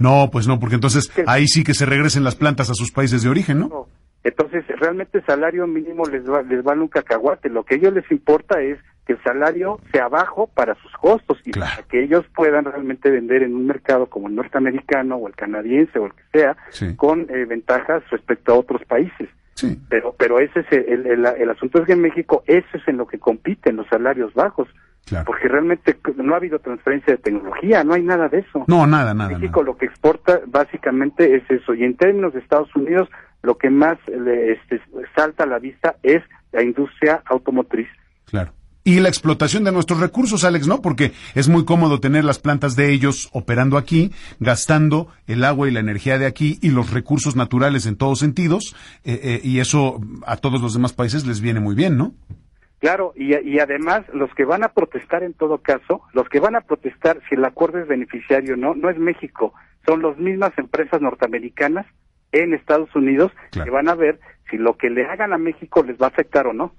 No, 0.00 0.30
pues 0.32 0.48
no, 0.48 0.58
porque 0.58 0.74
entonces 0.74 1.12
ahí 1.26 1.46
sí 1.46 1.62
que 1.62 1.74
se 1.74 1.86
regresen 1.86 2.24
las 2.24 2.34
plantas 2.34 2.70
a 2.70 2.74
sus 2.74 2.90
países 2.90 3.22
de 3.22 3.28
origen, 3.28 3.60
¿no? 3.60 3.86
Entonces, 4.22 4.64
realmente 4.78 5.18
el 5.18 5.26
salario 5.26 5.66
mínimo 5.66 6.04
les, 6.06 6.28
va, 6.28 6.42
les 6.42 6.62
vale 6.62 6.82
un 6.82 6.88
cacahuate. 6.88 7.48
Lo 7.48 7.64
que 7.64 7.74
a 7.74 7.78
ellos 7.78 7.94
les 7.94 8.10
importa 8.10 8.60
es 8.60 8.78
que 9.06 9.14
el 9.14 9.22
salario 9.22 9.80
sea 9.92 10.08
bajo 10.08 10.46
para 10.46 10.74
sus 10.76 10.92
costos 10.92 11.38
y 11.44 11.52
para 11.52 11.82
que 11.88 12.02
ellos 12.02 12.24
puedan 12.34 12.64
realmente 12.64 13.10
vender 13.10 13.42
en 13.42 13.54
un 13.54 13.66
mercado 13.66 14.06
como 14.06 14.28
el 14.28 14.34
norteamericano 14.34 15.16
o 15.16 15.26
el 15.26 15.34
canadiense 15.34 15.98
o 15.98 16.06
el 16.06 16.12
que 16.12 16.38
sea, 16.38 16.56
con 16.96 17.22
eh, 17.30 17.46
ventajas 17.46 18.02
respecto 18.10 18.52
a 18.52 18.58
otros 18.58 18.82
países. 18.84 19.28
Sí. 19.54 19.78
Pero, 19.88 20.14
pero 20.18 20.38
ese 20.38 20.60
es 20.60 20.66
el, 20.72 21.06
el, 21.06 21.26
el, 21.26 21.50
asunto 21.50 21.80
es 21.80 21.86
que 21.86 21.92
en 21.92 22.00
México 22.00 22.42
eso 22.46 22.68
es 22.74 22.88
en 22.88 22.96
lo 22.96 23.06
que 23.06 23.18
compiten 23.18 23.76
los 23.76 23.86
salarios 23.88 24.32
bajos. 24.34 24.68
Porque 25.26 25.48
realmente 25.48 25.96
no 26.16 26.34
ha 26.34 26.36
habido 26.36 26.58
transferencia 26.60 27.14
de 27.14 27.18
tecnología, 27.18 27.82
no 27.82 27.94
hay 27.94 28.02
nada 28.02 28.28
de 28.28 28.38
eso. 28.38 28.64
No, 28.68 28.86
nada, 28.86 29.12
nada. 29.12 29.30
México 29.30 29.62
lo 29.62 29.76
que 29.76 29.86
exporta 29.86 30.40
básicamente 30.46 31.34
es 31.34 31.42
eso. 31.50 31.74
Y 31.74 31.84
en 31.84 31.96
términos 31.96 32.32
de 32.32 32.40
Estados 32.40 32.74
Unidos, 32.76 33.08
lo 33.42 33.56
que 33.58 33.70
más 33.70 33.98
le, 34.06 34.52
este, 34.52 34.80
salta 35.16 35.44
a 35.44 35.46
la 35.46 35.58
vista 35.58 35.96
es 36.02 36.22
la 36.52 36.62
industria 36.62 37.22
automotriz. 37.26 37.88
Claro. 38.26 38.52
y 38.84 39.00
la 39.00 39.08
explotación 39.08 39.64
de 39.64 39.72
nuestros 39.72 39.98
recursos, 39.98 40.44
Alex, 40.44 40.68
¿no? 40.68 40.80
Porque 40.80 41.12
es 41.34 41.48
muy 41.48 41.64
cómodo 41.64 41.98
tener 41.98 42.24
las 42.24 42.38
plantas 42.38 42.76
de 42.76 42.92
ellos 42.92 43.28
operando 43.32 43.76
aquí, 43.76 44.12
gastando 44.38 45.08
el 45.26 45.44
agua 45.44 45.68
y 45.68 45.72
la 45.72 45.80
energía 45.80 46.16
de 46.18 46.26
aquí 46.26 46.58
y 46.62 46.70
los 46.70 46.92
recursos 46.92 47.34
naturales 47.34 47.86
en 47.86 47.96
todos 47.96 48.20
sentidos, 48.20 48.76
eh, 49.04 49.20
eh, 49.22 49.40
y 49.42 49.58
eso 49.58 50.00
a 50.24 50.36
todos 50.36 50.62
los 50.62 50.74
demás 50.74 50.92
países 50.92 51.26
les 51.26 51.40
viene 51.40 51.58
muy 51.58 51.74
bien, 51.74 51.98
¿no? 51.98 52.14
Claro, 52.80 53.12
y, 53.14 53.36
y, 53.36 53.58
además 53.58 54.02
los 54.14 54.32
que 54.34 54.46
van 54.46 54.64
a 54.64 54.68
protestar 54.68 55.22
en 55.22 55.34
todo 55.34 55.58
caso, 55.58 56.02
los 56.14 56.28
que 56.30 56.40
van 56.40 56.56
a 56.56 56.62
protestar 56.62 57.20
si 57.28 57.34
el 57.34 57.44
acuerdo 57.44 57.78
es 57.78 57.86
beneficiario 57.86 58.54
o 58.54 58.56
no, 58.56 58.74
no 58.74 58.88
es 58.88 58.98
México, 58.98 59.52
son 59.86 60.02
las 60.02 60.16
mismas 60.16 60.52
empresas 60.56 61.00
norteamericanas 61.02 61.86
en 62.32 62.54
Estados 62.54 62.94
Unidos 62.96 63.32
que 63.52 63.68
van 63.68 63.88
a 63.88 63.94
ver 63.94 64.18
si 64.50 64.56
lo 64.56 64.78
que 64.78 64.88
le 64.88 65.04
hagan 65.04 65.32
a 65.34 65.38
México 65.38 65.82
les 65.82 65.98
va 66.00 66.06
a 66.06 66.08
afectar 66.08 66.46
o 66.46 66.54
no. 66.54 66.74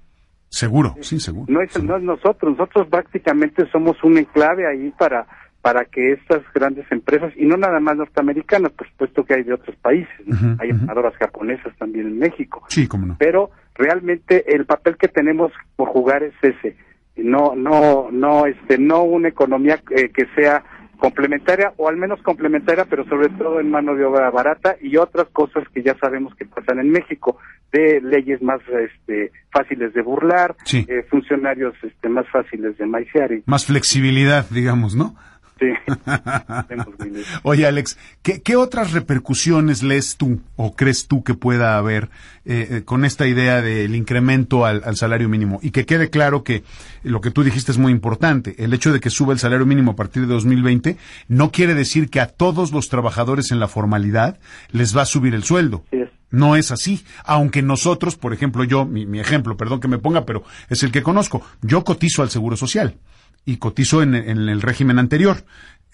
Seguro, 0.48 0.96
sí, 1.00 1.20
seguro. 1.20 1.46
No 1.50 1.62
es, 1.62 1.82
no 1.82 1.96
es 1.96 2.02
nosotros, 2.02 2.58
nosotros 2.58 2.88
prácticamente 2.88 3.64
somos 3.70 4.02
un 4.02 4.18
enclave 4.18 4.66
ahí 4.66 4.92
para 4.98 5.26
para 5.62 5.84
que 5.84 6.12
estas 6.12 6.42
grandes 6.52 6.90
empresas, 6.90 7.32
y 7.36 7.46
no 7.46 7.56
nada 7.56 7.78
más 7.78 7.96
norteamericanas, 7.96 8.72
por 8.72 8.88
supuesto 8.90 9.24
que 9.24 9.34
hay 9.34 9.44
de 9.44 9.54
otros 9.54 9.76
países, 9.76 10.12
hay 10.58 10.70
armadoras 10.70 11.14
japonesas 11.14 11.72
también 11.78 12.08
en 12.08 12.18
México. 12.18 12.64
Sí, 12.68 12.88
cómo 12.88 13.06
no. 13.06 13.16
Pero 13.16 13.52
realmente 13.74 14.54
el 14.54 14.66
papel 14.66 14.96
que 14.96 15.08
tenemos 15.08 15.52
por 15.76 15.88
jugar 15.88 16.22
es 16.22 16.34
ese, 16.42 16.76
no, 17.16 17.54
no, 17.54 18.10
no, 18.10 18.46
este, 18.46 18.78
no 18.78 19.02
una 19.02 19.28
economía 19.28 19.80
eh, 19.90 20.10
que 20.10 20.26
sea 20.34 20.64
complementaria 20.98 21.72
o 21.78 21.88
al 21.88 21.96
menos 21.96 22.22
complementaria, 22.22 22.84
pero 22.84 23.04
sobre 23.06 23.28
todo 23.30 23.58
en 23.58 23.70
mano 23.70 23.96
de 23.96 24.04
obra 24.04 24.30
barata 24.30 24.76
y 24.80 24.96
otras 24.96 25.26
cosas 25.32 25.64
que 25.74 25.82
ya 25.82 25.96
sabemos 25.98 26.32
que 26.36 26.46
pasan 26.46 26.78
en 26.78 26.90
México, 26.90 27.38
de 27.72 28.00
leyes 28.00 28.40
más 28.40 28.60
este, 28.68 29.32
fáciles 29.50 29.92
de 29.94 30.02
burlar, 30.02 30.54
eh, 30.72 31.04
funcionarios 31.10 31.74
este, 31.82 32.08
más 32.08 32.24
fáciles 32.30 32.78
de 32.78 32.86
maiciar. 32.86 33.32
Y... 33.32 33.42
Más 33.46 33.66
flexibilidad, 33.66 34.46
digamos, 34.50 34.94
¿no? 34.94 35.16
Oye, 37.42 37.66
Alex, 37.66 37.98
¿qué, 38.22 38.56
otras 38.56 38.92
repercusiones 38.92 39.82
lees 39.82 40.16
tú 40.16 40.40
o 40.56 40.74
crees 40.74 41.06
tú 41.06 41.22
que 41.22 41.34
pueda 41.34 41.76
haber 41.76 42.10
eh, 42.44 42.68
eh, 42.70 42.82
con 42.84 43.04
esta 43.04 43.26
idea 43.26 43.62
del 43.62 43.94
incremento 43.94 44.64
al, 44.64 44.96
salario 44.96 45.28
mínimo? 45.28 45.58
Y 45.62 45.70
que 45.70 45.86
quede 45.86 46.10
claro 46.10 46.44
que 46.44 46.64
lo 47.02 47.20
que 47.20 47.30
tú 47.30 47.42
dijiste 47.44 47.72
es 47.72 47.78
muy 47.78 47.92
importante. 47.92 48.54
El 48.58 48.74
hecho 48.74 48.92
de 48.92 49.00
que 49.00 49.10
suba 49.10 49.32
el 49.32 49.38
salario 49.38 49.66
mínimo 49.66 49.92
a 49.92 49.96
partir 49.96 50.22
de 50.22 50.28
2020 50.28 50.96
no 51.28 51.50
quiere 51.50 51.74
decir 51.74 52.10
que 52.10 52.20
a 52.20 52.26
todos 52.26 52.72
los 52.72 52.88
trabajadores 52.88 53.50
en 53.50 53.60
la 53.60 53.68
formalidad 53.68 54.38
les 54.70 54.96
va 54.96 55.02
a 55.02 55.06
subir 55.06 55.34
el 55.34 55.44
sueldo. 55.44 55.84
No 56.30 56.56
es 56.56 56.70
así. 56.70 57.04
Aunque 57.24 57.62
nosotros, 57.62 58.16
por 58.16 58.32
ejemplo, 58.32 58.64
yo, 58.64 58.86
mi, 58.86 59.04
mi, 59.04 59.20
ejemplo, 59.20 59.56
perdón 59.56 59.80
que 59.80 59.88
me 59.88 59.98
ponga, 59.98 60.24
pero 60.24 60.44
es 60.70 60.82
el 60.82 60.90
que 60.90 61.02
conozco, 61.02 61.42
yo 61.60 61.84
cotizo 61.84 62.22
al 62.22 62.30
Seguro 62.30 62.56
Social 62.56 62.96
y 63.44 63.56
cotizo 63.56 64.02
en, 64.02 64.14
el 64.14 64.62
régimen 64.62 64.98
anterior. 64.98 65.38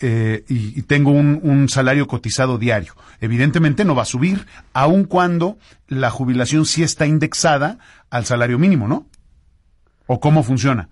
Eh, 0.00 0.44
y, 0.48 0.82
tengo 0.82 1.10
un, 1.10 1.68
salario 1.68 2.06
cotizado 2.06 2.56
diario. 2.56 2.94
Evidentemente 3.20 3.84
no 3.84 3.96
va 3.96 4.02
a 4.02 4.06
subir, 4.06 4.46
aun 4.72 5.04
cuando 5.04 5.58
la 5.88 6.10
jubilación 6.10 6.66
sí 6.66 6.82
está 6.82 7.06
indexada 7.06 7.78
al 8.10 8.24
salario 8.24 8.58
mínimo, 8.58 8.86
¿no? 8.86 9.06
¿O 10.06 10.20
cómo 10.20 10.42
funciona? 10.42 10.88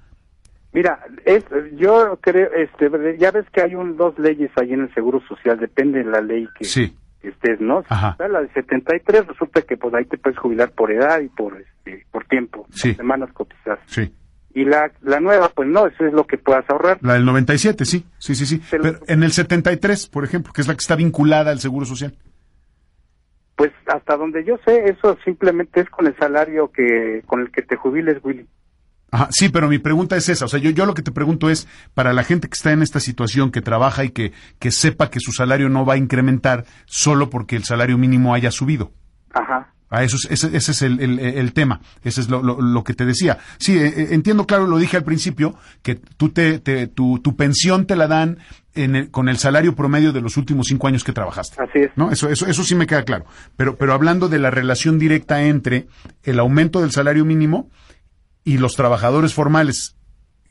Mira, 0.73 0.99
es, 1.25 1.45
yo 1.77 2.19
creo, 2.21 2.51
este, 2.53 3.16
ya 3.19 3.31
ves 3.31 3.47
que 3.51 3.62
hay 3.62 3.75
un, 3.75 3.97
dos 3.97 4.19
leyes 4.19 4.51
ahí 4.57 4.73
en 4.73 4.83
el 4.83 4.95
Seguro 4.95 5.23
Social, 5.27 5.59
depende 5.59 6.01
de 6.01 6.11
la 6.11 6.21
ley 6.21 6.49
que, 6.59 6.66
estés, 7.23 7.61
¿no? 7.61 7.85
La 8.19 8.42
de 8.42 8.53
73 8.53 9.27
resulta 9.27 9.62
que 9.62 9.77
pues 9.77 9.95
ahí 9.95 10.05
te 10.05 10.19
puedes 10.19 10.38
jubilar 10.38 10.73
por 10.73 10.92
edad 10.92 11.21
y 11.21 11.29
por, 11.29 11.57
este, 11.61 12.05
por 12.11 12.25
tiempo, 12.27 12.66
semanas 12.71 13.33
cotizadas. 13.33 13.81
Sí. 13.87 14.12
Y 14.57 14.64
la, 14.64 14.90
la 15.03 15.21
nueva, 15.21 15.51
pues 15.51 15.69
no, 15.69 15.87
eso 15.87 16.07
es 16.07 16.14
lo 16.14 16.27
que 16.27 16.38
puedas 16.38 16.64
ahorrar. 16.71 16.97
La 17.03 17.12
del 17.12 17.27
97, 17.27 17.85
sí, 17.85 18.07
sí, 18.16 18.35
sí, 18.35 18.47
sí. 18.47 18.62
Pero 18.71 19.01
en 19.07 19.23
el 19.23 19.31
73, 19.31 20.09
por 20.09 20.25
ejemplo, 20.25 20.51
que 20.55 20.62
es 20.62 20.66
la 20.66 20.73
que 20.73 20.81
está 20.81 20.97
vinculada 20.97 21.51
al 21.51 21.61
Seguro 21.61 21.85
Social. 21.85 22.16
Pues 23.55 23.71
hasta 23.87 24.16
donde 24.16 24.47
yo 24.47 24.57
sé, 24.64 24.88
eso 24.88 25.19
simplemente 25.27 25.83
es 25.83 25.90
con 25.90 26.07
el 26.07 26.16
salario 26.16 26.73
que 26.73 27.23
con 27.27 27.40
el 27.42 27.51
que 27.51 27.61
te 27.61 27.77
jubiles, 27.77 28.16
Willy. 28.25 28.49
Ajá, 29.11 29.29
sí, 29.31 29.51
pero 29.51 29.69
mi 29.69 29.79
pregunta 29.79 30.16
es 30.16 30.27
esa. 30.31 30.47
O 30.47 30.49
sea, 30.49 30.59
yo, 30.59 30.71
yo 30.71 30.87
lo 30.87 30.95
que 30.95 31.03
te 31.03 31.12
pregunto 31.12 31.51
es, 31.51 31.69
para 31.92 32.14
la 32.14 32.25
gente 32.25 32.49
que 32.49 32.55
está 32.55 32.73
en 32.73 32.81
esta 32.81 32.99
situación, 32.99 33.51
que 33.51 33.61
trabaja 33.61 34.05
y 34.05 34.11
que, 34.11 34.33
que 34.59 34.71
sepa 34.71 35.11
que 35.11 35.21
su 35.21 35.33
salario 35.33 35.69
no 35.69 35.85
va 35.85 35.95
a 35.95 35.99
incrementar 35.99 36.64
solo 36.87 37.29
porque 37.29 37.57
el 37.57 37.64
salario 37.64 37.99
mínimo 37.99 38.33
haya 38.33 38.51
subido. 38.51 38.90
Ajá. 39.35 39.75
A 39.88 40.03
eso, 40.03 40.16
ese, 40.29 40.57
ese 40.57 40.72
es 40.72 40.83
el, 40.83 41.01
el, 41.01 41.53
tema, 41.53 41.81
ese 42.03 42.20
es 42.20 42.29
lo, 42.29 42.42
lo, 42.42 42.85
que 42.85 42.92
te 42.92 43.07
decía. 43.07 43.38
Sí, 43.59 43.79
eh, 43.79 43.87
eh, 43.96 44.09
entiendo, 44.11 44.44
claro, 44.44 44.66
lo 44.66 44.79
dije 44.79 44.96
al 44.96 45.05
principio, 45.05 45.55
que 45.83 45.94
tú 45.94 46.31
te, 46.31 46.59
te 46.59 46.88
tu, 46.88 47.20
tu, 47.20 47.37
pensión 47.37 47.87
te 47.87 47.94
la 47.94 48.09
dan 48.09 48.38
en 48.75 49.07
con 49.07 49.29
el 49.29 49.38
salario 49.38 49.77
promedio 49.77 50.12
de 50.12 50.20
los 50.20 50.37
últimos 50.37 50.66
cinco 50.66 50.88
años 50.88 51.05
que 51.05 51.12
trabajaste. 51.12 51.62
Así 51.62 51.79
es. 51.79 51.90
¿no? 51.94 52.11
Eso, 52.11 52.29
eso, 52.29 52.46
eso 52.46 52.64
sí 52.64 52.75
me 52.75 52.88
queda 52.88 53.05
claro. 53.05 53.27
Pero, 53.57 53.77
pero 53.77 53.92
hablando 53.92 54.29
de 54.29 54.40
la 54.40 54.51
relación 54.51 54.99
directa 54.99 55.44
entre 55.44 55.87
el 56.25 56.40
aumento 56.40 56.81
del 56.81 56.90
salario 56.90 57.25
mínimo 57.25 57.70
y 58.42 58.59
los 58.59 58.75
trabajadores 58.75 59.35
formales 59.35 59.96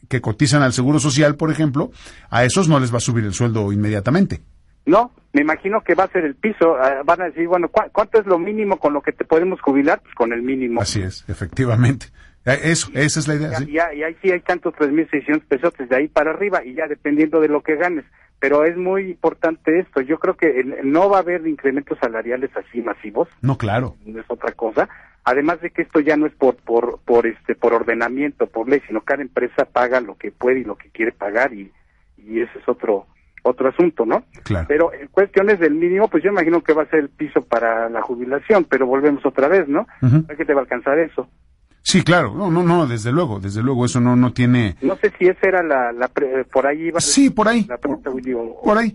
que 0.07 0.21
cotizan 0.21 0.61
al 0.61 0.71
Seguro 0.71 0.99
Social, 0.99 1.35
por 1.35 1.51
ejemplo, 1.51 1.91
a 2.29 2.45
esos 2.45 2.69
no 2.69 2.79
les 2.79 2.93
va 2.93 2.97
a 2.97 3.01
subir 3.01 3.25
el 3.25 3.33
sueldo 3.33 3.71
inmediatamente. 3.73 4.41
No, 4.85 5.11
me 5.33 5.41
imagino 5.41 5.81
que 5.81 5.95
va 5.95 6.05
a 6.05 6.09
ser 6.09 6.25
el 6.25 6.35
piso. 6.35 6.75
Ah, 6.75 7.01
van 7.03 7.21
a 7.21 7.25
decir, 7.25 7.47
bueno, 7.47 7.69
¿cuánto 7.69 8.19
es 8.19 8.25
lo 8.25 8.39
mínimo 8.39 8.77
con 8.77 8.93
lo 8.93 9.01
que 9.01 9.11
te 9.11 9.25
podemos 9.25 9.59
jubilar? 9.61 9.99
Pues 10.01 10.13
con 10.15 10.31
el 10.31 10.41
mínimo. 10.41 10.81
Así 10.81 11.01
es, 11.01 11.25
efectivamente. 11.27 12.07
Eh, 12.45 12.59
eso, 12.63 12.89
esa 12.93 13.19
es 13.19 13.27
la 13.27 13.35
idea. 13.35 13.59
Y, 13.67 13.79
ahí 13.79 14.15
sí 14.21 14.31
hay 14.31 14.39
tantos 14.41 14.73
3.600 14.75 15.41
pesos 15.41 15.73
de 15.77 15.95
ahí 15.95 16.07
para 16.07 16.31
arriba 16.31 16.63
y 16.63 16.75
ya 16.75 16.87
dependiendo 16.87 17.41
de 17.41 17.47
lo 17.47 17.61
que 17.61 17.75
ganes. 17.75 18.05
Pero 18.39 18.65
es 18.65 18.77
muy 18.77 19.11
importante 19.11 19.79
esto. 19.79 20.01
Yo 20.01 20.19
creo 20.19 20.37
que 20.37 20.63
no 20.83 21.09
va 21.09 21.17
a 21.17 21.21
haber 21.21 21.47
incrementos 21.47 21.97
salariales 21.99 22.51
así 22.55 22.81
masivos. 22.81 23.27
No, 23.41 23.57
claro. 23.57 23.95
Es 24.05 24.25
otra 24.27 24.51
cosa. 24.51 24.87
Además 25.23 25.59
de 25.61 25.71
que 25.71 25.81
esto 25.81 25.99
ya 26.01 26.15
no 26.17 26.27
es 26.27 26.33
por 26.33 26.55
por 26.57 26.99
por 26.99 27.25
este 27.25 27.55
por 27.55 27.73
ordenamiento, 27.73 28.45
por 28.45 28.69
ley, 28.69 28.81
sino 28.87 29.01
cada 29.01 29.23
empresa 29.23 29.65
paga 29.65 29.99
lo 29.99 30.15
que 30.15 30.31
puede 30.31 30.59
y 30.59 30.63
lo 30.63 30.75
que 30.75 30.89
quiere 30.89 31.11
pagar 31.11 31.53
y 31.53 31.71
y 32.17 32.41
ese 32.41 32.59
es 32.59 32.69
otro 32.69 33.07
otro 33.45 33.69
asunto, 33.69 34.05
¿no? 34.05 34.23
Claro. 34.43 34.65
Pero 34.67 34.93
en 34.93 35.07
cuestiones 35.07 35.59
del 35.59 35.75
mínimo, 35.75 36.07
pues 36.09 36.23
yo 36.23 36.31
imagino 36.31 36.61
que 36.61 36.73
va 36.73 36.83
a 36.83 36.89
ser 36.89 36.99
el 36.99 37.09
piso 37.09 37.43
para 37.43 37.89
la 37.89 38.01
jubilación, 38.01 38.65
pero 38.65 38.87
volvemos 38.87 39.25
otra 39.25 39.47
vez, 39.47 39.67
¿no? 39.67 39.87
¿A 40.01 40.35
qué 40.35 40.45
te 40.45 40.53
va 40.53 40.61
a 40.61 40.63
alcanzar 40.63 40.97
eso? 40.99 41.27
Sí, 41.81 42.01
claro, 42.01 42.33
no, 42.33 42.49
no, 42.49 42.63
no, 42.63 42.87
desde 42.87 43.11
luego, 43.11 43.39
desde 43.39 43.61
luego, 43.61 43.85
eso 43.85 44.01
no, 44.01 44.15
no 44.15 44.33
tiene. 44.33 44.75
No 44.81 44.95
sé 44.95 45.11
si 45.19 45.27
esa 45.27 45.47
era 45.47 45.61
la, 45.61 45.91
la 45.91 46.09
por 46.51 46.65
ahí 46.65 46.87
iba. 46.87 46.99
Sí, 46.99 47.29
por 47.29 47.47
ahí. 47.47 47.65
La 47.69 47.77
pregunta, 47.77 48.09
por 48.63 48.77
ahí. 48.77 48.91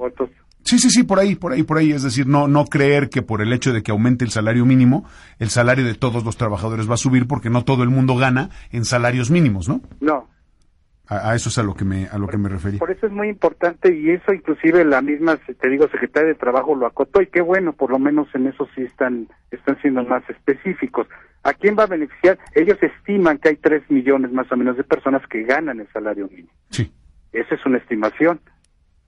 Sí, 0.64 0.78
sí, 0.78 0.90
sí, 0.90 1.04
por 1.04 1.20
ahí, 1.20 1.36
por 1.36 1.52
ahí, 1.52 1.62
por 1.62 1.78
ahí. 1.78 1.92
Es 1.92 2.02
decir, 2.02 2.26
no, 2.26 2.48
no 2.48 2.64
creer 2.64 3.08
que 3.08 3.22
por 3.22 3.42
el 3.42 3.52
hecho 3.52 3.72
de 3.72 3.84
que 3.84 3.92
aumente 3.92 4.24
el 4.24 4.32
salario 4.32 4.66
mínimo, 4.66 5.04
el 5.38 5.50
salario 5.50 5.84
de 5.84 5.94
todos 5.94 6.24
los 6.24 6.36
trabajadores 6.36 6.90
va 6.90 6.94
a 6.94 6.98
subir 6.98 7.28
porque 7.28 7.48
no 7.48 7.64
todo 7.64 7.84
el 7.84 7.90
mundo 7.90 8.16
gana 8.16 8.50
en 8.72 8.84
salarios 8.84 9.30
mínimos, 9.30 9.68
¿no? 9.68 9.80
No, 10.00 10.28
a, 11.10 11.34
eso 11.34 11.48
es 11.48 11.58
a 11.58 11.64
lo 11.64 11.74
que 11.74 11.84
me 11.84 12.06
a 12.06 12.18
lo 12.18 12.28
que 12.28 12.38
me 12.38 12.48
refería. 12.48 12.78
Por 12.78 12.92
eso 12.92 13.06
es 13.06 13.12
muy 13.12 13.28
importante 13.28 13.92
y 13.92 14.10
eso 14.10 14.32
inclusive 14.32 14.84
la 14.84 15.02
misma 15.02 15.36
te 15.36 15.68
digo 15.68 15.88
secretaria 15.88 16.28
de 16.28 16.34
Trabajo 16.36 16.76
lo 16.76 16.86
acotó 16.86 17.20
y 17.20 17.26
qué 17.26 17.40
bueno, 17.40 17.72
por 17.72 17.90
lo 17.90 17.98
menos 17.98 18.28
en 18.32 18.46
eso 18.46 18.68
sí 18.76 18.82
están 18.82 19.26
están 19.50 19.76
siendo 19.80 20.04
más 20.04 20.22
específicos. 20.30 21.08
¿A 21.42 21.52
quién 21.52 21.76
va 21.76 21.82
a 21.82 21.88
beneficiar? 21.88 22.38
Ellos 22.54 22.78
estiman 22.80 23.38
que 23.38 23.48
hay 23.48 23.56
tres 23.56 23.82
millones 23.90 24.30
más 24.30 24.50
o 24.52 24.56
menos 24.56 24.76
de 24.76 24.84
personas 24.84 25.26
que 25.26 25.42
ganan 25.42 25.80
el 25.80 25.88
salario 25.88 26.28
mínimo. 26.28 26.50
Sí. 26.68 26.92
Esa 27.32 27.56
es 27.56 27.66
una 27.66 27.78
estimación. 27.78 28.40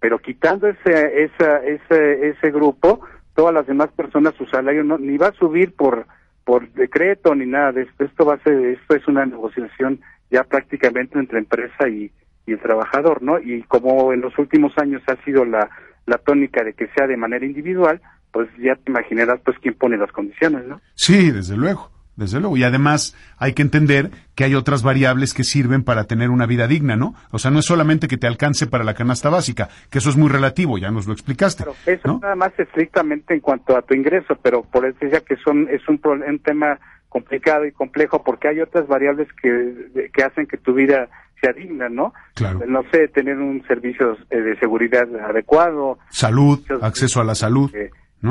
Pero 0.00 0.18
quitando 0.18 0.66
ese 0.66 1.22
esa, 1.22 1.58
ese 1.58 2.30
ese 2.30 2.50
grupo, 2.50 3.00
todas 3.36 3.54
las 3.54 3.68
demás 3.68 3.92
personas 3.92 4.34
su 4.34 4.46
salario 4.46 4.82
no 4.82 4.98
ni 4.98 5.18
va 5.18 5.28
a 5.28 5.34
subir 5.34 5.72
por 5.76 6.06
por 6.44 6.68
decreto 6.72 7.32
ni 7.36 7.46
nada 7.46 7.70
de 7.70 7.82
esto. 7.82 8.02
Esto 8.02 8.24
va 8.24 8.34
a 8.34 8.42
ser 8.42 8.54
esto 8.54 8.96
es 8.96 9.06
una 9.06 9.24
negociación 9.24 10.00
ya 10.32 10.44
prácticamente 10.44 11.18
entre 11.18 11.38
empresa 11.38 11.88
y, 11.88 12.10
el 12.44 12.58
trabajador, 12.58 13.22
¿no? 13.22 13.38
Y 13.38 13.62
como 13.62 14.12
en 14.12 14.20
los 14.20 14.36
últimos 14.36 14.76
años 14.76 15.00
ha 15.06 15.16
sido 15.24 15.44
la, 15.44 15.70
la 16.06 16.18
tónica 16.18 16.64
de 16.64 16.74
que 16.74 16.88
sea 16.88 17.06
de 17.06 17.16
manera 17.16 17.46
individual, 17.46 18.02
pues 18.32 18.48
ya 18.58 18.74
te 18.74 18.90
imaginarás 18.90 19.40
pues 19.44 19.56
quién 19.62 19.74
pone 19.74 19.96
las 19.96 20.10
condiciones, 20.10 20.66
¿no? 20.66 20.80
Sí, 20.94 21.30
desde 21.30 21.56
luego, 21.56 21.90
desde 22.16 22.40
luego. 22.40 22.56
Y 22.56 22.64
además 22.64 23.16
hay 23.38 23.52
que 23.52 23.62
entender 23.62 24.10
que 24.34 24.44
hay 24.44 24.56
otras 24.56 24.82
variables 24.82 25.34
que 25.34 25.44
sirven 25.44 25.84
para 25.84 26.04
tener 26.04 26.30
una 26.30 26.46
vida 26.46 26.66
digna, 26.66 26.96
¿no? 26.96 27.14
O 27.30 27.38
sea, 27.38 27.52
no 27.52 27.60
es 27.60 27.64
solamente 27.64 28.08
que 28.08 28.18
te 28.18 28.26
alcance 28.26 28.66
para 28.66 28.84
la 28.84 28.94
canasta 28.94 29.30
básica, 29.30 29.68
que 29.88 29.98
eso 29.98 30.10
es 30.10 30.16
muy 30.16 30.28
relativo, 30.28 30.78
ya 30.78 30.90
nos 30.90 31.06
lo 31.06 31.12
explicaste. 31.12 31.62
Claro, 31.62 31.78
eso 31.86 32.18
nada 32.20 32.34
más 32.34 32.52
estrictamente 32.58 33.34
en 33.34 33.40
cuanto 33.40 33.76
a 33.76 33.82
tu 33.82 33.94
ingreso, 33.94 34.36
pero 34.42 34.62
por 34.62 34.84
eso 34.84 35.06
ya 35.06 35.20
que 35.20 35.36
son, 35.36 35.68
es 35.70 35.88
un, 35.88 36.00
un 36.04 36.38
tema 36.40 36.78
complicado 37.12 37.66
y 37.66 37.72
complejo 37.72 38.22
porque 38.24 38.48
hay 38.48 38.60
otras 38.60 38.88
variables 38.88 39.28
que, 39.40 40.08
que 40.12 40.24
hacen 40.24 40.46
que 40.46 40.56
tu 40.56 40.72
vida 40.72 41.08
sea 41.40 41.52
digna, 41.52 41.88
¿no? 41.88 42.14
Claro. 42.34 42.60
No 42.66 42.82
sé, 42.90 43.08
tener 43.08 43.36
un 43.36 43.62
servicio 43.66 44.16
eh, 44.30 44.40
de 44.40 44.58
seguridad 44.58 45.04
adecuado. 45.28 45.98
Salud, 46.08 46.58
acceso 46.80 47.20
a 47.20 47.24
la 47.24 47.34
salud. 47.34 47.70
Que 47.70 47.90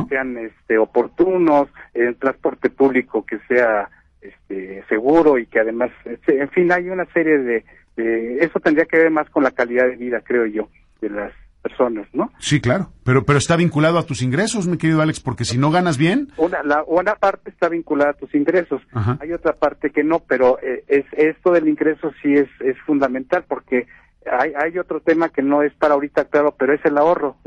sean 0.10 0.38
este, 0.38 0.78
oportunos, 0.78 1.68
el 1.94 2.16
transporte 2.16 2.70
público 2.70 3.26
que 3.26 3.40
sea 3.48 3.90
este, 4.22 4.84
seguro 4.88 5.38
y 5.38 5.46
que 5.46 5.60
además, 5.60 5.92
este, 6.06 6.42
en 6.42 6.50
fin, 6.50 6.72
hay 6.72 6.90
una 6.90 7.06
serie 7.14 7.38
de, 7.38 7.66
eh, 7.98 8.38
eso 8.40 8.60
tendría 8.60 8.86
que 8.86 8.98
ver 8.98 9.12
más 9.12 9.30
con 9.30 9.44
la 9.44 9.52
calidad 9.52 9.86
de 9.88 9.98
vida, 9.98 10.22
creo 10.24 10.46
yo, 10.46 10.70
de 11.02 11.10
las 11.10 11.34
personas, 11.62 12.08
¿no? 12.14 12.32
Sí, 12.40 12.60
claro, 12.60 12.90
pero 13.04 13.26
pero 13.26 13.38
está 13.38 13.56
vinculado 13.56 13.98
a 13.98 14.06
tus 14.06 14.22
ingresos, 14.22 14.68
mi 14.68 14.78
querido 14.78 15.02
Alex, 15.02 15.20
porque 15.20 15.46
si 15.46 15.58
no 15.58 15.72
ganas 15.72 15.98
bien, 15.98 16.30
una 16.38 16.64
la 16.64 16.84
una 16.86 17.16
parte 17.16 17.50
está 17.50 17.70
vinculada 17.70 18.12
a 18.12 18.16
tus 18.16 18.34
ingresos, 18.34 18.82
hay 19.20 19.32
otra 19.32 19.54
parte 19.54 19.92
que 19.92 20.04
no, 20.04 20.20
pero 20.20 20.60
eh, 20.62 20.84
es 20.88 21.06
esto 21.14 21.52
del 21.52 21.68
ingreso 21.68 22.12
sí 22.22 22.34
es 22.34 22.50
es 22.62 22.78
fundamental 22.86 23.46
porque 23.48 23.88
hay, 24.30 24.54
hay 24.56 24.78
otro 24.78 25.00
tema 25.00 25.30
que 25.30 25.42
no 25.42 25.64
es 25.64 25.74
para 25.74 25.96
ahorita 25.96 26.26
claro, 26.26 26.54
pero 26.58 26.74
es 26.74 26.84
el 26.86 26.98
ahorro, 26.98 27.38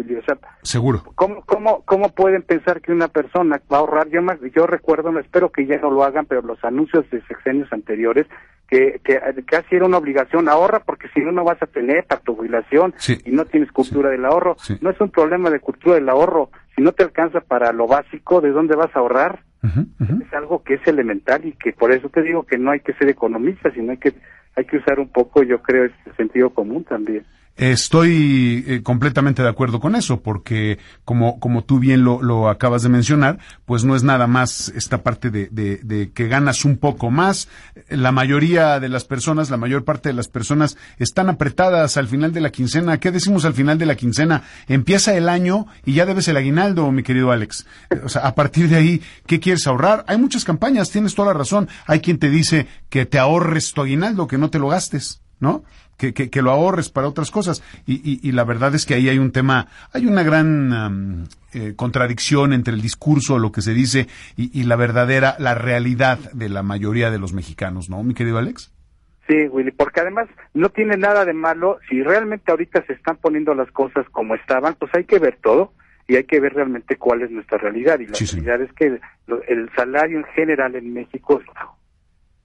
Seguro. 0.63 1.03
¿cómo, 1.15 1.43
cómo, 1.43 1.83
¿Cómo 1.85 2.09
pueden 2.11 2.43
pensar 2.43 2.81
que 2.81 2.93
una 2.93 3.09
persona 3.09 3.61
va 3.73 3.77
a 3.77 3.81
ahorrar? 3.81 4.09
Yo, 4.09 4.21
yo 4.55 4.67
recuerdo, 4.67 5.13
no 5.13 5.21
espero 5.21 5.51
que 5.51 5.67
ya 5.67 5.79
no 5.79 5.91
lo 5.91 6.05
hagan, 6.05 6.27
pero 6.27 6.43
los 6.43 6.63
anuncios 6.65 7.09
de 7.11 7.23
sexenios 7.27 7.73
anteriores, 7.73 8.27
que, 8.69 9.01
que 9.05 9.21
casi 9.45 9.77
era 9.77 9.87
una 9.87 9.99
obligación, 9.99 10.49
ahorra 10.49 10.81
porque 10.81 11.09
si 11.15 11.21
no, 11.21 11.33
no 11.33 11.45
vas 11.45 11.63
a 11.63 11.67
tener 11.67 12.05
para 12.05 12.21
tu 12.23 12.35
jubilación 12.35 12.95
y 13.25 13.31
no 13.31 13.45
tienes 13.45 13.71
cultura 13.71 14.11
del 14.11 14.25
ahorro. 14.25 14.57
No 14.81 14.91
es 14.91 15.01
un 15.01 15.11
problema 15.11 15.51
de 15.51 15.61
cultura 15.61 15.97
del 15.97 16.09
ahorro. 16.09 16.51
Si 16.75 16.83
no 16.83 16.93
te 16.93 17.05
alcanza 17.05 17.41
para 17.41 17.73
lo 17.73 17.87
básico, 17.87 18.41
¿de 18.41 18.51
dónde 18.51 18.75
vas 18.75 18.95
a 18.97 18.99
ahorrar? 18.99 19.41
Es 19.63 20.33
algo 20.35 20.63
que 20.63 20.75
es 20.75 20.87
elemental 20.87 21.45
y 21.47 21.53
que 21.53 21.73
por 21.73 21.93
eso 21.93 22.09
te 22.09 22.23
digo 22.23 22.43
que 22.43 22.59
no 22.59 22.71
hay 22.71 22.81
que 22.81 22.93
ser 22.95 23.09
economista, 23.09 23.71
sino 23.73 23.93
hay 23.93 23.99
que 23.99 24.13
hay 24.57 24.65
que 24.65 24.77
usar 24.77 25.01
un 25.01 25.09
poco, 25.09 25.43
yo 25.43 25.63
creo, 25.63 25.85
este 25.85 26.13
sentido 26.17 26.51
común 26.51 26.85
también. 26.85 27.25
Estoy 27.57 28.65
eh, 28.67 28.83
completamente 28.83 29.43
de 29.43 29.49
acuerdo 29.49 29.79
con 29.79 29.95
eso, 29.95 30.23
porque 30.23 30.79
como, 31.05 31.39
como 31.39 31.63
tú 31.63 31.79
bien 31.79 32.03
lo, 32.03 32.21
lo, 32.21 32.49
acabas 32.49 32.83
de 32.83 32.89
mencionar, 32.89 33.39
pues 33.65 33.85
no 33.85 33.95
es 33.95 34.03
nada 34.03 34.27
más 34.27 34.73
esta 34.75 35.05
parte 35.05 35.31
de, 35.31 35.49
de, 35.53 35.79
de, 35.85 36.11
que 36.11 36.27
ganas 36.27 36.65
un 36.65 36.79
poco 36.79 37.13
más. 37.13 37.49
La 37.89 38.11
mayoría 38.11 38.81
de 38.81 38.89
las 38.89 39.05
personas, 39.05 39.51
la 39.51 39.57
mayor 39.57 39.85
parte 39.85 40.09
de 40.09 40.15
las 40.15 40.27
personas 40.27 40.77
están 40.99 41.29
apretadas 41.29 41.97
al 41.97 42.09
final 42.09 42.33
de 42.33 42.41
la 42.41 42.51
quincena. 42.51 42.99
¿Qué 42.99 43.13
decimos 43.13 43.45
al 43.45 43.55
final 43.55 43.79
de 43.79 43.87
la 43.87 43.95
quincena? 43.95 44.43
Empieza 44.67 45.15
el 45.15 45.29
año 45.29 45.69
y 45.85 45.95
ya 45.95 46.07
debes 46.07 46.27
el 46.27 46.37
aguinaldo, 46.37 46.91
mi 46.91 47.05
querido 47.05 47.31
Alex. 47.31 47.67
O 48.03 48.09
sea, 48.09 48.23
a 48.23 48.35
partir 48.35 48.69
de 48.69 48.77
ahí, 48.77 49.03
¿qué 49.27 49.39
quieres 49.39 49.65
ahorrar? 49.69 50.05
Hay 50.09 50.19
muchas 50.19 50.45
campañas, 50.45 50.91
tienes 50.91 51.15
toda 51.15 51.29
la 51.29 51.39
razón. 51.39 51.69
Hay 51.87 52.01
quien 52.01 52.19
te 52.19 52.31
dice 52.31 52.67
que 52.89 53.07
te 53.07 53.21
ahorres 53.21 53.73
tu 53.73 53.83
aguinaldo, 53.83 54.27
que 54.27 54.39
no 54.39 54.51
te 54.51 54.59
lo 54.59 54.69
gastes, 54.69 55.23
¿no? 55.39 55.63
Que, 55.97 56.13
que, 56.13 56.43
lo 56.43 56.51
ahorres 56.51 56.91
para 56.91 57.09
otras 57.09 57.31
cosas. 57.31 57.63
Y, 57.87 58.21
y, 58.27 58.33
la 58.33 58.45
verdad 58.45 58.75
es 58.75 58.87
que 58.87 58.95
ahí 58.95 59.09
hay 59.09 59.19
un 59.19 59.33
tema, 59.33 59.69
hay 59.93 60.07
una 60.07 60.23
gran 60.23 61.29
eh, 61.53 61.75
contradicción 61.77 62.53
entre 62.53 62.75
el 62.75 62.83
discurso, 62.83 63.39
lo 63.39 63.53
que 63.53 63.63
se 63.63 63.75
dice, 63.75 64.07
y, 64.37 64.59
y, 64.59 64.65
la 64.65 64.77
verdadera, 64.77 65.37
la 65.39 65.55
realidad 65.55 66.19
de 66.33 66.49
la 66.49 66.63
mayoría 66.63 67.11
de 67.11 67.19
los 67.19 67.33
mexicanos, 67.33 67.89
¿no, 67.89 68.03
mi 68.03 68.15
querido 68.15 68.39
Alex? 68.39 68.73
Sí, 69.27 69.47
Willy, 69.49 69.71
porque 69.71 70.01
además 70.01 70.29
no 70.53 70.69
tiene 70.69 70.97
nada 70.97 71.25
de 71.25 71.33
malo, 71.33 71.79
si 71.89 72.03
realmente 72.03 72.51
ahorita 72.51 72.85
se 72.87 72.93
están 72.93 73.17
poniendo 73.17 73.55
las 73.55 73.71
cosas 73.71 74.07
como 74.11 74.35
estaban, 74.35 74.75
pues 74.75 74.95
hay 74.95 75.05
que 75.05 75.19
ver 75.19 75.39
todo 75.43 75.73
y 76.07 76.17
hay 76.17 76.25
que 76.25 76.41
ver 76.41 76.53
realmente 76.53 76.97
cuál 76.97 77.23
es 77.23 77.31
nuestra 77.31 77.57
realidad. 77.57 77.99
Y 78.01 78.07
la 78.07 78.19
realidad 78.19 78.61
es 78.61 78.73
que 78.75 79.01
el 79.49 79.71
salario 79.75 80.19
en 80.19 80.25
general 80.35 80.75
en 80.77 80.93
México 80.93 81.41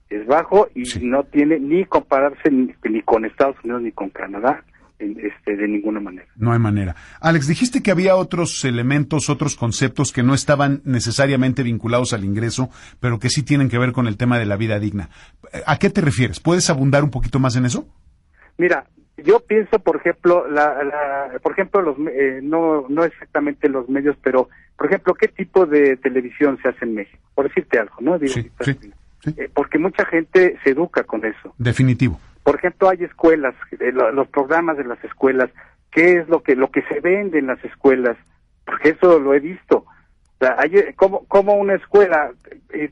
es 0.09 0.25
bajo 0.25 0.69
y 0.75 0.83
no 1.01 1.23
tiene 1.23 1.59
ni 1.59 1.85
compararse 1.85 2.49
ni, 2.51 3.01
con 3.03 3.25
Estados 3.25 3.55
Unidos 3.63 3.81
ni 3.83 3.91
con 3.91 4.09
Canadá. 4.09 4.63
Este, 4.99 5.55
de 5.55 5.65
ninguna 5.65 6.01
manera. 6.01 6.27
No 6.35 6.51
hay 6.51 6.59
manera. 6.59 6.93
Alex, 7.21 7.47
dijiste 7.47 7.81
que 7.81 7.89
había 7.89 8.17
otros 8.17 8.65
elementos, 8.65 9.29
otros 9.29 9.55
conceptos 9.55 10.11
que 10.11 10.23
no 10.23 10.33
estaban 10.33 10.81
necesariamente 10.83 11.63
vinculados 11.63 12.11
al 12.11 12.25
ingreso, 12.25 12.69
pero 12.99 13.17
que 13.17 13.29
sí 13.29 13.43
tienen 13.43 13.69
que 13.69 13.77
ver 13.77 13.93
con 13.93 14.07
el 14.07 14.17
tema 14.17 14.37
de 14.37 14.45
la 14.45 14.57
vida 14.57 14.77
digna. 14.77 15.07
¿A 15.65 15.79
qué 15.79 15.89
te 15.89 16.01
refieres? 16.01 16.41
¿Puedes 16.41 16.69
abundar 16.69 17.05
un 17.05 17.11
poquito 17.11 17.39
más 17.39 17.55
en 17.55 17.63
eso? 17.63 17.87
Mira, 18.57 18.87
yo 19.23 19.39
pienso, 19.39 19.79
por 19.79 19.95
ejemplo, 19.95 20.45
la, 20.49 21.31
por 21.41 21.53
ejemplo, 21.53 21.81
los, 21.81 21.97
eh, 22.11 22.41
no, 22.43 22.85
no 22.89 23.05
exactamente 23.05 23.69
los 23.69 23.87
medios, 23.87 24.17
pero, 24.21 24.49
por 24.77 24.87
ejemplo, 24.87 25.13
¿qué 25.13 25.29
tipo 25.29 25.65
de 25.65 25.95
televisión 25.95 26.59
se 26.61 26.67
hace 26.67 26.83
en 26.83 26.95
México? 26.95 27.23
Por 27.35 27.47
decirte 27.47 27.79
algo, 27.79 27.95
¿no? 28.01 28.19
sí, 28.19 28.51
sí. 28.59 28.77
Eh, 29.25 29.49
porque 29.53 29.77
mucha 29.77 30.05
gente 30.05 30.57
se 30.63 30.71
educa 30.71 31.03
con 31.03 31.25
eso. 31.25 31.53
Definitivo. 31.57 32.19
Por 32.43 32.55
ejemplo, 32.55 32.89
hay 32.89 33.03
escuelas, 33.03 33.53
eh, 33.79 33.91
los 33.91 34.27
programas 34.29 34.77
de 34.77 34.85
las 34.85 35.03
escuelas, 35.03 35.49
¿qué 35.91 36.13
es 36.13 36.29
lo 36.29 36.41
que 36.41 36.55
lo 36.55 36.71
que 36.71 36.81
se 36.83 36.99
vende 37.01 37.39
en 37.39 37.47
las 37.47 37.63
escuelas? 37.63 38.17
Porque 38.65 38.89
eso 38.89 39.19
lo 39.19 39.33
he 39.33 39.39
visto. 39.39 39.79
O 39.79 40.45
sea, 40.45 40.55
hay, 40.57 40.73
eh, 40.75 40.93
como, 40.95 41.25
como 41.27 41.55
una 41.55 41.75
escuela 41.75 42.31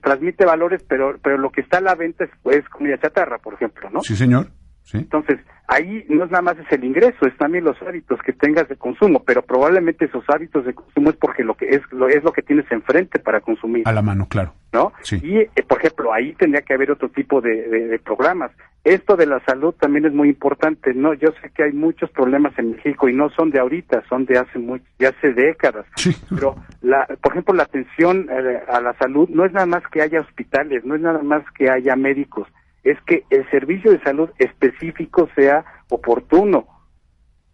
transmite 0.01 0.45
valores, 0.45 0.83
pero 0.87 1.17
pero 1.23 1.37
lo 1.37 1.49
que 1.49 1.61
está 1.61 1.77
a 1.77 1.81
la 1.81 1.95
venta 1.95 2.25
es, 2.25 2.31
es 2.51 2.67
comida 2.69 2.99
chatarra, 2.99 3.37
por 3.37 3.53
ejemplo, 3.53 3.89
¿no? 3.89 4.01
Sí, 4.01 4.15
señor. 4.15 4.47
Entonces, 4.93 5.39
ahí 5.67 6.05
no 6.09 6.25
es 6.25 6.31
nada 6.31 6.41
más 6.41 6.57
es 6.57 6.71
el 6.71 6.83
ingreso, 6.83 7.25
es 7.25 7.35
también 7.37 7.63
los 7.63 7.75
hábitos 7.81 8.19
que 8.25 8.33
tengas 8.33 8.69
de 8.69 8.77
consumo, 8.77 9.23
pero 9.25 9.41
probablemente 9.41 10.05
esos 10.05 10.23
hábitos 10.29 10.65
de 10.65 10.73
consumo 10.73 11.09
es 11.09 11.17
porque 11.17 11.43
lo 11.43 11.55
que 11.55 11.67
es 11.69 11.81
lo, 11.91 12.07
es 12.07 12.23
lo 12.23 12.31
que 12.31 12.41
tienes 12.41 12.71
enfrente 12.71 13.19
para 13.19 13.41
consumir. 13.41 13.83
A 13.85 13.91
la 13.91 14.01
mano, 14.01 14.27
claro. 14.29 14.53
¿No? 14.77 14.93
Y, 15.23 15.39
eh, 15.39 15.51
por 15.67 15.79
ejemplo, 15.79 16.13
ahí 16.13 16.33
tendría 16.33 16.61
que 16.61 16.73
haber 16.73 16.91
otro 16.91 17.09
tipo 17.09 17.41
de, 17.41 17.99
programas. 18.03 18.51
Esto 18.83 19.15
de 19.15 19.25
la 19.25 19.39
salud 19.43 19.73
también 19.73 20.05
es 20.05 20.13
muy 20.13 20.29
importante, 20.29 20.93
¿no? 20.93 21.13
Yo 21.13 21.29
sé 21.41 21.49
que 21.49 21.63
hay 21.63 21.73
muchos 21.73 22.09
problemas 22.11 22.57
en 22.59 22.71
México 22.71 23.09
y 23.09 23.13
no 23.13 23.29
son 23.31 23.49
de 23.49 23.59
ahorita, 23.59 24.03
son 24.07 24.25
de 24.25 24.37
hace 24.37 24.59
muy, 24.59 24.81
de 24.99 25.07
hace 25.07 25.33
décadas. 25.33 25.85
Pero, 26.29 26.55
la, 26.81 27.05
por 27.21 27.31
ejemplo, 27.33 27.53
la 27.55 27.63
atención 27.63 28.29
eh, 28.29 28.61
a 28.69 28.79
la 28.79 28.93
salud 28.97 29.27
no 29.29 29.45
es 29.45 29.51
nada 29.51 29.65
más 29.65 29.83
que 29.91 30.01
haya 30.01 30.21
hospitales, 30.21 30.85
no 30.85 30.95
es 30.95 31.01
nada 31.01 31.23
más 31.23 31.43
que 31.57 31.69
haya 31.69 31.95
médicos 31.95 32.47
es 32.83 32.99
que 33.01 33.25
el 33.29 33.49
servicio 33.49 33.91
de 33.91 34.01
salud 34.01 34.29
específico 34.37 35.29
sea 35.35 35.65
oportuno, 35.89 36.67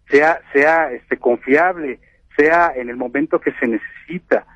sea, 0.08 0.40
sea 0.52 0.92
este, 0.92 1.16
confiable, 1.16 1.98
sea 2.36 2.72
en 2.74 2.88
el 2.88 2.96
momento 2.96 3.40
que 3.40 3.52
se 3.54 3.66
necesita, 3.66 4.46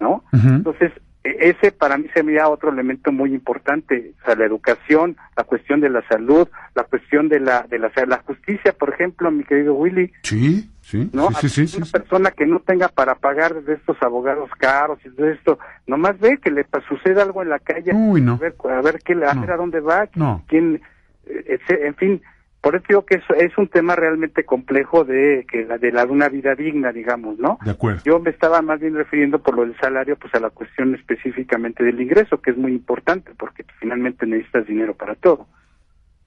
¿no? 0.00 0.24
Entonces, 0.32 0.92
ese 1.24 1.70
para 1.70 1.98
mí 1.98 2.06
sería 2.12 2.48
otro 2.48 2.70
elemento 2.70 3.12
muy 3.12 3.32
importante, 3.32 4.12
o 4.20 4.24
sea, 4.24 4.34
la 4.34 4.44
educación, 4.44 5.16
la 5.36 5.44
cuestión 5.44 5.80
de 5.80 5.88
la 5.88 6.06
salud, 6.08 6.48
la 6.74 6.84
cuestión 6.84 7.28
de 7.28 7.38
la 7.38 7.62
de 7.62 7.78
la, 7.78 7.92
la 8.06 8.18
justicia, 8.26 8.72
por 8.72 8.92
ejemplo, 8.92 9.30
mi 9.30 9.44
querido 9.44 9.74
Willy. 9.74 10.12
Sí, 10.22 10.68
sí, 10.80 11.08
¿no? 11.12 11.30
sí, 11.30 11.48
sí, 11.48 11.76
Una 11.76 11.86
persona 11.86 12.30
que 12.32 12.44
no 12.44 12.58
tenga 12.60 12.88
para 12.88 13.14
pagar 13.14 13.62
de 13.62 13.74
estos 13.74 13.96
abogados 14.02 14.50
caros 14.58 14.98
y 15.04 15.10
de 15.10 15.32
esto, 15.32 15.58
nomás 15.86 16.18
ve 16.18 16.38
que 16.38 16.50
le 16.50 16.66
suceda 16.88 17.22
algo 17.22 17.42
en 17.42 17.50
la 17.50 17.60
calle, 17.60 17.92
a 17.92 18.36
ver, 18.36 18.56
a 18.70 18.80
ver 18.82 18.98
qué 19.04 19.12
a, 19.12 19.34
ver 19.34 19.50
a 19.52 19.56
dónde 19.56 19.78
va, 19.78 20.08
quién, 20.48 20.82
eh, 21.26 21.58
en 21.68 21.94
fin, 21.94 22.22
por 22.62 22.76
eso 22.76 22.84
digo 22.88 23.04
que 23.04 23.16
es, 23.16 23.24
es 23.38 23.58
un 23.58 23.66
tema 23.66 23.96
realmente 23.96 24.44
complejo 24.44 25.02
de 25.02 25.44
que 25.50 25.64
la 25.64 25.78
de 25.78 25.90
la 25.90 26.04
una 26.04 26.28
vida 26.28 26.54
digna, 26.54 26.92
digamos, 26.92 27.36
¿no? 27.40 27.58
De 27.64 27.72
acuerdo. 27.72 28.02
Yo 28.04 28.20
me 28.20 28.30
estaba 28.30 28.62
más 28.62 28.78
bien 28.78 28.94
refiriendo 28.94 29.40
por 29.40 29.56
lo 29.56 29.62
del 29.62 29.76
salario, 29.80 30.16
pues 30.16 30.32
a 30.34 30.38
la 30.38 30.50
cuestión 30.50 30.94
específicamente 30.94 31.82
del 31.82 32.00
ingreso, 32.00 32.40
que 32.40 32.52
es 32.52 32.56
muy 32.56 32.70
importante, 32.70 33.32
porque 33.36 33.64
finalmente 33.80 34.26
necesitas 34.26 34.64
dinero 34.68 34.94
para 34.94 35.16
todo. 35.16 35.48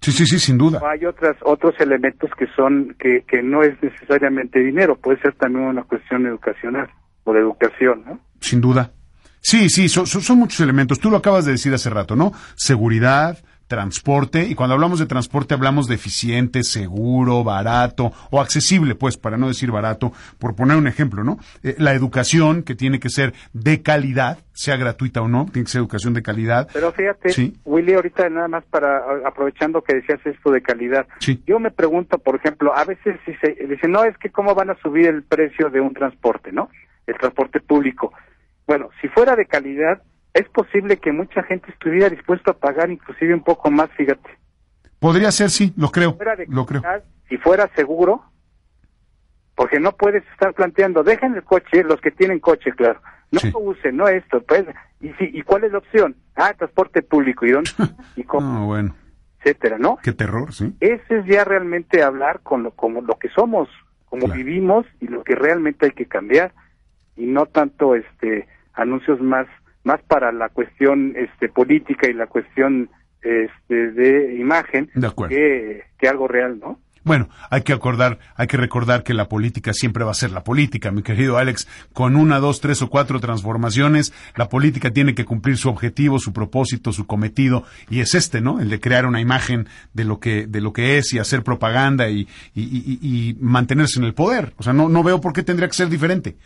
Sí, 0.02 0.12
sí, 0.12 0.26
sí, 0.26 0.38
sin 0.38 0.58
duda. 0.58 0.82
Hay 0.92 1.06
otras, 1.06 1.38
otros 1.42 1.74
elementos 1.80 2.30
que 2.38 2.48
son, 2.54 2.96
que, 3.00 3.24
que 3.26 3.42
no 3.42 3.64
es 3.64 3.82
necesariamente 3.82 4.60
dinero, 4.60 4.98
puede 4.98 5.22
ser 5.22 5.36
también 5.36 5.66
una 5.66 5.84
cuestión 5.84 6.28
educacional 6.28 6.90
o 7.24 7.32
de 7.32 7.40
educación, 7.40 8.04
¿no? 8.06 8.20
Sin 8.42 8.60
duda. 8.60 8.92
Sí, 9.40 9.70
sí, 9.70 9.88
son, 9.88 10.06
son 10.06 10.38
muchos 10.38 10.60
elementos. 10.60 11.00
Tú 11.00 11.10
lo 11.10 11.18
acabas 11.18 11.46
de 11.46 11.54
decir 11.54 11.74
hace 11.74 11.90
rato, 11.90 12.18
¿no? 12.18 12.34
Seguridad, 12.56 13.38
transporte, 13.68 14.43
y 14.43 14.55
cuando 14.55 14.76
hablamos 14.76 14.99
de 14.99 15.05
transporte 15.05 15.53
hablamos 15.53 15.88
de 15.88 15.95
eficiente, 15.95 16.63
seguro, 16.63 17.43
barato 17.43 18.11
o 18.30 18.39
accesible, 18.39 18.95
pues, 18.95 19.18
para 19.18 19.38
no 19.38 19.47
decir 19.47 19.72
barato, 19.72 20.11
por 20.39 20.55
poner 20.55 20.78
un 20.78 20.88
ejemplo, 20.88 21.24
¿no? 21.24 21.38
Eh, 21.63 21.76
la 21.78 21.93
educación, 21.93 22.63
que 22.63 22.76
tiene 22.76 22.99
que 22.99 23.09
ser 23.09 23.34
de 23.53 23.82
calidad, 23.82 24.39
sea 24.53 24.78
gratuita 24.78 25.22
o 25.22 25.28
no, 25.28 25.45
tiene 25.51 25.66
que 25.66 25.72
ser 25.72 25.80
educación 25.80 26.13
de 26.13 26.22
calidad. 26.22 26.70
Pero 26.74 26.91
fíjate, 26.91 27.53
Willy, 27.66 27.93
ahorita 27.93 28.30
nada 28.30 28.47
más 28.47 28.63
para, 28.66 29.01
aprovechando 29.26 29.82
que 29.82 29.95
decías 29.95 30.20
esto 30.26 30.51
de 30.51 30.61
calidad, 30.61 31.07
yo 31.45 31.59
me 31.59 31.72
pregunto, 31.72 32.18
por 32.20 32.36
ejemplo, 32.36 32.76
a 32.76 32.86
veces 32.86 33.20
si 33.26 33.34
se 33.36 33.53
dice, 33.68 33.88
no, 33.88 34.03
es 34.03 34.18
que 34.18 34.30
cómo 34.30 34.53
van 34.55 34.70
a 34.70 34.78
subir 34.82 35.07
el 35.07 35.24
precio 35.24 35.70
de 35.70 35.82
un 35.82 35.93
transporte, 35.93 36.51
¿no? 36.51 36.70
El 37.07 37.18
transporte 37.18 37.59
público. 37.59 38.13
Bueno, 38.68 38.89
si 39.01 39.07
fuera 39.09 39.36
de 39.36 39.45
calidad, 39.45 40.01
es 40.36 40.50
posible 40.50 40.98
que 40.98 41.14
mucha 41.14 41.42
gente 41.44 41.72
estuviera 41.72 42.10
dispuesto 42.10 42.52
a 42.52 42.58
pagar 42.58 42.92
inclusive 42.92 43.34
un 43.34 43.44
poco 43.44 43.72
más, 43.72 43.90
fíjate. 43.92 44.30
Podría 45.00 45.32
ser, 45.32 45.50
sí, 45.50 45.74
lo 45.78 45.90
creo. 45.92 46.18
lo 46.50 46.66
creo. 46.66 46.84
Si 47.30 47.38
fuera 47.38 47.70
seguro, 47.74 48.22
porque 49.56 49.80
no 49.80 49.94
puedes 49.94 50.24
estar 50.34 50.54
planteando, 50.54 51.04
dejen 51.04 51.36
el 51.36 51.44
coche, 51.44 51.84
los 51.84 52.02
que 52.02 52.12
tienen 52.12 52.40
coche, 52.40 52.74
claro, 52.74 53.02
no 53.32 53.40
lo 53.50 53.60
usen, 53.60 53.96
no 53.96 54.10
esto, 54.10 54.42
pues, 54.42 54.66
y 55.00 55.14
si, 55.14 55.30
y 55.34 55.42
cuál 55.44 55.64
es 55.64 55.72
la 55.72 55.78
opción? 55.78 56.18
Ah, 56.36 56.54
transporte 56.54 57.02
público, 57.02 57.46
¿y 57.46 57.52
dónde? 57.52 57.72
¿Y 58.18 58.24
cómo? 58.24 58.68
bueno. 58.68 58.94
Etcétera, 59.40 59.78
¿no? 59.78 59.98
Qué 60.04 60.12
terror, 60.12 60.54
sí. 60.54 60.76
Ese 60.82 61.20
es 61.20 61.26
ya 61.28 61.46
realmente 61.46 62.04
hablar 62.04 62.42
con 62.42 62.64
lo, 62.64 62.72
como 62.72 63.02
lo 63.02 63.18
que 63.20 63.30
somos, 63.30 63.70
como 64.06 64.28
vivimos 64.28 64.86
y 65.00 65.08
lo 65.08 65.24
que 65.24 65.36
realmente 65.36 65.86
hay 65.86 65.92
que 65.92 66.08
cambiar, 66.08 66.54
y 67.16 67.26
no 67.26 67.46
tanto, 67.46 67.96
este, 67.96 68.50
anuncios 68.74 69.22
más 69.22 69.48
más 69.86 70.02
para 70.04 70.32
la 70.34 70.50
cuestión 70.50 71.14
este 71.16 71.48
política 71.48 72.10
y 72.10 72.14
la 72.14 72.28
cuestión 72.28 72.90
este, 73.22 73.92
de 73.92 74.36
imagen 74.36 74.90
De 74.94 75.08
acuerdo. 75.08 75.34
que, 75.36 75.84
que 75.98 76.08
algo 76.10 76.28
real, 76.28 76.60
¿no? 76.60 76.80
Bueno, 77.04 77.30
hay 77.52 77.62
que 77.62 77.72
acordar, 77.72 78.18
hay 78.36 78.48
que 78.48 78.58
recordar 78.58 79.04
que 79.04 79.14
la 79.14 79.30
política 79.30 79.74
siempre 79.74 80.04
va 80.04 80.10
a 80.10 80.16
ser 80.16 80.32
la 80.32 80.44
política, 80.44 80.90
mi 80.90 81.04
querido 81.04 81.38
Alex. 81.38 81.68
Con 81.94 82.16
una, 82.16 82.40
dos, 82.40 82.62
tres 82.62 82.82
o 82.82 82.90
cuatro 82.90 83.20
transformaciones, 83.20 84.12
la 84.36 84.50
política 84.50 84.90
tiene 84.90 85.14
que 85.14 85.24
cumplir 85.24 85.58
su 85.58 85.70
objetivo, 85.70 86.18
su 86.18 86.34
propósito, 86.34 86.92
su 86.92 87.06
cometido, 87.06 87.64
y 87.92 88.00
es 88.00 88.16
este, 88.16 88.42
¿no? 88.42 88.60
El 88.60 88.72
de 88.72 88.80
crear 88.80 89.06
una 89.06 89.22
imagen 89.22 89.68
de 89.94 90.04
lo 90.04 90.20
que, 90.20 90.48
de 90.48 90.62
lo 90.62 90.74
que 90.74 90.98
es 90.98 91.14
y 91.14 91.20
hacer 91.20 91.44
propaganda 91.44 92.10
y, 92.10 92.28
y, 92.56 92.64
y- 92.64 93.00
y 93.04 93.38
mantenerse 93.40 94.00
en 94.00 94.06
el 94.06 94.16
poder. 94.16 94.54
O 94.58 94.64
sea, 94.64 94.74
no, 94.74 94.90
no 94.90 95.04
veo 95.04 95.22
por 95.22 95.32
qué 95.32 95.44
tendría 95.44 95.68
que 95.68 95.76
ser 95.76 95.90
diferente. 95.90 96.38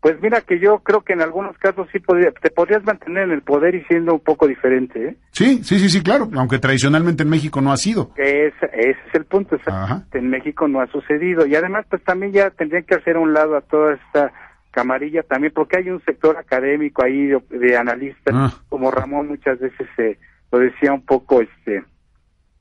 Pues 0.00 0.20
mira 0.22 0.40
que 0.40 0.58
yo 0.58 0.78
creo 0.78 1.02
que 1.02 1.12
en 1.12 1.20
algunos 1.20 1.58
casos 1.58 1.86
sí 1.92 1.98
podría, 1.98 2.30
te 2.32 2.50
podrías 2.50 2.82
mantener 2.84 3.24
en 3.24 3.32
el 3.32 3.42
poder 3.42 3.74
y 3.74 3.82
siendo 3.84 4.14
un 4.14 4.20
poco 4.20 4.46
diferente, 4.48 5.08
¿eh? 5.08 5.16
Sí, 5.32 5.62
sí, 5.62 5.78
sí, 5.78 5.90
sí, 5.90 6.02
claro. 6.02 6.30
Aunque 6.36 6.58
tradicionalmente 6.58 7.22
en 7.22 7.28
México 7.28 7.60
no 7.60 7.70
ha 7.70 7.76
sido. 7.76 8.14
Que 8.14 8.46
ese, 8.46 8.70
es 8.72 8.96
el 9.12 9.26
punto, 9.26 9.56
exactamente. 9.56 10.18
En 10.18 10.30
México 10.30 10.66
no 10.68 10.80
ha 10.80 10.86
sucedido. 10.86 11.46
Y 11.46 11.54
además, 11.54 11.84
pues 11.90 12.02
también 12.04 12.32
ya 12.32 12.48
tendrían 12.50 12.84
que 12.84 12.94
hacer 12.94 13.16
a 13.16 13.20
un 13.20 13.34
lado 13.34 13.56
a 13.56 13.60
toda 13.60 13.94
esta 13.94 14.32
camarilla 14.70 15.22
también, 15.22 15.52
porque 15.54 15.78
hay 15.78 15.90
un 15.90 16.02
sector 16.04 16.36
académico 16.38 17.04
ahí 17.04 17.26
de, 17.26 17.42
de 17.50 17.76
analistas, 17.76 18.32
Ah. 18.34 18.52
como 18.70 18.90
Ramón 18.90 19.28
muchas 19.28 19.58
veces 19.58 19.86
eh, 19.98 20.16
lo 20.50 20.60
decía 20.60 20.92
un 20.94 21.04
poco 21.04 21.42
este 21.42 21.82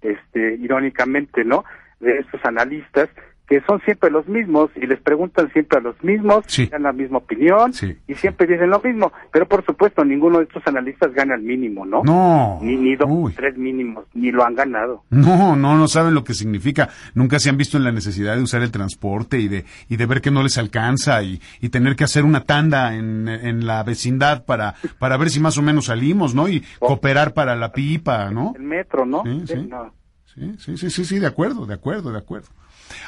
este 0.02 0.56
irónicamente, 0.56 1.44
¿no? 1.44 1.64
De 2.00 2.18
estos 2.20 2.44
analistas 2.46 3.10
que 3.50 3.62
son 3.62 3.82
siempre 3.82 4.12
los 4.12 4.28
mismos 4.28 4.70
y 4.76 4.86
les 4.86 5.02
preguntan 5.02 5.52
siempre 5.52 5.80
a 5.80 5.82
los 5.82 6.02
mismos, 6.04 6.44
Sí. 6.48 6.68
dan 6.68 6.84
la 6.84 6.94
misma 6.94 7.18
opinión 7.18 7.74
Sí. 7.74 7.98
y 8.08 8.14
siempre 8.14 8.46
dicen 8.46 8.70
lo 8.70 8.80
mismo, 8.80 9.12
pero 9.32 9.48
por 9.48 9.66
supuesto 9.66 10.06
ninguno 10.06 10.38
de 10.38 10.44
estos 10.44 10.66
analistas 10.68 11.12
gana 11.14 11.34
el 11.36 11.42
mínimo, 11.42 11.86
¿no? 11.86 12.04
No. 12.04 12.60
Ni, 12.62 12.76
ni 12.78 12.96
dos, 12.96 13.08
Uy. 13.10 13.34
tres 13.34 13.58
mínimos, 13.58 14.06
ni 14.14 14.32
lo 14.32 14.46
han 14.46 14.54
ganado. 14.54 15.04
No, 15.10 15.56
no, 15.56 15.76
no 15.78 15.88
saben 15.88 16.14
lo 16.14 16.24
que 16.24 16.36
significa. 16.36 16.90
Nunca 17.16 17.40
se 17.40 17.50
han 17.50 17.58
visto 17.58 17.78
en 17.78 17.84
la 17.84 17.92
necesidad 17.92 18.36
de 18.36 18.44
usar 18.44 18.62
el 18.62 18.72
transporte 18.72 19.40
y 19.40 19.48
de, 19.48 19.66
y 19.90 19.98
de 19.98 20.06
ver 20.06 20.22
que 20.22 20.30
no 20.32 20.44
les 20.44 20.58
alcanza 20.60 21.24
y, 21.24 21.42
y 21.60 21.70
tener 21.70 21.96
que 21.96 22.04
hacer 22.04 22.24
una 22.26 22.44
tanda 22.44 22.94
en, 22.96 23.28
en 23.28 23.66
la 23.66 23.82
vecindad 23.84 24.46
para, 24.46 24.76
para 25.00 25.18
ver 25.18 25.32
si 25.32 25.40
más 25.40 25.58
o 25.58 25.64
menos 25.64 25.86
salimos, 25.86 26.36
¿no? 26.36 26.48
Y 26.48 26.64
cooperar 26.78 27.34
para 27.34 27.56
la 27.56 27.72
pipa, 27.72 28.30
¿no? 28.30 28.54
El 28.56 28.62
metro, 28.64 29.06
¿no? 29.08 29.24
Sí, 29.24 29.44
sí. 29.48 29.68
no. 29.68 29.92
Sí, 30.36 30.54
sí, 30.60 30.78
sí, 30.78 30.90
sí, 30.92 31.06
sí, 31.06 31.18
de 31.20 31.26
acuerdo, 31.26 31.66
de 31.66 31.74
acuerdo, 31.74 32.12
de 32.12 32.20
acuerdo. 32.20 32.50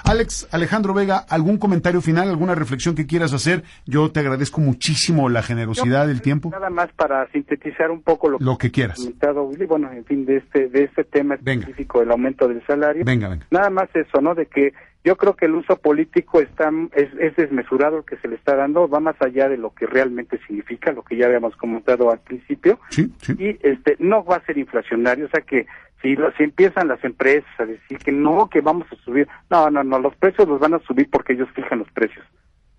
Alex, 0.04 0.48
Alejandro 0.52 0.94
Vega, 0.94 1.18
¿algún 1.30 1.58
comentario 1.58 2.02
final, 2.02 2.30
alguna 2.30 2.56
reflexión 2.56 2.96
que 2.96 3.06
quieras 3.06 3.34
hacer? 3.34 3.64
Yo 3.86 4.12
te 4.12 4.20
agradezco 4.20 4.62
muchísimo 4.62 5.30
la 5.30 5.42
generosidad 5.44 6.08
del 6.08 6.22
tiempo, 6.22 6.50
Nada 6.52 6.70
más 6.70 6.92
para 6.94 7.28
sintetizar 7.32 7.92
un 7.92 8.02
poco 8.02 8.30
lo 8.30 8.38
que 8.38 8.44
lo 8.44 8.58
que 8.58 8.68
ha 8.68 8.72
quieras. 8.72 8.98
comentado 8.98 9.50
bueno, 9.68 9.92
en 9.92 10.06
fin, 10.06 10.26
de 10.26 10.38
este, 10.38 10.68
de 10.70 10.84
este 10.86 11.04
tema 11.04 11.38
Venga. 11.42 11.62
específico 11.62 12.00
del 12.00 12.12
aumento 12.12 12.48
del 12.48 12.66
salario. 12.66 13.04
Venga, 13.06 13.30
venga. 13.30 13.46
Nada 13.52 13.70
más 13.70 13.90
eso, 13.94 14.22
¿no? 14.22 14.36
De 14.36 14.46
que 14.48 14.74
yo 15.04 15.16
creo 15.18 15.36
que 15.36 15.46
el 15.46 15.56
uso 15.56 15.78
político 15.78 16.42
está 16.42 16.70
es, 16.96 17.10
es 17.20 17.36
desmesurado 17.36 18.00
el 18.00 18.06
que 18.06 18.18
se 18.18 18.28
le 18.28 18.36
está 18.36 18.56
dando, 18.56 18.88
va 18.88 19.00
más 19.00 19.16
allá 19.22 19.50
de 19.50 19.58
lo 19.58 19.74
que 19.74 19.88
realmente 19.88 20.40
significa, 20.46 20.92
lo 20.92 21.04
que 21.04 21.18
ya 21.18 21.26
habíamos 21.26 21.56
comentado 21.56 22.12
al 22.12 22.20
principio, 22.20 22.80
Sí, 22.90 23.12
sí. 23.22 23.34
y 23.40 23.58
este 23.68 23.96
no 24.00 24.24
va 24.24 24.36
a 24.38 24.46
ser 24.46 24.58
inflacionario, 24.58 25.26
o 25.26 25.30
sea 25.30 25.42
que 25.42 25.66
si, 26.02 26.16
si 26.38 26.44
empiezan 26.44 26.88
las 26.88 27.04
empresas 27.04 27.50
a 27.60 27.66
decir 27.66 27.98
que 28.00 28.12
no, 28.12 28.50
que 28.50 28.62
vamos 28.62 28.88
a 28.92 28.96
subir, 29.04 29.28
no, 29.50 29.70
no, 29.70 29.84
no, 29.84 30.00
los 30.00 30.16
precios 30.16 30.48
los 30.48 30.60
van 30.60 30.74
a 30.74 30.80
subir 30.80 31.10
porque 31.12 31.34
ellos 31.34 31.50
fijan 31.54 31.80
los 31.80 31.92
precios, 31.92 32.26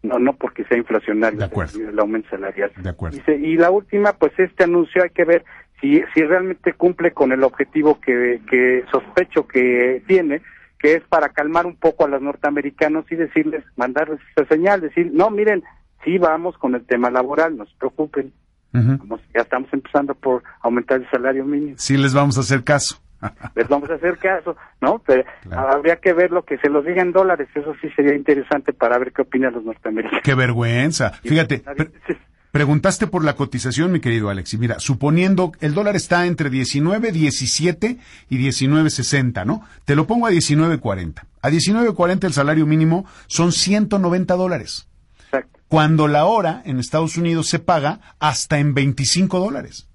no, 0.03 0.19
no 0.19 0.33
porque 0.35 0.65
sea 0.65 0.77
inflacionario 0.79 1.39
De 1.39 1.45
acuerdo. 1.45 1.89
el, 1.89 1.99
aumento 1.99 2.29
salarial. 2.31 2.73
De 2.77 2.89
acuerdo. 2.91 3.17
Y, 3.17 3.21
se- 3.21 3.37
y 3.37 3.57
la 3.57 3.71
última, 3.71 4.13
pues 4.15 4.33
este 4.39 4.65
anuncio 4.65 5.03
hay 5.03 5.11
que 5.11 5.25
ver 5.25 5.45
si, 5.81 6.03
si 6.15 6.23
realmente 6.23 6.73
cumple 6.75 7.13
con 7.13 7.33
el 7.33 7.43
objetivo 7.45 8.01
que, 8.01 8.41
que 8.49 8.85
sospecho 8.91 9.47
que 9.47 10.03
tiene, 10.07 10.43
que 10.79 10.95
es 10.95 11.03
para 11.05 11.29
calmar 11.29 11.67
un 11.67 11.77
poco 11.77 12.05
a 12.05 12.09
los 12.09 12.23
norteamericanos 12.23 13.05
y 13.11 13.17
decirles, 13.17 13.65
mandarles 13.77 14.19
esa 14.37 14.49
señal, 14.49 14.81
decir, 14.81 15.11
no, 15.13 15.31
miren, 15.31 15.63
sí 16.05 16.19
vamos 16.19 16.57
con 16.59 16.75
el 16.75 16.85
tema 16.87 17.11
laboral, 17.11 17.57
no 17.57 17.67
se 17.67 17.73
preocupen, 17.79 18.33
vamos, 18.73 19.21
ya 19.35 19.43
estamos 19.43 19.69
empezando 19.73 20.15
por 20.15 20.43
aumentar 20.63 21.01
el 21.01 21.11
salario 21.11 21.45
mínimo, 21.45 21.75
Sí 21.79 21.97
les 21.97 22.15
vamos 22.15 22.39
a 22.39 22.41
hacer 22.41 22.65
caso. 22.65 23.02
Les 23.55 23.69
vamos 23.69 23.91
a 23.91 23.95
hacer 23.95 24.19
caso, 24.19 24.57
¿no? 24.81 24.99
Pero 25.07 25.25
Claro. 25.43 25.69
habría 25.73 25.97
que 25.97 26.13
ver 26.13 26.31
lo 26.31 26.45
que 26.45 26.59
se 26.59 26.69
los 26.69 26.85
diga 26.85 27.03
en 27.03 27.13
dólares, 27.13 27.49
eso 27.55 27.75
sí 27.81 27.89
sería 27.97 28.15
interesante 28.15 28.73
para 28.73 28.99
ver 28.99 29.13
qué 29.13 29.23
opinan 29.23 29.53
los 29.55 29.65
norteamericanos. 29.65 30.23
Qué 30.25 30.35
vergüenza. 30.35 31.11
Fíjate, 31.23 31.63
preguntaste 32.51 33.07
por 33.07 33.25
la 33.25 33.35
cotización, 33.35 33.93
mi 33.93 34.01
querido 34.01 34.29
Alex. 34.31 34.55
Y 34.55 34.59
mira, 34.59 34.79
suponiendo 34.79 35.53
el 35.61 35.75
dólar 35.75 35.97
está 35.97 36.27
entre 36.27 36.51
19, 36.51 37.13
17 37.13 37.99
y 38.29 38.39
19.60, 38.39 39.45
¿no? 39.47 39.65
Te 39.85 39.97
lo 39.97 40.07
pongo 40.07 40.27
a 40.27 40.31
19.40. 40.31 41.23
A 41.43 41.51
19.40 41.51 42.25
el 42.25 42.33
salario 42.33 42.67
mínimo 42.67 43.07
son 43.27 43.53
190 43.53 44.35
dólares. 44.35 44.89
Exacto. 45.25 45.59
Cuando 45.69 46.09
la 46.09 46.27
hora 46.27 46.63
en 46.67 46.79
Estados 46.79 47.17
Unidos 47.17 47.49
se 47.49 47.59
paga 47.59 48.01
hasta 48.21 48.59
en 48.59 48.75
25 48.75 49.39
dólares. 49.41 49.89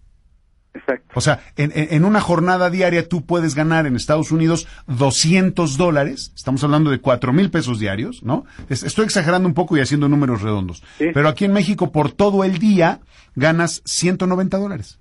Exacto. 0.78 1.12
O 1.16 1.22
sea, 1.22 1.40
en, 1.56 1.72
en- 1.76 2.06
una 2.06 2.22
jornada 2.22 2.70
diaria 2.70 3.08
tú 3.08 3.26
puedes 3.26 3.56
ganar 3.56 3.86
en 3.88 3.96
Estados 3.96 4.32
Unidos 4.32 4.68
200 4.88 5.78
dólares, 5.78 6.32
estamos 6.36 6.64
hablando 6.64 6.92
de 6.92 7.00
4 7.00 7.34
mil 7.34 7.50
pesos 7.50 7.80
diarios, 7.80 8.24
¿no? 8.24 8.46
Es- 8.70 8.84
Estoy 8.84 9.06
exagerando 9.06 9.48
un 9.48 9.54
poco 9.54 9.78
y 9.78 9.82
haciendo 9.82 10.08
números 10.10 10.42
redondos. 10.42 10.84
Sí. 10.98 11.08
Pero 11.14 11.30
aquí 11.30 11.46
en 11.46 11.54
México 11.54 11.92
por 11.92 12.12
todo 12.12 12.44
el 12.44 12.58
día 12.60 13.00
ganas 13.36 13.82
190 13.86 14.58
dólares. 14.58 15.00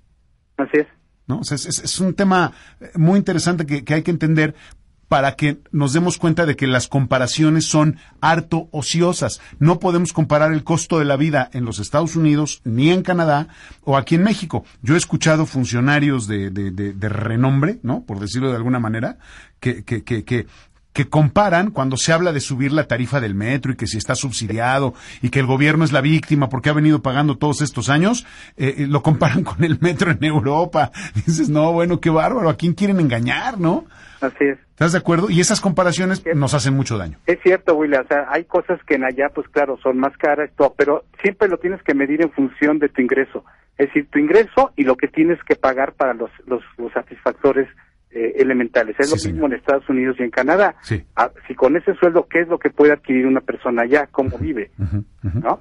Así 0.57 0.77
es. 0.77 0.87
¿no? 1.27 1.39
O 1.39 1.43
sea, 1.43 1.55
es, 1.55 1.65
es- 1.67 1.99
un 1.99 2.13
tema 2.13 2.53
muy 2.95 3.17
interesante 3.17 3.65
que, 3.65 3.83
que 3.83 3.93
hay 3.95 4.01
que 4.03 4.11
entender 4.11 4.55
para 5.07 5.35
que 5.35 5.59
nos 5.71 5.93
demos 5.93 6.17
cuenta 6.17 6.45
de 6.45 6.55
que 6.55 6.67
las 6.67 6.87
comparaciones 6.87 7.65
son 7.65 7.97
harto 8.21 8.67
ociosas. 8.71 9.39
No 9.59 9.79
podemos 9.79 10.11
comparar 10.13 10.51
el 10.51 10.63
costo 10.63 10.99
de 10.99 11.05
la 11.05 11.15
vida 11.15 11.49
en 11.53 11.63
los 11.65 11.79
Estados 11.79 12.15
Unidos, 12.15 12.61
ni 12.65 12.89
en 12.91 13.03
Canadá, 13.03 13.47
o 13.83 13.95
aquí 13.97 14.15
en 14.15 14.23
México. 14.23 14.65
Yo 14.81 14.95
he 14.95 14.97
escuchado 14.97 15.45
funcionarios 15.45 16.27
de, 16.27 16.49
de, 16.49 16.71
de- 16.71 16.93
de 16.93 17.09
renombre, 17.09 17.79
¿no? 17.83 18.03
Por 18.03 18.19
decirlo 18.19 18.49
de 18.49 18.57
alguna 18.57 18.79
manera, 18.79 19.17
que, 19.59 19.83
que, 19.83 20.03
que, 20.03 20.23
que, 20.25 20.45
que 20.93 21.07
comparan 21.09 21.71
cuando 21.71 21.95
se 21.95 22.11
habla 22.11 22.33
de 22.33 22.41
subir 22.41 22.73
la 22.73 22.85
tarifa 22.87 23.21
del 23.21 23.35
metro 23.35 23.71
y 23.71 23.75
que 23.75 23.85
si 23.87 23.97
está 23.97 24.15
subsidiado 24.15 24.93
y 25.21 25.29
que 25.29 25.39
el 25.39 25.45
gobierno 25.45 25.85
es 25.85 25.91
la 25.91 26.01
víctima 26.01 26.49
porque 26.49 26.69
ha 26.69 26.73
venido 26.73 27.01
pagando 27.01 27.37
todos 27.37 27.61
estos 27.61 27.89
años, 27.89 28.25
eh, 28.57 28.75
eh, 28.79 28.87
lo 28.87 29.03
comparan 29.03 29.43
con 29.43 29.63
el 29.63 29.77
metro 29.79 30.11
en 30.11 30.23
Europa. 30.23 30.91
Dices, 31.25 31.49
no, 31.49 31.71
bueno, 31.71 31.99
qué 32.01 32.09
bárbaro, 32.09 32.49
¿a 32.49 32.57
quién 32.57 32.73
quieren 32.73 32.99
engañar, 32.99 33.59
no? 33.59 33.85
Así 34.21 34.45
es. 34.45 34.57
¿Estás 34.69 34.91
de 34.93 34.97
acuerdo? 34.99 35.29
Y 35.29 35.39
esas 35.39 35.61
comparaciones 35.61 36.23
nos 36.35 36.53
hacen 36.53 36.73
mucho 36.75 36.97
daño. 36.97 37.17
Es 37.25 37.39
cierto, 37.43 37.75
William, 37.75 38.03
o 38.03 38.07
sea, 38.07 38.27
hay 38.29 38.45
cosas 38.45 38.79
que 38.85 38.95
en 38.95 39.03
allá, 39.05 39.29
pues 39.33 39.47
claro, 39.49 39.77
son 39.81 39.97
más 39.97 40.15
caras, 40.17 40.49
todo, 40.55 40.73
pero 40.77 41.03
siempre 41.21 41.47
lo 41.47 41.57
tienes 41.57 41.81
que 41.83 41.93
medir 41.93 42.21
en 42.21 42.31
función 42.31 42.79
de 42.79 42.89
tu 42.89 43.01
ingreso. 43.01 43.43
Es 43.77 43.87
decir, 43.87 44.07
tu 44.09 44.19
ingreso 44.19 44.71
y 44.75 44.83
lo 44.83 44.95
que 44.95 45.07
tienes 45.07 45.37
que 45.43 45.55
pagar 45.55 45.93
para 45.93 46.13
los, 46.13 46.31
los, 46.47 46.63
los 46.77 46.91
satisfactores 46.93 47.67
eh, 48.09 48.33
elementales. 48.37 48.95
Es 48.97 49.07
Sí, 49.07 49.13
lo 49.13 49.19
señor. 49.19 49.33
mismo 49.33 49.47
en 49.47 49.53
Estados 49.53 49.87
Unidos 49.89 50.15
y 50.19 50.23
en 50.23 50.31
Canadá. 50.31 50.75
Sí. 50.81 51.03
Ah, 51.15 51.29
si 51.47 51.53
con 51.53 51.75
ese 51.75 51.93
sueldo, 51.95 52.27
¿qué 52.29 52.39
es 52.41 52.47
lo 52.47 52.57
que 52.57 52.69
puede 52.71 52.93
adquirir 52.93 53.27
una 53.27 53.41
persona 53.41 53.83
allá? 53.83 54.07
¿Cómo 54.11 54.37
vive? 54.39 54.71
Ujú, 54.79 55.03
¿No? 55.21 55.59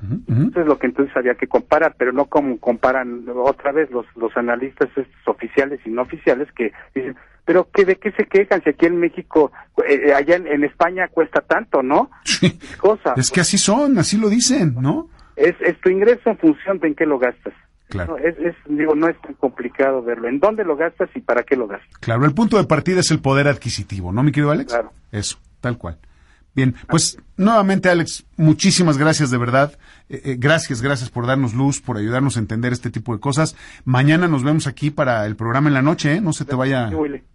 Eso 0.51 0.61
es 0.61 0.67
lo 0.67 0.79
que 0.79 0.87
entonces 0.87 1.15
había 1.17 1.35
que 1.35 1.47
comparar, 1.49 1.95
pero 1.99 2.13
no 2.13 2.27
como 2.27 2.59
comparan 2.59 3.25
otra 3.35 3.73
vez 3.73 3.91
los, 3.91 4.07
los 4.17 4.35
analistas 4.37 4.89
estos 4.97 5.07
oficiales 5.27 5.81
y 5.85 5.91
no 5.91 6.03
oficiales 6.03 6.49
que 6.53 6.73
dicen, 6.95 7.17
pero 7.47 7.71
que 7.73 7.87
¿de 7.87 7.97
qué 7.97 8.11
se 8.13 8.27
quejan 8.27 8.63
si 8.63 8.71
aquí 8.71 8.85
en 8.87 8.99
México, 8.99 9.53
eh, 9.89 10.09
eh, 10.09 10.13
allá 10.13 10.37
en, 10.37 10.47
en 10.49 10.65
España 10.65 11.09
cuesta 11.09 11.41
tanto, 11.41 11.83
¿no? 11.83 12.11
Sí. 12.25 12.59
Es 12.61 12.77
cosa. 12.77 13.15
Es 13.17 13.31
que 13.31 13.41
así 13.41 13.57
son, 13.57 13.99
así 13.99 14.19
lo 14.19 14.29
dicen, 14.29 14.75
¿no? 14.79 15.09
Es, 15.37 15.55
es 15.61 15.81
tu 15.81 15.89
ingreso 15.89 16.29
en 16.29 16.39
función 16.39 16.79
de 16.81 16.89
en 16.89 16.95
qué 16.95 17.07
lo 17.07 17.19
gastas. 17.19 17.55
Claro. 17.89 18.19
No, 18.19 18.19
es, 18.19 18.37
es, 18.39 18.57
digo, 18.67 18.97
no 18.97 19.09
es 19.09 19.17
tan 19.23 19.35
complicado 19.35 20.03
verlo. 20.03 20.29
¿En 20.29 20.41
dónde 20.41 20.65
lo 20.65 20.77
gastas 20.77 21.09
y 21.15 21.21
para 21.21 21.45
qué 21.45 21.55
lo 21.55 21.69
gastas? 21.69 21.97
Claro, 22.01 22.25
el 22.25 22.35
punto 22.35 22.57
de 22.57 22.65
partida 22.65 23.01
es 23.01 23.11
el 23.13 23.21
poder 23.21 23.47
adquisitivo, 23.47 24.13
¿no, 24.13 24.25
mi 24.25 24.33
querido 24.33 24.51
Alex? 24.51 24.73
Claro. 24.73 24.93
Eso, 25.13 25.39
tal 25.61 25.79
cual. 25.79 25.99
Bien, 26.57 26.75
pues 26.89 27.19
nuevamente 27.37 27.91
Alex, 27.91 28.25
muchísimas 28.37 28.97
gracias 28.99 29.31
de 29.31 29.39
verdad. 29.39 29.79
Eh, 30.09 30.23
eh, 30.25 30.37
gracias, 30.39 30.81
gracias 30.83 31.11
por 31.11 31.27
darnos 31.27 31.53
luz, 31.55 31.81
por 31.83 31.99
ayudarnos 31.99 32.37
a 32.37 32.41
entender 32.41 32.73
este 32.73 32.91
tipo 32.91 33.13
de 33.15 33.21
cosas. 33.21 33.55
Mañana 33.85 34.27
nos 34.27 34.43
vemos 34.43 34.67
aquí 34.67 34.91
para 34.91 35.27
el 35.27 35.37
programa 35.37 35.69
en 35.69 35.75
la 35.75 35.83
noche, 35.83 36.15
¿eh? 36.15 36.21
No 36.21 36.33
se 36.33 36.45
te 36.47 36.55
vaya 36.57 36.91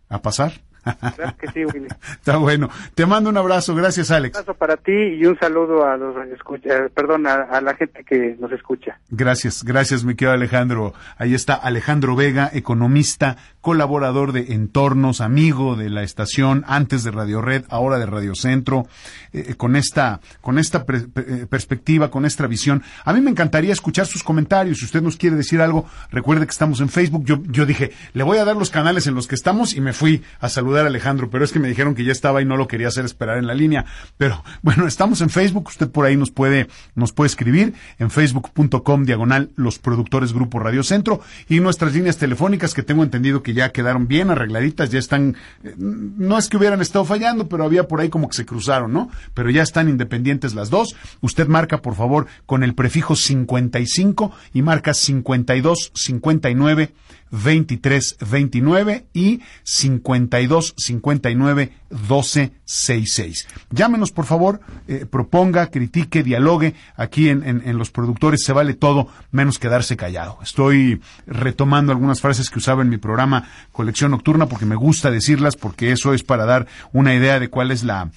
a 0.09 0.22
pasar. 0.22 0.53
Claro 0.84 1.36
que 1.38 1.47
sí, 1.51 1.63
Willy. 1.63 1.88
Está 2.13 2.38
bueno. 2.38 2.67
Te 2.95 3.05
mando 3.05 3.30
un 3.30 3.38
abrazo, 3.38 3.76
gracias 3.76 4.09
Un 4.09 4.15
Alex. 4.15 4.36
abrazo 4.36 4.55
para 4.57 4.78
ti 4.78 4.91
y 4.91 5.24
un 5.28 5.38
saludo 5.38 5.86
a 5.86 5.95
los 5.95 6.15
escucha, 6.34 6.76
eh, 6.76 6.89
perdón, 6.89 7.28
a, 7.28 7.34
a 7.43 7.61
la 7.61 7.76
gente 7.76 8.03
que 8.03 8.36
nos 8.39 8.51
escucha. 8.51 8.99
Gracias, 9.11 9.63
gracias 9.63 10.03
mi 10.03 10.15
querido 10.15 10.34
Alejandro. 10.34 10.95
Ahí 11.19 11.36
está 11.36 11.53
Alejandro 11.53 12.15
Vega, 12.15 12.49
economista, 12.51 13.38
colaborador 13.62 14.32
de 14.32 14.53
Entornos, 14.53 15.22
amigo 15.22 15.76
de 15.76 15.89
la 15.89 16.03
estación, 16.03 16.66
antes 16.68 17.03
de 17.03 17.12
Radio 17.12 17.41
Red, 17.41 17.66
ahora 17.70 17.99
de 17.99 18.07
Radio 18.07 18.36
Centro, 18.36 18.88
eh, 19.34 19.53
con 19.55 19.76
esta, 19.76 20.20
con 20.41 20.57
esta 20.57 20.84
eh, 20.89 21.45
perspectiva, 21.49 22.09
con 22.09 22.26
esta 22.26 22.47
visión. 22.47 22.84
A 23.05 23.14
mí 23.14 23.22
me 23.22 23.30
encantaría 23.32 23.72
escuchar 23.72 24.07
sus 24.07 24.24
comentarios. 24.24 24.80
Si 24.80 24.86
usted 24.86 25.01
nos 25.01 25.16
quiere 25.16 25.36
decir 25.36 25.62
algo, 25.62 25.86
recuerde 26.09 26.45
que 26.45 26.51
estamos 26.51 26.82
en 26.82 26.89
Facebook. 26.89 27.24
Yo, 27.26 27.41
yo 27.43 27.66
dije, 27.66 27.91
le 28.14 28.24
voy 28.24 28.39
a 28.39 28.45
dar 28.45 28.55
los 28.55 28.72
canales 28.72 29.05
en 29.07 29.14
los 29.14 29.28
que 29.28 29.36
estamos 29.36 29.76
y 29.76 29.82
me 29.82 29.93
fui 29.93 30.24
a 30.39 30.49
saludar 30.49 30.86
a 30.86 30.88
Alejandro, 30.88 31.30
pero 31.30 31.45
es 31.45 31.51
que 31.51 31.59
me 31.59 31.68
dijeron 31.68 31.95
que 31.95 32.03
ya 32.03 32.12
estaba 32.12 32.41
y 32.41 32.45
no 32.45 32.57
lo 32.57 32.68
quería 32.68 32.88
hacer 32.88 33.05
esperar 33.05 33.38
en 33.38 33.47
la 33.47 33.53
línea. 33.53 33.86
Pero 34.18 34.43
bueno, 34.62 34.88
estamos 34.88 35.22
en 35.22 35.30
Facebook. 35.30 35.68
Usted 35.68 35.89
por 35.89 36.05
ahí 36.05 36.18
nos 36.18 36.32
puede, 36.32 36.68
nos 36.95 37.14
puede 37.14 37.28
escribir 37.28 37.74
en 37.99 38.09
facebook.com 38.09 39.05
diagonal 39.05 39.51
los 39.55 39.78
productores 39.78 40.34
Grupo 40.34 40.59
Radio 40.59 40.84
Centro 40.84 41.22
y 41.47 41.59
nuestras 41.59 41.93
líneas 41.93 42.18
telefónicas 42.18 42.74
que 42.74 42.84
tengo 42.84 43.03
entendido 43.03 43.43
que 43.43 43.50
ya 43.53 43.71
quedaron 43.71 44.07
bien 44.07 44.29
arregladitas, 44.29 44.89
ya 44.89 44.99
están, 44.99 45.35
eh, 45.63 45.73
no 45.77 46.37
es 46.37 46.49
que 46.49 46.57
hubieran 46.57 46.81
estado 46.81 47.05
fallando, 47.05 47.47
pero 47.47 47.63
había 47.63 47.87
por 47.87 48.01
ahí 48.01 48.09
como 48.09 48.27
que 48.27 48.37
se 48.37 48.45
cruzaron, 48.45 48.93
¿no? 48.93 49.09
Pero 49.33 49.49
ya 49.49 49.63
están 49.63 49.89
independientes 49.89 50.53
las 50.53 50.69
dos. 50.69 50.95
Usted 51.21 51.47
marca, 51.47 51.81
por 51.81 51.95
favor, 51.95 52.27
con 52.45 52.63
el 52.63 52.73
prefijo 52.75 53.15
55 53.15 54.31
y 54.53 54.61
marca 54.61 54.93
52 54.93 55.91
59 55.93 56.93
23 57.32 58.17
29 58.29 59.05
y 59.13 59.41
52 59.63 60.73
59 60.77 61.71
12 61.89 62.51
66. 62.65 63.47
Llámenos, 63.69 64.11
por 64.11 64.25
favor, 64.25 64.61
eh, 64.88 65.05
proponga, 65.09 65.67
critique, 65.67 66.23
dialogue. 66.23 66.75
Aquí 66.95 67.29
en, 67.29 67.43
en, 67.43 67.77
los 67.77 67.91
productores 67.91 68.43
se 68.43 68.53
vale 68.53 68.73
todo 68.73 69.07
menos 69.32 69.59
quedarse 69.59 69.97
callado. 69.97 70.38
Estoy 70.41 71.01
retomando 71.25 71.91
algunas 71.91 72.21
frases 72.21 72.49
que 72.49 72.59
usaba 72.59 72.82
en 72.82 72.89
mi 72.89 72.97
programa 72.97 73.49
Colección 73.71 74.11
Nocturna 74.11 74.45
porque 74.47 74.65
me 74.65 74.75
gusta 74.75 75.11
decirlas, 75.11 75.55
porque 75.55 75.91
eso 75.91 76.13
es 76.13 76.23
para 76.23 76.45
dar 76.45 76.67
una 76.93 77.13
idea 77.13 77.39
de 77.39 77.49
cuál 77.49 77.71
es 77.71 77.84
la 77.84 78.11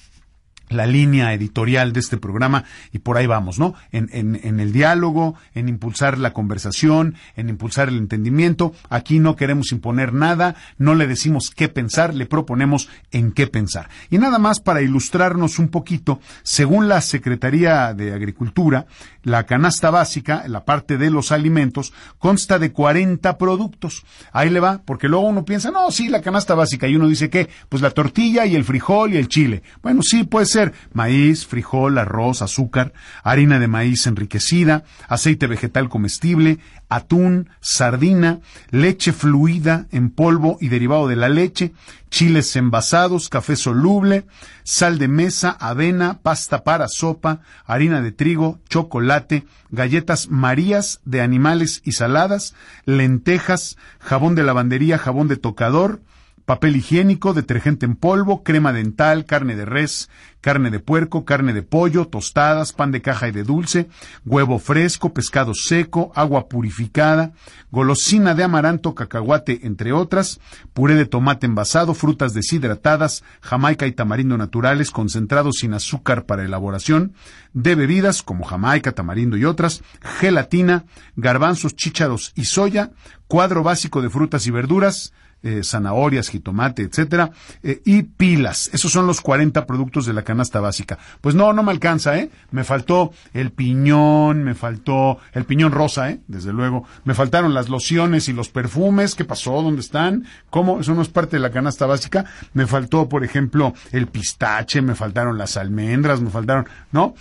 la 0.69 0.85
línea 0.85 1.33
editorial 1.33 1.93
de 1.93 1.99
este 1.99 2.17
programa 2.17 2.63
y 2.91 2.99
por 2.99 3.17
ahí 3.17 3.27
vamos, 3.27 3.59
¿no? 3.59 3.75
En, 3.91 4.09
en, 4.11 4.59
el 4.59 4.71
diálogo, 4.71 5.35
en 5.53 5.69
impulsar 5.69 6.17
la 6.17 6.33
conversación, 6.33 7.15
en 7.35 7.49
impulsar 7.49 7.89
el 7.89 7.97
entendimiento. 7.97 8.73
Aquí 8.89 9.19
no 9.19 9.35
queremos 9.35 9.71
imponer 9.71 10.13
nada, 10.13 10.55
no 10.77 10.95
le 10.95 11.07
decimos 11.07 11.51
qué 11.51 11.69
pensar, 11.69 12.13
le 12.13 12.25
proponemos 12.25 12.89
en 13.11 13.31
qué 13.31 13.47
pensar. 13.47 13.89
Y 14.09 14.17
nada 14.17 14.39
más 14.39 14.59
para 14.59 14.81
ilustrarnos 14.81 15.59
un 15.59 15.69
poquito, 15.69 16.19
según 16.43 16.87
la 16.87 17.01
Secretaría 17.01 17.93
de 17.93 18.13
Agricultura, 18.13 18.85
la 19.23 19.45
canasta 19.45 19.89
básica, 19.89 20.45
la 20.47 20.65
parte 20.65 20.97
de 20.97 21.09
los 21.09 21.31
alimentos, 21.31 21.93
consta 22.19 22.59
de 22.59 22.71
40 22.71 23.37
productos. 23.37 24.03
Ahí 24.31 24.49
le 24.49 24.59
va, 24.59 24.81
porque 24.83 25.07
luego 25.07 25.27
uno 25.27 25.45
piensa, 25.45 25.71
no, 25.71 25.91
sí, 25.91 26.09
la 26.09 26.21
canasta 26.21 26.55
básica, 26.55 26.87
y 26.87 26.95
uno 26.95 27.07
dice 27.07 27.29
que, 27.29 27.49
pues 27.69 27.81
la 27.81 27.91
tortilla 27.91 28.45
y 28.45 28.55
el 28.55 28.63
frijol 28.63 29.13
y 29.13 29.17
el 29.17 29.27
chile. 29.27 29.63
Bueno, 29.81 30.01
sí, 30.01 30.23
pues 30.23 30.54
maíz, 30.93 31.45
frijol, 31.45 31.97
arroz, 31.97 32.41
azúcar, 32.41 32.93
harina 33.23 33.59
de 33.59 33.67
maíz 33.67 34.07
enriquecida, 34.07 34.83
aceite 35.07 35.47
vegetal 35.47 35.89
comestible, 35.89 36.59
atún, 36.89 37.49
sardina, 37.61 38.39
leche 38.71 39.11
fluida 39.11 39.87
en 39.91 40.09
polvo 40.09 40.57
y 40.61 40.69
derivado 40.69 41.07
de 41.07 41.15
la 41.15 41.29
leche, 41.29 41.73
chiles 42.09 42.55
envasados, 42.55 43.29
café 43.29 43.55
soluble, 43.55 44.25
sal 44.63 44.97
de 44.97 45.07
mesa, 45.07 45.49
avena, 45.59 46.19
pasta 46.21 46.63
para 46.63 46.87
sopa, 46.87 47.41
harina 47.65 48.01
de 48.01 48.11
trigo, 48.11 48.59
chocolate, 48.69 49.45
galletas 49.69 50.29
marías 50.29 51.01
de 51.05 51.21
animales 51.21 51.81
y 51.83 51.91
saladas, 51.93 52.55
lentejas, 52.85 53.77
jabón 53.99 54.35
de 54.35 54.43
lavandería, 54.43 54.97
jabón 54.97 55.27
de 55.27 55.37
tocador, 55.37 56.01
papel 56.45 56.75
higiénico, 56.75 57.33
detergente 57.33 57.85
en 57.85 57.95
polvo, 57.95 58.43
crema 58.43 58.71
dental, 58.71 59.25
carne 59.25 59.55
de 59.55 59.65
res, 59.65 60.09
carne 60.41 60.69
de 60.69 60.79
puerco, 60.79 61.25
carne 61.25 61.53
de 61.53 61.63
pollo, 61.63 62.05
tostadas, 62.07 62.71
pan 62.71 62.91
de 62.91 63.01
caja 63.01 63.27
y 63.27 63.31
de 63.31 63.43
dulce, 63.43 63.89
huevo 64.25 64.59
fresco, 64.59 65.11
pescado 65.11 65.53
seco, 65.55 66.11
agua 66.13 66.47
purificada, 66.47 67.33
golosina 67.71 68.35
de 68.35 68.43
amaranto, 68.43 68.93
cacahuate, 68.93 69.61
entre 69.63 69.91
otras, 69.91 70.39
puré 70.73 70.93
de 70.93 71.07
tomate 71.07 71.47
envasado, 71.47 71.95
frutas 71.95 72.35
deshidratadas, 72.35 73.23
jamaica 73.41 73.87
y 73.87 73.91
tamarindo 73.91 74.37
naturales, 74.37 74.91
concentrados 74.91 75.55
sin 75.61 75.73
azúcar 75.73 76.25
para 76.27 76.45
elaboración, 76.45 77.13
de 77.53 77.73
bebidas 77.73 78.21
como 78.21 78.43
jamaica, 78.43 78.91
tamarindo 78.91 79.35
y 79.35 79.45
otras, 79.45 79.81
gelatina, 80.19 80.85
garbanzos, 81.15 81.75
chícharos 81.75 82.33
y 82.35 82.45
soya, 82.45 82.91
cuadro 83.27 83.63
básico 83.63 84.03
de 84.03 84.11
frutas 84.11 84.45
y 84.45 84.51
verduras, 84.51 85.11
eh, 85.43 85.61
zanahorias, 85.63 86.29
jitomate, 86.29 86.83
etcétera, 86.83 87.31
eh, 87.61 87.81
y 87.85 88.03
pilas. 88.03 88.69
Esos 88.73 88.91
son 88.91 89.05
los 89.05 89.21
40 89.21 89.65
productos 89.65 90.05
de 90.05 90.13
la 90.13 90.23
canasta 90.23 90.59
básica. 90.59 90.97
Pues 91.21 91.35
no, 91.35 91.53
no 91.53 91.61
me 91.61 91.71
alcanza, 91.71 92.17
¿eh? 92.17 92.29
Me 92.51 92.63
faltó 92.63 93.11
el 93.33 93.51
piñón, 93.51 94.43
me 94.43 94.55
faltó 94.55 95.19
el 95.33 95.45
piñón 95.45 95.71
rosa, 95.71 96.09
¿eh? 96.09 96.19
Desde 96.27 96.51
luego. 96.51 96.85
Me 97.03 97.13
faltaron 97.13 97.53
las 97.53 97.69
lociones 97.69 98.27
y 98.27 98.33
los 98.33 98.49
perfumes. 98.49 99.13
¿Qué 99.15 99.25
pasó? 99.25 99.61
¿Dónde 99.61 99.81
están? 99.81 100.25
¿Cómo? 100.49 100.79
Eso 100.79 100.95
no 100.95 101.01
es 101.01 101.09
parte 101.09 101.37
de 101.37 101.41
la 101.41 101.51
canasta 101.51 101.85
básica. 101.85 102.25
Me 102.53 102.65
faltó, 102.65 103.07
por 103.07 103.23
ejemplo, 103.23 103.73
el 103.91 104.07
pistache, 104.07 104.81
me 104.81 104.95
faltaron 104.95 105.37
las 105.37 105.57
almendras, 105.57 106.21
me 106.21 106.29
faltaron, 106.29 106.67
¿no? 106.91 107.13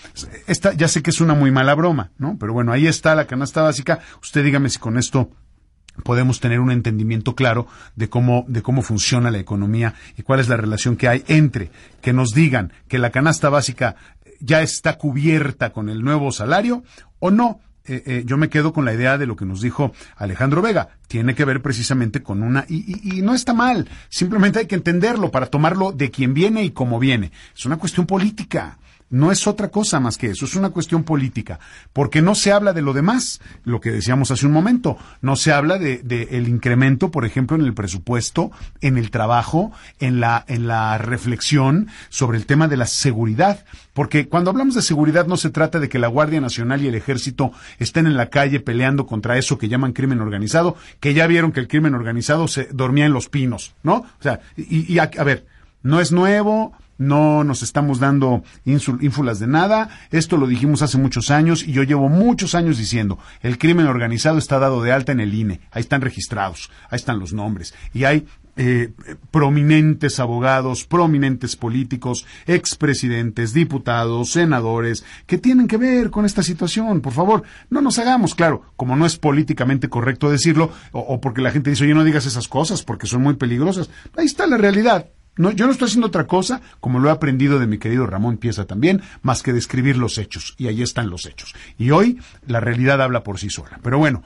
Esta, 0.47 0.73
ya 0.73 0.89
sé 0.89 1.03
que 1.03 1.11
es 1.11 1.21
una 1.21 1.35
muy 1.35 1.51
mala 1.51 1.75
broma, 1.75 2.11
¿no? 2.19 2.37
Pero 2.39 2.53
bueno, 2.53 2.73
ahí 2.73 2.87
está 2.87 3.15
la 3.15 3.27
canasta 3.27 3.63
básica. 3.63 4.01
Usted 4.23 4.45
dígame 4.45 4.71
si 4.71 4.79
con 4.79 4.99
esto 4.99 5.31
podemos 6.03 6.41
tener 6.41 6.61
un 6.61 6.71
entendimiento 6.71 7.35
claro 7.35 7.67
de 7.95 8.09
cómo, 8.09 8.45
de 8.49 8.63
cómo 8.63 8.83
funciona 8.83 9.31
la 9.31 9.39
economía 9.39 9.95
y 10.17 10.23
cuál 10.23 10.41
es 10.41 10.49
la 10.49 10.57
relación 10.57 10.97
que 10.97 11.09
hay 11.09 11.25
entre 11.29 11.71
que 12.01 12.13
nos 12.13 12.31
digan 12.33 12.73
que 12.89 12.99
la 12.99 13.11
canasta 13.11 13.49
básica 13.49 13.97
ya 14.41 14.63
está 14.63 14.99
cubierta 14.99 15.73
con 15.73 15.89
el 15.89 16.03
nuevo 16.03 16.33
salario 16.33 16.83
o 17.19 17.31
no. 17.31 17.61
Eh, 17.87 18.03
eh, 18.07 18.23
yo 18.25 18.39
me 18.39 18.49
quedo 18.49 18.73
con 18.73 18.87
la 18.87 18.95
idea 18.95 19.19
de 19.19 19.27
lo 19.27 19.37
que 19.37 19.45
nos 19.45 19.61
dijo 19.61 19.93
Alejandro 20.17 20.63
Vega. 20.63 20.89
Tiene 21.07 21.35
que 21.35 21.45
ver 21.45 21.61
precisamente 21.61 22.23
con 22.23 22.43
una... 22.43 22.65
Y, 22.69 23.19
y, 23.19 23.23
no 23.23 23.35
está 23.35 23.53
mal. 23.53 23.89
Simplemente 24.09 24.59
hay 24.59 24.67
que 24.67 24.75
entenderlo 24.75 25.31
para 25.31 25.47
tomarlo 25.47 25.93
de 25.93 26.11
quien 26.11 26.33
viene 26.33 26.65
y 26.65 26.71
cómo 26.71 26.99
viene. 26.99 27.31
Es 27.55 27.67
una 27.67 27.77
cuestión 27.77 28.07
política. 28.07 28.79
No 29.15 29.31
es 29.31 29.47
otra 29.47 29.69
cosa 29.69 30.01
más 30.01 30.19
que 30.19 30.31
eso, 30.31 30.45
es 30.45 30.57
una 30.57 30.71
cuestión 30.71 31.05
política, 31.05 31.61
porque 31.93 32.21
no 32.21 32.35
se 32.35 32.51
habla 32.51 32.73
de 32.73 32.83
lo 32.83 32.93
demás, 32.93 33.41
lo 33.63 33.81
que 33.81 33.93
decíamos 33.93 34.33
hace 34.33 34.45
un 34.45 34.51
momento, 34.51 34.99
no 35.23 35.37
se 35.37 35.53
habla 35.53 35.79
de, 35.79 36.03
el 36.33 36.49
incremento, 36.49 37.13
por 37.13 37.25
ejemplo, 37.25 37.57
en 37.57 37.63
el 37.63 37.75
presupuesto, 37.75 38.51
en 38.81 38.99
el 38.99 39.13
trabajo, 39.13 39.71
en 40.01 40.19
la, 40.19 40.45
en 40.49 40.67
la 40.67 40.99
reflexión 40.99 41.87
sobre 42.09 42.39
el 42.39 42.47
tema 42.47 42.67
de 42.67 42.77
la 42.77 42.87
seguridad, 42.87 43.65
porque 43.93 44.27
cuando 44.29 44.51
hablamos 44.51 44.75
de 44.75 44.83
seguridad 44.83 45.29
no 45.29 45.37
se 45.37 45.51
trata 45.51 45.79
de 45.79 45.89
que 45.89 46.01
la 46.01 46.09
Guardia 46.09 46.41
Nacional 46.41 46.83
y 46.83 46.89
el 46.89 46.97
Ejército 46.97 47.53
estén 47.79 48.09
en 48.09 48.17
la 48.17 48.31
calle 48.31 48.59
peleando 48.59 49.07
contra 49.07 49.39
eso 49.39 49.59
que 49.59 49.69
llaman 49.69 49.93
crimen 49.93 50.23
organizado, 50.23 50.75
que 50.99 51.15
ya 51.15 51.29
vieron 51.29 51.53
que 51.53 51.61
el 51.61 51.69
crimen 51.69 51.95
organizado 51.95 52.49
se 52.49 52.65
dormía 52.73 53.07
en 53.07 53.13
los 53.13 53.29
pinos, 53.29 53.77
¿no? 53.85 53.95
O 53.95 54.23
sea, 54.23 54.41
y, 54.57 54.93
y 54.93 54.99
a 54.99 55.07
ver, 55.07 55.47
no 55.85 56.01
es 56.01 56.11
nuevo, 56.11 56.73
no 56.99 57.45
nos 57.45 57.63
estamos 57.63 57.99
dando 58.01 58.43
ínfulas 58.65 59.39
de 59.39 59.47
nada. 59.47 59.89
Esto 60.11 60.37
lo 60.37 60.47
dijimos 60.47 60.83
hace 60.83 60.99
muchos 60.99 61.31
años 61.31 61.63
y 61.63 61.73
yo 61.73 61.83
llevo 61.83 62.09
muchos 62.09 62.55
años 62.55 62.79
diciendo, 62.79 63.19
el 63.41 63.59
crimen 63.59 63.87
organizado 63.87 64.39
está 64.39 64.59
dado 64.59 64.83
de 64.83 64.93
alta 64.93 65.13
en 65.13 65.21
el 65.21 65.35
INE, 65.35 65.61
ahí 65.71 65.81
están 65.81 66.01
registrados, 66.01 66.71
ahí 66.91 66.97
están 66.97 67.19
los 67.19 67.33
nombres 67.33 67.75
y 67.93 68.05
hay 68.05 68.27
eh, 68.57 68.93
prominentes 69.33 70.21
abogados, 70.21 70.85
prominentes 70.85 71.57
políticos, 71.57 72.25
expresidentes, 72.47 73.53
diputados, 73.53 74.31
senadores, 74.31 75.05
que 75.27 75.39
tienen 75.39 75.67
que 75.67 75.77
ver 75.77 76.11
con 76.11 76.25
esta 76.25 76.45
situación. 76.45 77.01
Por 77.01 77.13
favor, 77.13 77.43
no 77.69 77.81
nos 77.81 77.99
hagamos, 77.99 78.37
claro, 78.37 78.63
como 78.77 78.95
no 78.95 79.07
es 79.07 79.19
políticamente 79.19 79.89
correcto 79.89 80.31
decirlo, 80.31 80.71
o, 80.93 81.01
o 81.01 81.21
porque 81.21 81.43
la 81.43 81.51
gente 81.51 81.71
dice, 81.71 81.83
oye, 81.83 81.95
no 81.95 82.05
digas 82.05 82.27
esas 82.27 82.47
cosas 82.47 82.85
porque 82.85 83.09
son 83.09 83.23
muy 83.23 83.35
peligrosas. 83.35 83.91
Ahí 84.17 84.27
está 84.27 84.47
la 84.47 84.57
realidad. 84.57 85.09
No, 85.37 85.51
yo 85.51 85.67
no 85.67 85.73
estoy 85.73 85.87
haciendo 85.87 86.07
otra 86.07 86.27
cosa, 86.27 86.61
como 86.81 87.01
lo 87.01 87.09
he 87.09 87.13
aprendido 87.13 87.59
de 87.59 87.67
mi 87.67 87.79
querido 87.79 88.07
Ramón 88.07 88.37
Pieza 88.37 88.67
también, 88.67 89.03
más 89.23 89.43
que 89.43 89.53
describir 89.53 89.97
los 89.97 90.19
hechos. 90.19 90.55
Y 90.59 90.69
ahí 90.69 90.83
están 90.83 91.11
los 91.11 91.27
hechos. 91.27 91.55
Y 91.79 91.91
hoy 91.91 92.21
la 92.47 92.61
realidad 92.61 93.03
habla 93.03 93.23
por 93.23 93.39
sí 93.39 93.51
sola. 93.51 93.81
Pero 93.83 93.99
bueno, 93.99 94.23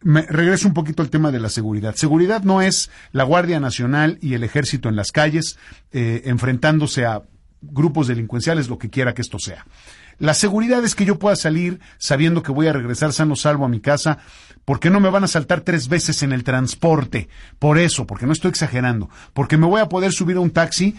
me 0.00 0.22
regreso 0.22 0.68
un 0.68 0.74
poquito 0.74 1.02
al 1.02 1.10
tema 1.10 1.32
de 1.32 1.40
la 1.40 1.48
seguridad. 1.48 1.96
Seguridad 1.96 2.42
no 2.42 2.62
es 2.62 2.90
la 3.12 3.24
Guardia 3.24 3.58
Nacional 3.58 4.18
y 4.20 4.34
el 4.34 4.44
Ejército 4.44 4.88
en 4.88 4.96
las 4.96 5.10
calles 5.10 5.58
eh, 5.90 6.22
enfrentándose 6.26 7.04
a 7.04 7.22
grupos 7.60 8.06
delincuenciales, 8.06 8.68
lo 8.68 8.78
que 8.78 8.90
quiera 8.90 9.14
que 9.14 9.22
esto 9.22 9.38
sea. 9.38 9.66
La 10.18 10.32
seguridad 10.32 10.82
es 10.82 10.94
que 10.94 11.04
yo 11.04 11.18
pueda 11.18 11.36
salir 11.36 11.78
sabiendo 11.98 12.42
que 12.42 12.52
voy 12.52 12.66
a 12.68 12.72
regresar 12.72 13.12
sano 13.12 13.36
salvo 13.36 13.66
a 13.66 13.68
mi 13.68 13.80
casa, 13.80 14.18
porque 14.64 14.90
no 14.90 14.98
me 14.98 15.10
van 15.10 15.24
a 15.24 15.28
saltar 15.28 15.60
tres 15.60 15.88
veces 15.88 16.22
en 16.22 16.32
el 16.32 16.42
transporte. 16.42 17.28
Por 17.58 17.78
eso, 17.78 18.06
porque 18.06 18.26
no 18.26 18.32
estoy 18.32 18.48
exagerando, 18.48 19.10
porque 19.34 19.56
me 19.56 19.66
voy 19.66 19.80
a 19.80 19.88
poder 19.88 20.12
subir 20.12 20.36
a 20.36 20.40
un 20.40 20.50
taxi 20.50 20.96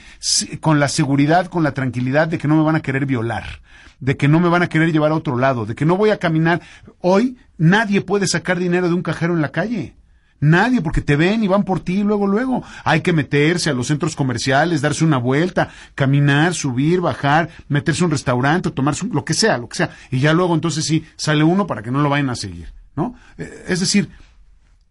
con 0.61 0.79
la 0.79 0.87
seguridad, 0.87 1.47
con 1.47 1.63
la 1.63 1.73
tranquilidad 1.73 2.27
de 2.27 2.37
que 2.37 2.47
no 2.47 2.55
me 2.55 2.63
van 2.63 2.75
a 2.75 2.81
querer 2.81 3.05
violar, 3.05 3.61
de 3.99 4.17
que 4.17 4.27
no 4.27 4.39
me 4.39 4.49
van 4.49 4.63
a 4.63 4.69
querer 4.69 4.91
llevar 4.91 5.11
a 5.11 5.15
otro 5.15 5.37
lado, 5.37 5.65
de 5.65 5.75
que 5.75 5.85
no 5.85 5.97
voy 5.97 6.11
a 6.11 6.19
caminar. 6.19 6.61
Hoy 7.01 7.37
nadie 7.57 8.01
puede 8.01 8.27
sacar 8.27 8.59
dinero 8.59 8.87
de 8.87 8.93
un 8.93 9.01
cajero 9.01 9.33
en 9.33 9.41
la 9.41 9.51
calle. 9.51 9.95
Nadie, 10.39 10.81
porque 10.81 11.01
te 11.01 11.15
ven 11.15 11.43
y 11.43 11.47
van 11.47 11.63
por 11.63 11.79
ti 11.79 12.03
luego, 12.03 12.27
luego. 12.27 12.63
Hay 12.83 13.01
que 13.01 13.13
meterse 13.13 13.69
a 13.69 13.73
los 13.73 13.87
centros 13.87 14.15
comerciales, 14.15 14.81
darse 14.81 15.03
una 15.03 15.17
vuelta, 15.17 15.69
caminar, 15.95 16.53
subir, 16.53 17.01
bajar, 17.01 17.49
meterse 17.67 18.03
a 18.03 18.05
un 18.05 18.11
restaurante, 18.11 18.71
tomarse 18.71 19.07
lo 19.07 19.25
que 19.25 19.33
sea, 19.33 19.57
lo 19.57 19.67
que 19.67 19.77
sea. 19.77 19.89
Y 20.11 20.19
ya 20.19 20.33
luego 20.33 20.53
entonces 20.53 20.85
sí, 20.85 21.05
sale 21.15 21.43
uno 21.43 21.65
para 21.65 21.81
que 21.81 21.91
no 21.91 22.01
lo 22.01 22.09
vayan 22.09 22.29
a 22.29 22.35
seguir, 22.35 22.73
¿no? 22.95 23.15
Eh, 23.37 23.65
es 23.67 23.79
decir, 23.79 24.09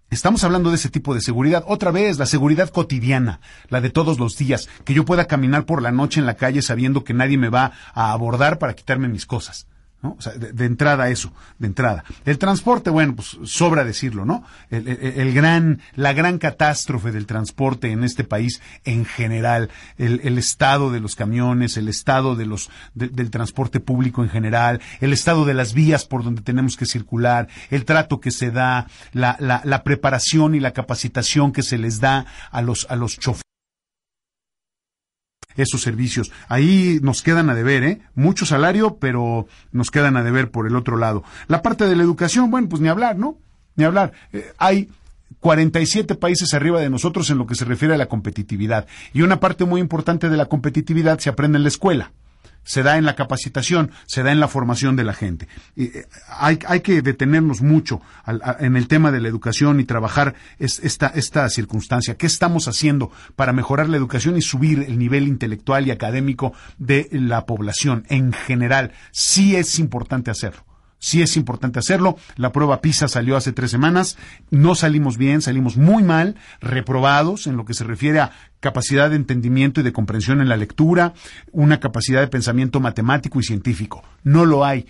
Estamos 0.08 0.44
hablando 0.44 0.70
de 0.70 0.76
ese 0.76 0.88
tipo 0.88 1.14
de 1.14 1.20
seguridad. 1.20 1.64
Otra 1.66 1.90
vez, 1.90 2.16
la 2.16 2.26
seguridad 2.26 2.70
cotidiana, 2.70 3.40
la 3.68 3.80
de 3.80 3.90
todos 3.90 4.20
los 4.20 4.38
días, 4.38 4.68
que 4.84 4.94
yo 4.94 5.04
pueda 5.04 5.24
caminar 5.24 5.66
por 5.66 5.82
la 5.82 5.90
noche 5.90 6.20
en 6.20 6.26
la 6.26 6.36
calle 6.36 6.62
sabiendo 6.62 7.02
que 7.02 7.12
nadie 7.12 7.36
me 7.38 7.48
va 7.48 7.72
a 7.92 8.12
abordar 8.12 8.60
para 8.60 8.74
quitarme 8.74 9.08
mis 9.08 9.26
cosas. 9.26 9.66
O 10.18 10.22
sea, 10.22 10.32
de, 10.34 10.64
entrada 10.64 11.08
eso, 11.08 11.32
de 11.58 11.66
entrada. 11.66 12.04
El 12.24 12.38
transporte, 12.38 12.90
bueno, 12.90 13.16
pues 13.16 13.38
sobra 13.44 13.84
decirlo, 13.84 14.24
¿no? 14.24 14.44
El, 14.70 15.32
gran, 15.32 15.80
la 15.94 16.12
gran 16.12 16.38
catástrofe 16.38 17.12
del 17.12 17.26
transporte 17.26 17.90
en 17.90 18.04
este 18.04 18.24
país 18.24 18.60
en 18.84 19.04
general, 19.04 19.70
el, 19.98 20.38
estado 20.38 20.90
de 20.90 21.00
los 21.00 21.16
camiones, 21.16 21.76
el 21.76 21.88
estado 21.88 22.36
de 22.36 22.46
los, 22.46 22.70
del 22.94 23.30
transporte 23.30 23.80
público 23.80 24.22
en 24.22 24.30
general, 24.30 24.80
el 25.00 25.12
estado 25.12 25.44
de 25.44 25.54
las 25.54 25.74
vías 25.74 26.04
por 26.04 26.24
donde 26.24 26.42
tenemos 26.42 26.76
que 26.76 26.86
circular, 26.86 27.48
el 27.70 27.84
trato 27.84 28.20
que 28.20 28.30
se 28.30 28.50
da, 28.50 28.86
la, 29.12 29.36
la, 29.40 29.62
la 29.64 29.82
preparación 29.82 30.54
y 30.54 30.60
la 30.60 30.72
capacitación 30.72 31.52
que 31.52 31.62
se 31.62 31.78
les 31.78 32.00
da 32.00 32.26
a 32.50 32.62
los, 32.62 32.86
a 32.90 32.96
los 32.96 33.18
choferes 33.18 33.46
esos 35.56 35.82
servicios. 35.82 36.30
Ahí 36.48 36.98
nos 37.02 37.22
quedan 37.22 37.50
a 37.50 37.54
deber, 37.54 37.84
¿eh? 37.84 38.00
Mucho 38.14 38.46
salario, 38.46 38.98
pero 38.98 39.46
nos 39.72 39.90
quedan 39.90 40.16
a 40.16 40.22
deber 40.22 40.50
por 40.50 40.66
el 40.66 40.76
otro 40.76 40.96
lado. 40.96 41.24
La 41.48 41.62
parte 41.62 41.86
de 41.86 41.96
la 41.96 42.02
educación, 42.02 42.50
bueno, 42.50 42.68
pues 42.68 42.80
ni 42.82 42.88
hablar, 42.88 43.16
¿no? 43.16 43.38
Ni 43.76 43.84
hablar. 43.84 44.12
Eh, 44.32 44.52
hay 44.58 44.88
47 45.40 46.14
países 46.14 46.54
arriba 46.54 46.80
de 46.80 46.90
nosotros 46.90 47.30
en 47.30 47.38
lo 47.38 47.46
que 47.46 47.54
se 47.54 47.64
refiere 47.64 47.94
a 47.94 47.98
la 47.98 48.06
competitividad. 48.06 48.86
Y 49.12 49.22
una 49.22 49.40
parte 49.40 49.64
muy 49.64 49.80
importante 49.80 50.28
de 50.28 50.36
la 50.36 50.46
competitividad 50.46 51.18
se 51.18 51.30
aprende 51.30 51.56
en 51.56 51.62
la 51.62 51.68
escuela 51.68 52.12
se 52.66 52.82
da 52.82 52.98
en 52.98 53.06
la 53.06 53.14
capacitación, 53.14 53.92
se 54.06 54.22
da 54.22 54.32
en 54.32 54.40
la 54.40 54.48
formación 54.48 54.96
de 54.96 55.04
la 55.04 55.14
gente. 55.14 55.48
Eh, 55.76 56.04
hay, 56.28 56.58
que 56.58 57.00
detenernos 57.00 57.62
mucho 57.62 58.02
en 58.60 58.76
el 58.76 58.88
tema 58.88 59.12
de 59.12 59.20
la 59.20 59.28
educación 59.28 59.80
y 59.80 59.84
trabajar 59.84 60.34
esta, 60.58 61.06
esta 61.06 61.48
circunstancia. 61.48 62.16
¿Qué 62.16 62.26
estamos 62.26 62.68
haciendo 62.68 63.10
para 63.36 63.52
mejorar 63.52 63.88
la 63.88 63.96
educación 63.96 64.36
y 64.36 64.42
subir 64.42 64.80
el 64.80 64.98
nivel 64.98 65.28
intelectual 65.28 65.86
y 65.86 65.92
académico 65.92 66.52
de 66.76 67.08
la 67.12 67.46
población 67.46 68.04
en 68.08 68.32
general? 68.32 68.92
Sí 69.12 69.56
es 69.56 69.78
importante 69.78 70.30
hacerlo. 70.30 70.64
Sí 70.98 71.22
es 71.22 71.36
importante 71.36 71.78
hacerlo. 71.78 72.16
La 72.36 72.52
prueba 72.52 72.80
PISA 72.80 73.08
salió 73.08 73.36
hace 73.36 73.52
tres 73.52 73.70
semanas. 73.70 74.16
No 74.50 74.74
salimos 74.74 75.18
bien, 75.18 75.42
salimos 75.42 75.76
muy 75.76 76.02
mal, 76.02 76.36
reprobados 76.60 77.46
en 77.46 77.56
lo 77.56 77.64
que 77.64 77.74
se 77.74 77.84
refiere 77.84 78.20
a 78.20 78.32
capacidad 78.60 79.10
de 79.10 79.16
entendimiento 79.16 79.80
y 79.80 79.84
de 79.84 79.92
comprensión 79.92 80.40
en 80.40 80.48
la 80.48 80.56
lectura, 80.56 81.14
una 81.52 81.80
capacidad 81.80 82.20
de 82.20 82.28
pensamiento 82.28 82.80
matemático 82.80 83.38
y 83.38 83.44
científico. 83.44 84.02
No 84.24 84.44
lo 84.44 84.64
hay. 84.64 84.86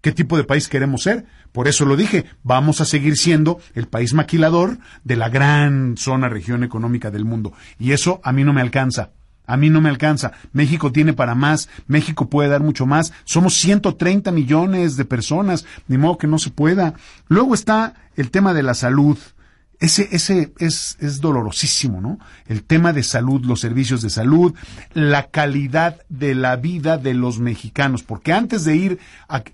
¿Qué 0.00 0.12
tipo 0.12 0.36
de 0.36 0.44
país 0.44 0.68
queremos 0.68 1.02
ser? 1.02 1.24
Por 1.50 1.66
eso 1.66 1.84
lo 1.84 1.96
dije, 1.96 2.26
vamos 2.44 2.80
a 2.80 2.84
seguir 2.84 3.16
siendo 3.16 3.58
el 3.74 3.88
país 3.88 4.14
maquilador 4.14 4.78
de 5.02 5.16
la 5.16 5.28
gran 5.30 5.96
zona 5.96 6.28
región 6.28 6.62
económica 6.62 7.10
del 7.10 7.24
mundo. 7.24 7.54
Y 7.78 7.92
eso 7.92 8.20
a 8.22 8.32
mí 8.32 8.44
no 8.44 8.52
me 8.52 8.60
alcanza. 8.60 9.10
A 9.46 9.56
mí 9.56 9.70
no 9.70 9.80
me 9.80 9.88
alcanza. 9.88 10.32
México 10.52 10.92
tiene 10.92 11.12
para 11.12 11.34
más. 11.34 11.68
México 11.86 12.28
puede 12.28 12.48
dar 12.48 12.62
mucho 12.62 12.86
más. 12.86 13.12
Somos 13.24 13.54
130 13.54 14.32
millones 14.32 14.96
de 14.96 15.04
personas. 15.04 15.64
Ni 15.88 15.98
modo 15.98 16.18
que 16.18 16.26
no 16.26 16.38
se 16.38 16.50
pueda. 16.50 16.94
Luego 17.28 17.54
está 17.54 17.94
el 18.16 18.30
tema 18.30 18.54
de 18.54 18.62
la 18.62 18.74
salud. 18.74 19.18
Ese, 19.78 20.08
ese 20.10 20.52
es, 20.58 20.96
es 21.00 21.20
dolorosísimo, 21.20 22.00
¿no? 22.00 22.18
El 22.46 22.62
tema 22.62 22.94
de 22.94 23.02
salud, 23.02 23.44
los 23.44 23.60
servicios 23.60 24.00
de 24.00 24.08
salud, 24.08 24.54
la 24.94 25.28
calidad 25.28 26.00
de 26.08 26.34
la 26.34 26.56
vida 26.56 26.96
de 26.96 27.12
los 27.12 27.38
mexicanos, 27.40 28.02
porque 28.02 28.32
antes 28.32 28.64
de 28.64 28.76
ir, 28.76 28.98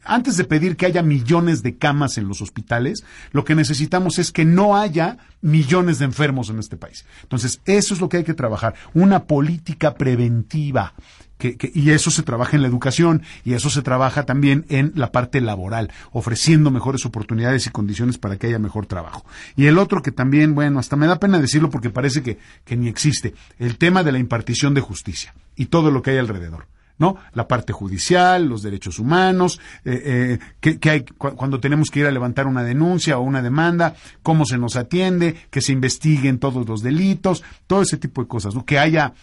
antes 0.04 0.36
de 0.36 0.44
pedir 0.44 0.76
que 0.76 0.86
haya 0.86 1.02
millones 1.02 1.62
de 1.62 1.76
camas 1.76 2.18
en 2.18 2.28
los 2.28 2.40
hospitales, 2.40 3.04
lo 3.32 3.44
que 3.44 3.56
necesitamos 3.56 4.18
es 4.20 4.30
que 4.30 4.44
no 4.44 4.76
haya 4.76 5.18
millones 5.40 5.98
de 5.98 6.04
enfermos 6.04 6.50
en 6.50 6.60
este 6.60 6.76
país. 6.76 7.04
Entonces, 7.22 7.60
eso 7.64 7.92
es 7.92 8.00
lo 8.00 8.08
que 8.08 8.18
hay 8.18 8.24
que 8.24 8.34
trabajar, 8.34 8.74
una 8.94 9.24
política 9.24 9.94
preventiva 9.94 10.94
y 11.42 11.90
eso 11.90 12.10
se 12.10 12.22
trabaja 12.22 12.56
en 12.56 12.62
la 12.62 12.68
educación 12.68 13.22
y 13.44 13.54
eso 13.54 13.70
se 13.70 13.82
trabaja 13.82 14.24
también 14.24 14.64
en 14.68 14.92
la 14.94 15.12
parte 15.12 15.40
laboral, 15.40 15.90
ofreciendo 16.12 16.70
mejores 16.70 17.04
oportunidades 17.06 17.66
y 17.66 17.70
condiciones 17.70 18.18
para 18.18 18.36
que 18.36 18.46
haya 18.46 18.58
mejor 18.58 18.86
trabajo. 18.86 19.24
Y 19.56 19.66
el 19.66 19.78
otro 19.78 20.02
que 20.02 20.12
también, 20.12 20.54
bueno, 20.54 20.78
hasta 20.78 20.96
me 20.96 21.06
da 21.06 21.18
pena 21.18 21.38
decirlo 21.38 21.70
porque 21.70 21.90
parece 21.90 22.22
que, 22.22 22.38
ni 22.76 22.88
existe, 22.88 23.34
el 23.58 23.78
tema 23.78 24.02
de 24.02 24.12
la 24.12 24.18
impartición 24.18 24.74
de 24.74 24.80
justicia 24.80 25.34
y 25.56 25.66
todo 25.66 25.90
lo 25.90 26.02
que 26.02 26.12
hay 26.12 26.18
alrededor. 26.18 26.66
¿no? 26.98 27.16
La 27.32 27.48
parte 27.48 27.72
judicial, 27.72 28.46
los 28.46 28.62
derechos 28.62 29.00
humanos, 29.00 29.58
eh, 29.84 30.38
eh, 30.62 30.76
que, 30.78 30.90
hay 30.90 31.00
cuando 31.02 31.58
tenemos 31.58 31.90
que 31.90 32.00
ir 32.00 32.06
a 32.06 32.12
levantar 32.12 32.46
una 32.46 32.62
denuncia 32.62 33.18
o 33.18 33.22
una 33.22 33.42
demanda, 33.42 33.96
cómo 34.22 34.44
se 34.44 34.56
nos 34.56 34.76
atiende, 34.76 35.34
que 35.50 35.62
se 35.62 35.72
investiguen 35.72 36.38
todos 36.38 36.68
los 36.68 36.80
delitos, 36.80 37.42
todo 37.66 37.82
ese 37.82 37.96
tipo 37.96 38.22
de 38.22 38.28
cosas, 38.28 38.54
¿no? 38.54 38.64
Que 38.64 38.78
haya 38.78 39.14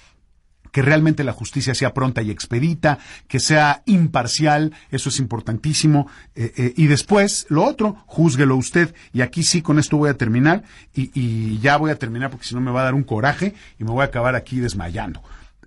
que 0.72 0.82
realmente 0.82 1.24
la 1.24 1.34
justicia 1.34 1.74
sea 1.74 1.94
pronta 1.94 2.22
y 2.22 2.32
expedita, 2.32 3.00
que 3.28 3.40
sea 3.40 3.82
imparcial, 3.86 4.74
eso 4.92 5.10
es 5.10 5.20
importantísimo. 5.20 6.08
Eh, 6.36 6.54
eh, 6.58 6.74
y 6.78 6.88
después, 6.88 7.46
lo 7.50 7.64
otro, 7.64 8.04
júzguelo 8.06 8.56
usted. 8.56 8.94
Y 9.14 9.22
aquí 9.22 9.44
sí, 9.44 9.62
con 9.62 9.80
esto 9.80 9.98
voy 9.98 10.10
a 10.10 10.16
terminar. 10.16 10.64
Y, 10.94 11.60
ya 11.60 11.78
voy 11.78 11.92
a 11.92 11.96
terminar 11.96 12.30
porque 12.30 12.46
si 12.46 12.56
no 12.56 12.62
me 12.62 12.72
va 12.72 12.82
a 12.82 12.86
dar 12.86 12.94
un 12.94 13.04
coraje 13.04 13.54
y 13.78 13.84
me 13.84 13.92
voy 13.92 14.02
a 14.02 14.06
acabar 14.06 14.36
aquí 14.36 14.60
desmayando. 14.60 15.22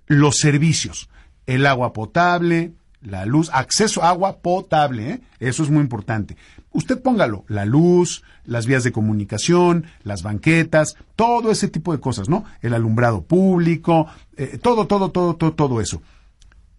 Los 0.06 0.36
servicios, 0.38 1.08
el 1.46 1.66
agua 1.66 1.92
potable, 1.92 2.72
la 3.02 3.26
luz, 3.26 3.50
acceso 3.52 4.02
a 4.02 4.10
agua 4.10 4.38
potable, 4.38 5.10
¿eh? 5.10 5.20
eso 5.40 5.62
es 5.62 5.70
muy 5.70 5.80
importante. 5.80 6.36
Usted 6.72 7.02
póngalo, 7.02 7.44
la 7.48 7.64
luz, 7.64 8.22
las 8.44 8.66
vías 8.66 8.82
de 8.82 8.92
comunicación, 8.92 9.86
las 10.02 10.22
banquetas, 10.22 10.96
todo 11.16 11.50
ese 11.50 11.68
tipo 11.68 11.92
de 11.92 12.00
cosas, 12.00 12.28
¿no? 12.28 12.44
El 12.62 12.74
alumbrado 12.74 13.22
público, 13.22 14.06
eh, 14.36 14.58
todo, 14.60 14.86
todo, 14.86 15.10
todo, 15.10 15.36
todo, 15.36 15.52
todo 15.52 15.80
eso. 15.80 16.02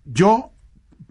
Yo 0.05 0.51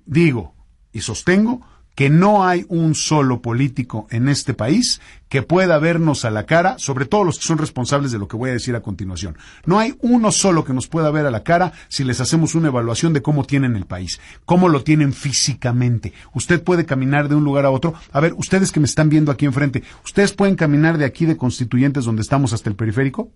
digo 0.04 0.54
y 0.92 1.00
sostengo 1.00 1.60
que 1.94 2.10
no 2.10 2.44
hay 2.44 2.64
un 2.68 2.94
solo 2.94 3.42
político 3.42 4.06
en 4.10 4.28
este 4.28 4.54
país 4.54 5.00
que 5.28 5.42
pueda 5.42 5.78
vernos 5.78 6.24
a 6.24 6.30
la 6.30 6.44
cara, 6.44 6.78
sobre 6.78 7.06
todo 7.06 7.24
los 7.24 7.38
que 7.38 7.46
son 7.46 7.58
responsables 7.58 8.12
de 8.12 8.18
lo 8.18 8.28
que 8.28 8.36
voy 8.36 8.50
a 8.50 8.54
decir 8.54 8.76
a 8.76 8.82
continuación. 8.82 9.38
No 9.64 9.78
hay 9.78 9.94
uno 10.00 10.30
solo 10.30 10.64
que 10.64 10.74
nos 10.74 10.88
pueda 10.88 11.10
ver 11.10 11.26
a 11.26 11.30
la 11.30 11.42
cara 11.42 11.72
si 11.88 12.04
les 12.04 12.20
hacemos 12.20 12.54
una 12.54 12.68
evaluación 12.68 13.12
de 13.12 13.22
cómo 13.22 13.44
tienen 13.44 13.76
el 13.76 13.86
país, 13.86 14.20
cómo 14.44 14.68
lo 14.68 14.82
tienen 14.82 15.12
físicamente. 15.12 16.12
Usted 16.34 16.62
puede 16.62 16.84
caminar 16.84 17.28
de 17.28 17.34
un 17.34 17.44
lugar 17.44 17.64
a 17.64 17.70
otro. 17.70 17.94
A 18.12 18.20
ver, 18.20 18.34
ustedes 18.36 18.72
que 18.72 18.80
me 18.80 18.86
están 18.86 19.08
viendo 19.08 19.32
aquí 19.32 19.46
enfrente, 19.46 19.82
¿ustedes 20.04 20.32
pueden 20.32 20.56
caminar 20.56 20.98
de 20.98 21.04
aquí 21.04 21.24
de 21.24 21.36
Constituyentes 21.36 22.04
donde 22.04 22.22
estamos 22.22 22.52
hasta 22.52 22.68
el 22.68 22.76
periférico? 22.76 23.30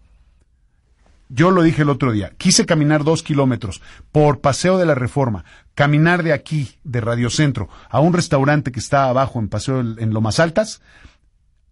Yo 1.28 1.50
lo 1.50 1.62
dije 1.62 1.82
el 1.82 1.90
otro 1.90 2.12
día, 2.12 2.32
quise 2.36 2.66
caminar 2.66 3.02
dos 3.02 3.22
kilómetros 3.22 3.82
por 4.12 4.40
Paseo 4.40 4.78
de 4.78 4.86
la 4.86 4.94
Reforma, 4.94 5.44
caminar 5.74 6.22
de 6.22 6.32
aquí, 6.32 6.76
de 6.84 7.00
Radiocentro, 7.00 7.68
a 7.90 8.00
un 8.00 8.12
restaurante 8.12 8.70
que 8.70 8.78
está 8.78 9.08
abajo 9.08 9.40
en 9.40 9.48
Paseo 9.48 9.80
en 9.80 10.14
Lomas 10.14 10.38
Altas. 10.38 10.80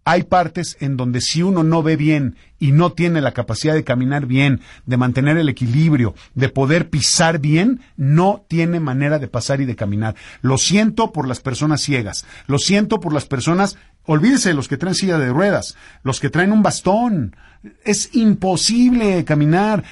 Hay 0.07 0.21
partes 0.21 0.77
en 0.81 0.97
donde 0.97 1.19
si 1.19 1.41
uno 1.41 1.63
no 1.63 1.81
ve 1.81 1.95
bien 1.95 2.35
y 2.59 2.71
no 2.73 2.91
tiene 2.91 3.21
la 3.21 3.31
capacidad 3.31 3.73
de 3.73 3.83
caminar 3.83 4.27
bien, 4.27 4.61
de 4.85 4.97
mantener 4.97 5.35
el 5.37 5.49
equilibrio, 5.49 6.13
de 6.35 6.47
poder 6.49 6.91
pisar 6.91 7.39
bien, 7.39 7.81
no 7.97 8.45
tiene 8.47 8.79
manera 8.79 9.17
de 9.17 9.27
pasar 9.27 9.61
y 9.61 9.65
de 9.65 9.75
caminar. 9.75 10.13
Lo 10.43 10.59
siento 10.59 11.11
por 11.11 11.27
las 11.27 11.39
personas 11.39 11.81
ciegas, 11.81 12.23
lo 12.45 12.59
siento 12.59 12.99
por 12.99 13.13
las 13.13 13.25
personas, 13.25 13.79
olvídese 14.05 14.49
de 14.49 14.55
los 14.55 14.67
que 14.67 14.77
traen 14.77 14.93
silla 14.93 15.17
de 15.17 15.33
ruedas, 15.33 15.75
los 16.03 16.19
que 16.19 16.29
traen 16.29 16.51
un 16.51 16.61
bastón, 16.61 17.35
es 17.83 18.11
imposible 18.13 19.25
caminar. 19.25 19.83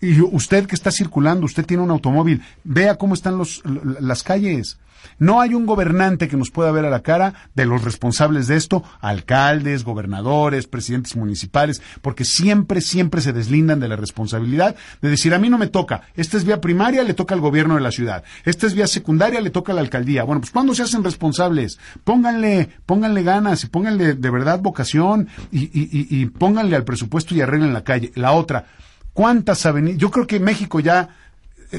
Y 0.00 0.20
usted 0.20 0.66
que 0.66 0.74
está 0.74 0.90
circulando, 0.90 1.46
usted 1.46 1.64
tiene 1.64 1.84
un 1.84 1.92
automóvil, 1.92 2.42
vea 2.64 2.96
cómo 2.96 3.14
están 3.14 3.38
los, 3.38 3.62
las 4.00 4.24
calles. 4.24 4.78
No 5.18 5.40
hay 5.40 5.54
un 5.54 5.66
gobernante 5.66 6.28
que 6.28 6.36
nos 6.36 6.50
pueda 6.50 6.72
ver 6.72 6.84
a 6.84 6.90
la 6.90 7.02
cara 7.02 7.34
de 7.54 7.66
los 7.66 7.84
responsables 7.84 8.46
de 8.46 8.56
esto, 8.56 8.82
alcaldes, 9.00 9.84
gobernadores, 9.84 10.66
presidentes 10.66 11.16
municipales, 11.16 11.82
porque 12.02 12.24
siempre, 12.24 12.80
siempre 12.80 13.20
se 13.20 13.32
deslindan 13.32 13.80
de 13.80 13.88
la 13.88 13.96
responsabilidad 13.96 14.76
de 15.02 15.10
decir, 15.10 15.34
a 15.34 15.38
mí 15.38 15.48
no 15.48 15.58
me 15.58 15.66
toca, 15.66 16.02
esta 16.14 16.36
es 16.36 16.44
vía 16.44 16.60
primaria, 16.60 17.02
le 17.02 17.14
toca 17.14 17.34
al 17.34 17.40
gobierno 17.40 17.74
de 17.74 17.80
la 17.80 17.90
ciudad, 17.90 18.24
esta 18.44 18.66
es 18.66 18.74
vía 18.74 18.86
secundaria, 18.86 19.40
le 19.40 19.50
toca 19.50 19.72
a 19.72 19.74
la 19.74 19.80
alcaldía. 19.80 20.24
Bueno, 20.24 20.40
pues 20.40 20.52
cuando 20.52 20.74
se 20.74 20.82
hacen 20.82 21.04
responsables, 21.04 21.78
pónganle, 22.04 22.68
pónganle 22.86 23.22
ganas 23.22 23.64
y 23.64 23.66
pónganle 23.68 24.14
de 24.14 24.30
verdad 24.30 24.60
vocación 24.60 25.28
y, 25.52 25.70
y 25.72 26.26
pónganle 26.26 26.76
al 26.76 26.84
presupuesto 26.84 27.34
y 27.34 27.40
arreglen 27.40 27.72
la 27.72 27.84
calle. 27.84 28.12
La 28.14 28.32
otra, 28.32 28.66
¿cuántas 29.12 29.64
avenidas? 29.66 29.98
Yo 29.98 30.10
creo 30.10 30.26
que 30.26 30.40
México 30.40 30.80
ya 30.80 31.08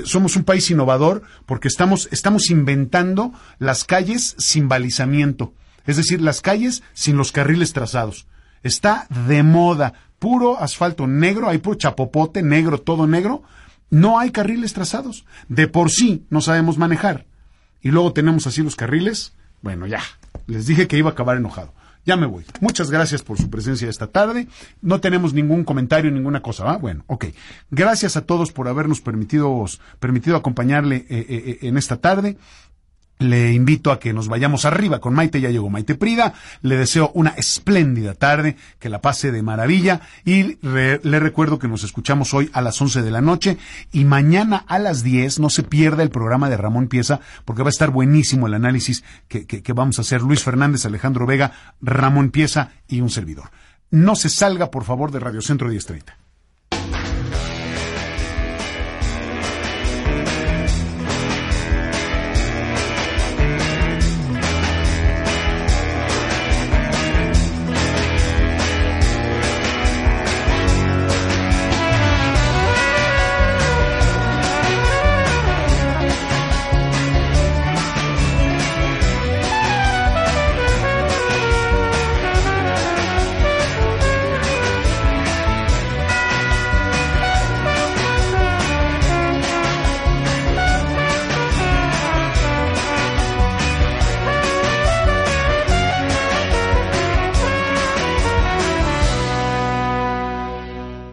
somos 0.05 0.35
un 0.35 0.43
país 0.43 0.69
innovador 0.71 1.23
porque 1.45 1.67
estamos, 1.67 2.07
estamos 2.11 2.49
inventando 2.49 3.33
las 3.59 3.83
calles 3.83 4.35
sin 4.37 4.67
balizamiento, 4.67 5.53
es 5.85 5.97
decir, 5.97 6.21
las 6.21 6.41
calles 6.41 6.83
sin 6.93 7.17
los 7.17 7.31
carriles 7.31 7.73
trazados. 7.73 8.27
Está 8.63 9.07
de 9.27 9.43
moda 9.43 9.93
puro 10.19 10.59
asfalto 10.59 11.07
negro, 11.07 11.49
hay 11.49 11.57
puro 11.57 11.77
chapopote 11.77 12.43
negro, 12.43 12.79
todo 12.79 13.07
negro. 13.07 13.41
No 13.89 14.19
hay 14.19 14.29
carriles 14.29 14.73
trazados. 14.73 15.25
De 15.49 15.67
por 15.67 15.89
sí 15.89 16.25
no 16.29 16.41
sabemos 16.41 16.77
manejar. 16.77 17.25
Y 17.81 17.89
luego 17.89 18.13
tenemos 18.13 18.45
así 18.45 18.61
los 18.61 18.75
carriles. 18.75 19.33
Bueno, 19.61 19.87
ya. 19.87 20.01
Les 20.45 20.67
dije 20.67 20.87
que 20.87 20.97
iba 20.97 21.09
a 21.09 21.13
acabar 21.13 21.37
enojado. 21.37 21.73
Ya 22.05 22.17
me 22.17 22.25
voy. 22.25 22.45
Muchas 22.61 22.89
gracias 22.89 23.21
por 23.21 23.37
su 23.37 23.49
presencia 23.49 23.89
esta 23.89 24.07
tarde. 24.07 24.47
No 24.81 24.99
tenemos 24.99 25.33
ningún 25.33 25.63
comentario, 25.63 26.09
ninguna 26.09 26.41
cosa, 26.41 26.63
¿va? 26.63 26.77
Bueno, 26.77 27.03
ok. 27.07 27.25
Gracias 27.69 28.17
a 28.17 28.25
todos 28.25 28.51
por 28.51 28.67
habernos 28.67 29.01
permitido, 29.01 29.63
permitido 29.99 30.35
acompañarle 30.35 30.97
eh, 30.97 31.05
eh, 31.09 31.25
eh, 31.29 31.57
en 31.61 31.77
esta 31.77 31.97
tarde. 31.97 32.37
Le 33.21 33.53
invito 33.53 33.91
a 33.91 33.99
que 33.99 34.13
nos 34.13 34.27
vayamos 34.27 34.65
arriba. 34.65 34.99
Con 34.99 35.13
Maite, 35.13 35.39
ya 35.39 35.49
llegó 35.49 35.69
Maite 35.69 35.95
Prida, 35.95 36.33
le 36.63 36.75
deseo 36.75 37.11
una 37.13 37.29
espléndida 37.31 38.15
tarde, 38.15 38.55
que 38.79 38.89
la 38.89 38.99
pase 38.99 39.31
de 39.31 39.43
maravilla. 39.43 40.01
Y 40.25 40.57
le 40.61 41.19
recuerdo 41.19 41.59
que 41.59 41.67
nos 41.67 41.83
escuchamos 41.83 42.33
hoy 42.33 42.49
a 42.53 42.61
las 42.61 42.81
11 42.81 43.03
de 43.03 43.11
la 43.11 43.21
noche 43.21 43.57
y 43.91 44.05
mañana 44.05 44.65
a 44.67 44.79
las 44.79 45.03
10 45.03 45.39
no 45.39 45.49
se 45.49 45.63
pierda 45.63 46.03
el 46.03 46.09
programa 46.09 46.49
de 46.49 46.57
Ramón 46.57 46.87
Pieza 46.87 47.19
porque 47.45 47.61
va 47.61 47.69
a 47.69 47.71
estar 47.71 47.91
buenísimo 47.91 48.47
el 48.47 48.55
análisis 48.55 49.03
que, 49.27 49.45
que 49.45 49.73
vamos 49.73 49.99
a 49.99 50.01
hacer. 50.01 50.21
Luis 50.21 50.43
Fernández, 50.43 50.85
Alejandro 50.85 51.27
Vega, 51.27 51.51
Ramón 51.81 52.31
Pieza 52.31 52.71
y 52.87 53.01
un 53.01 53.09
servidor. 53.09 53.51
No 53.91 54.15
se 54.15 54.29
salga 54.29 54.71
por 54.71 54.83
favor 54.83 55.11
de 55.11 55.19
Radio 55.19 55.41
Centro 55.41 55.67
1030. 55.67 56.20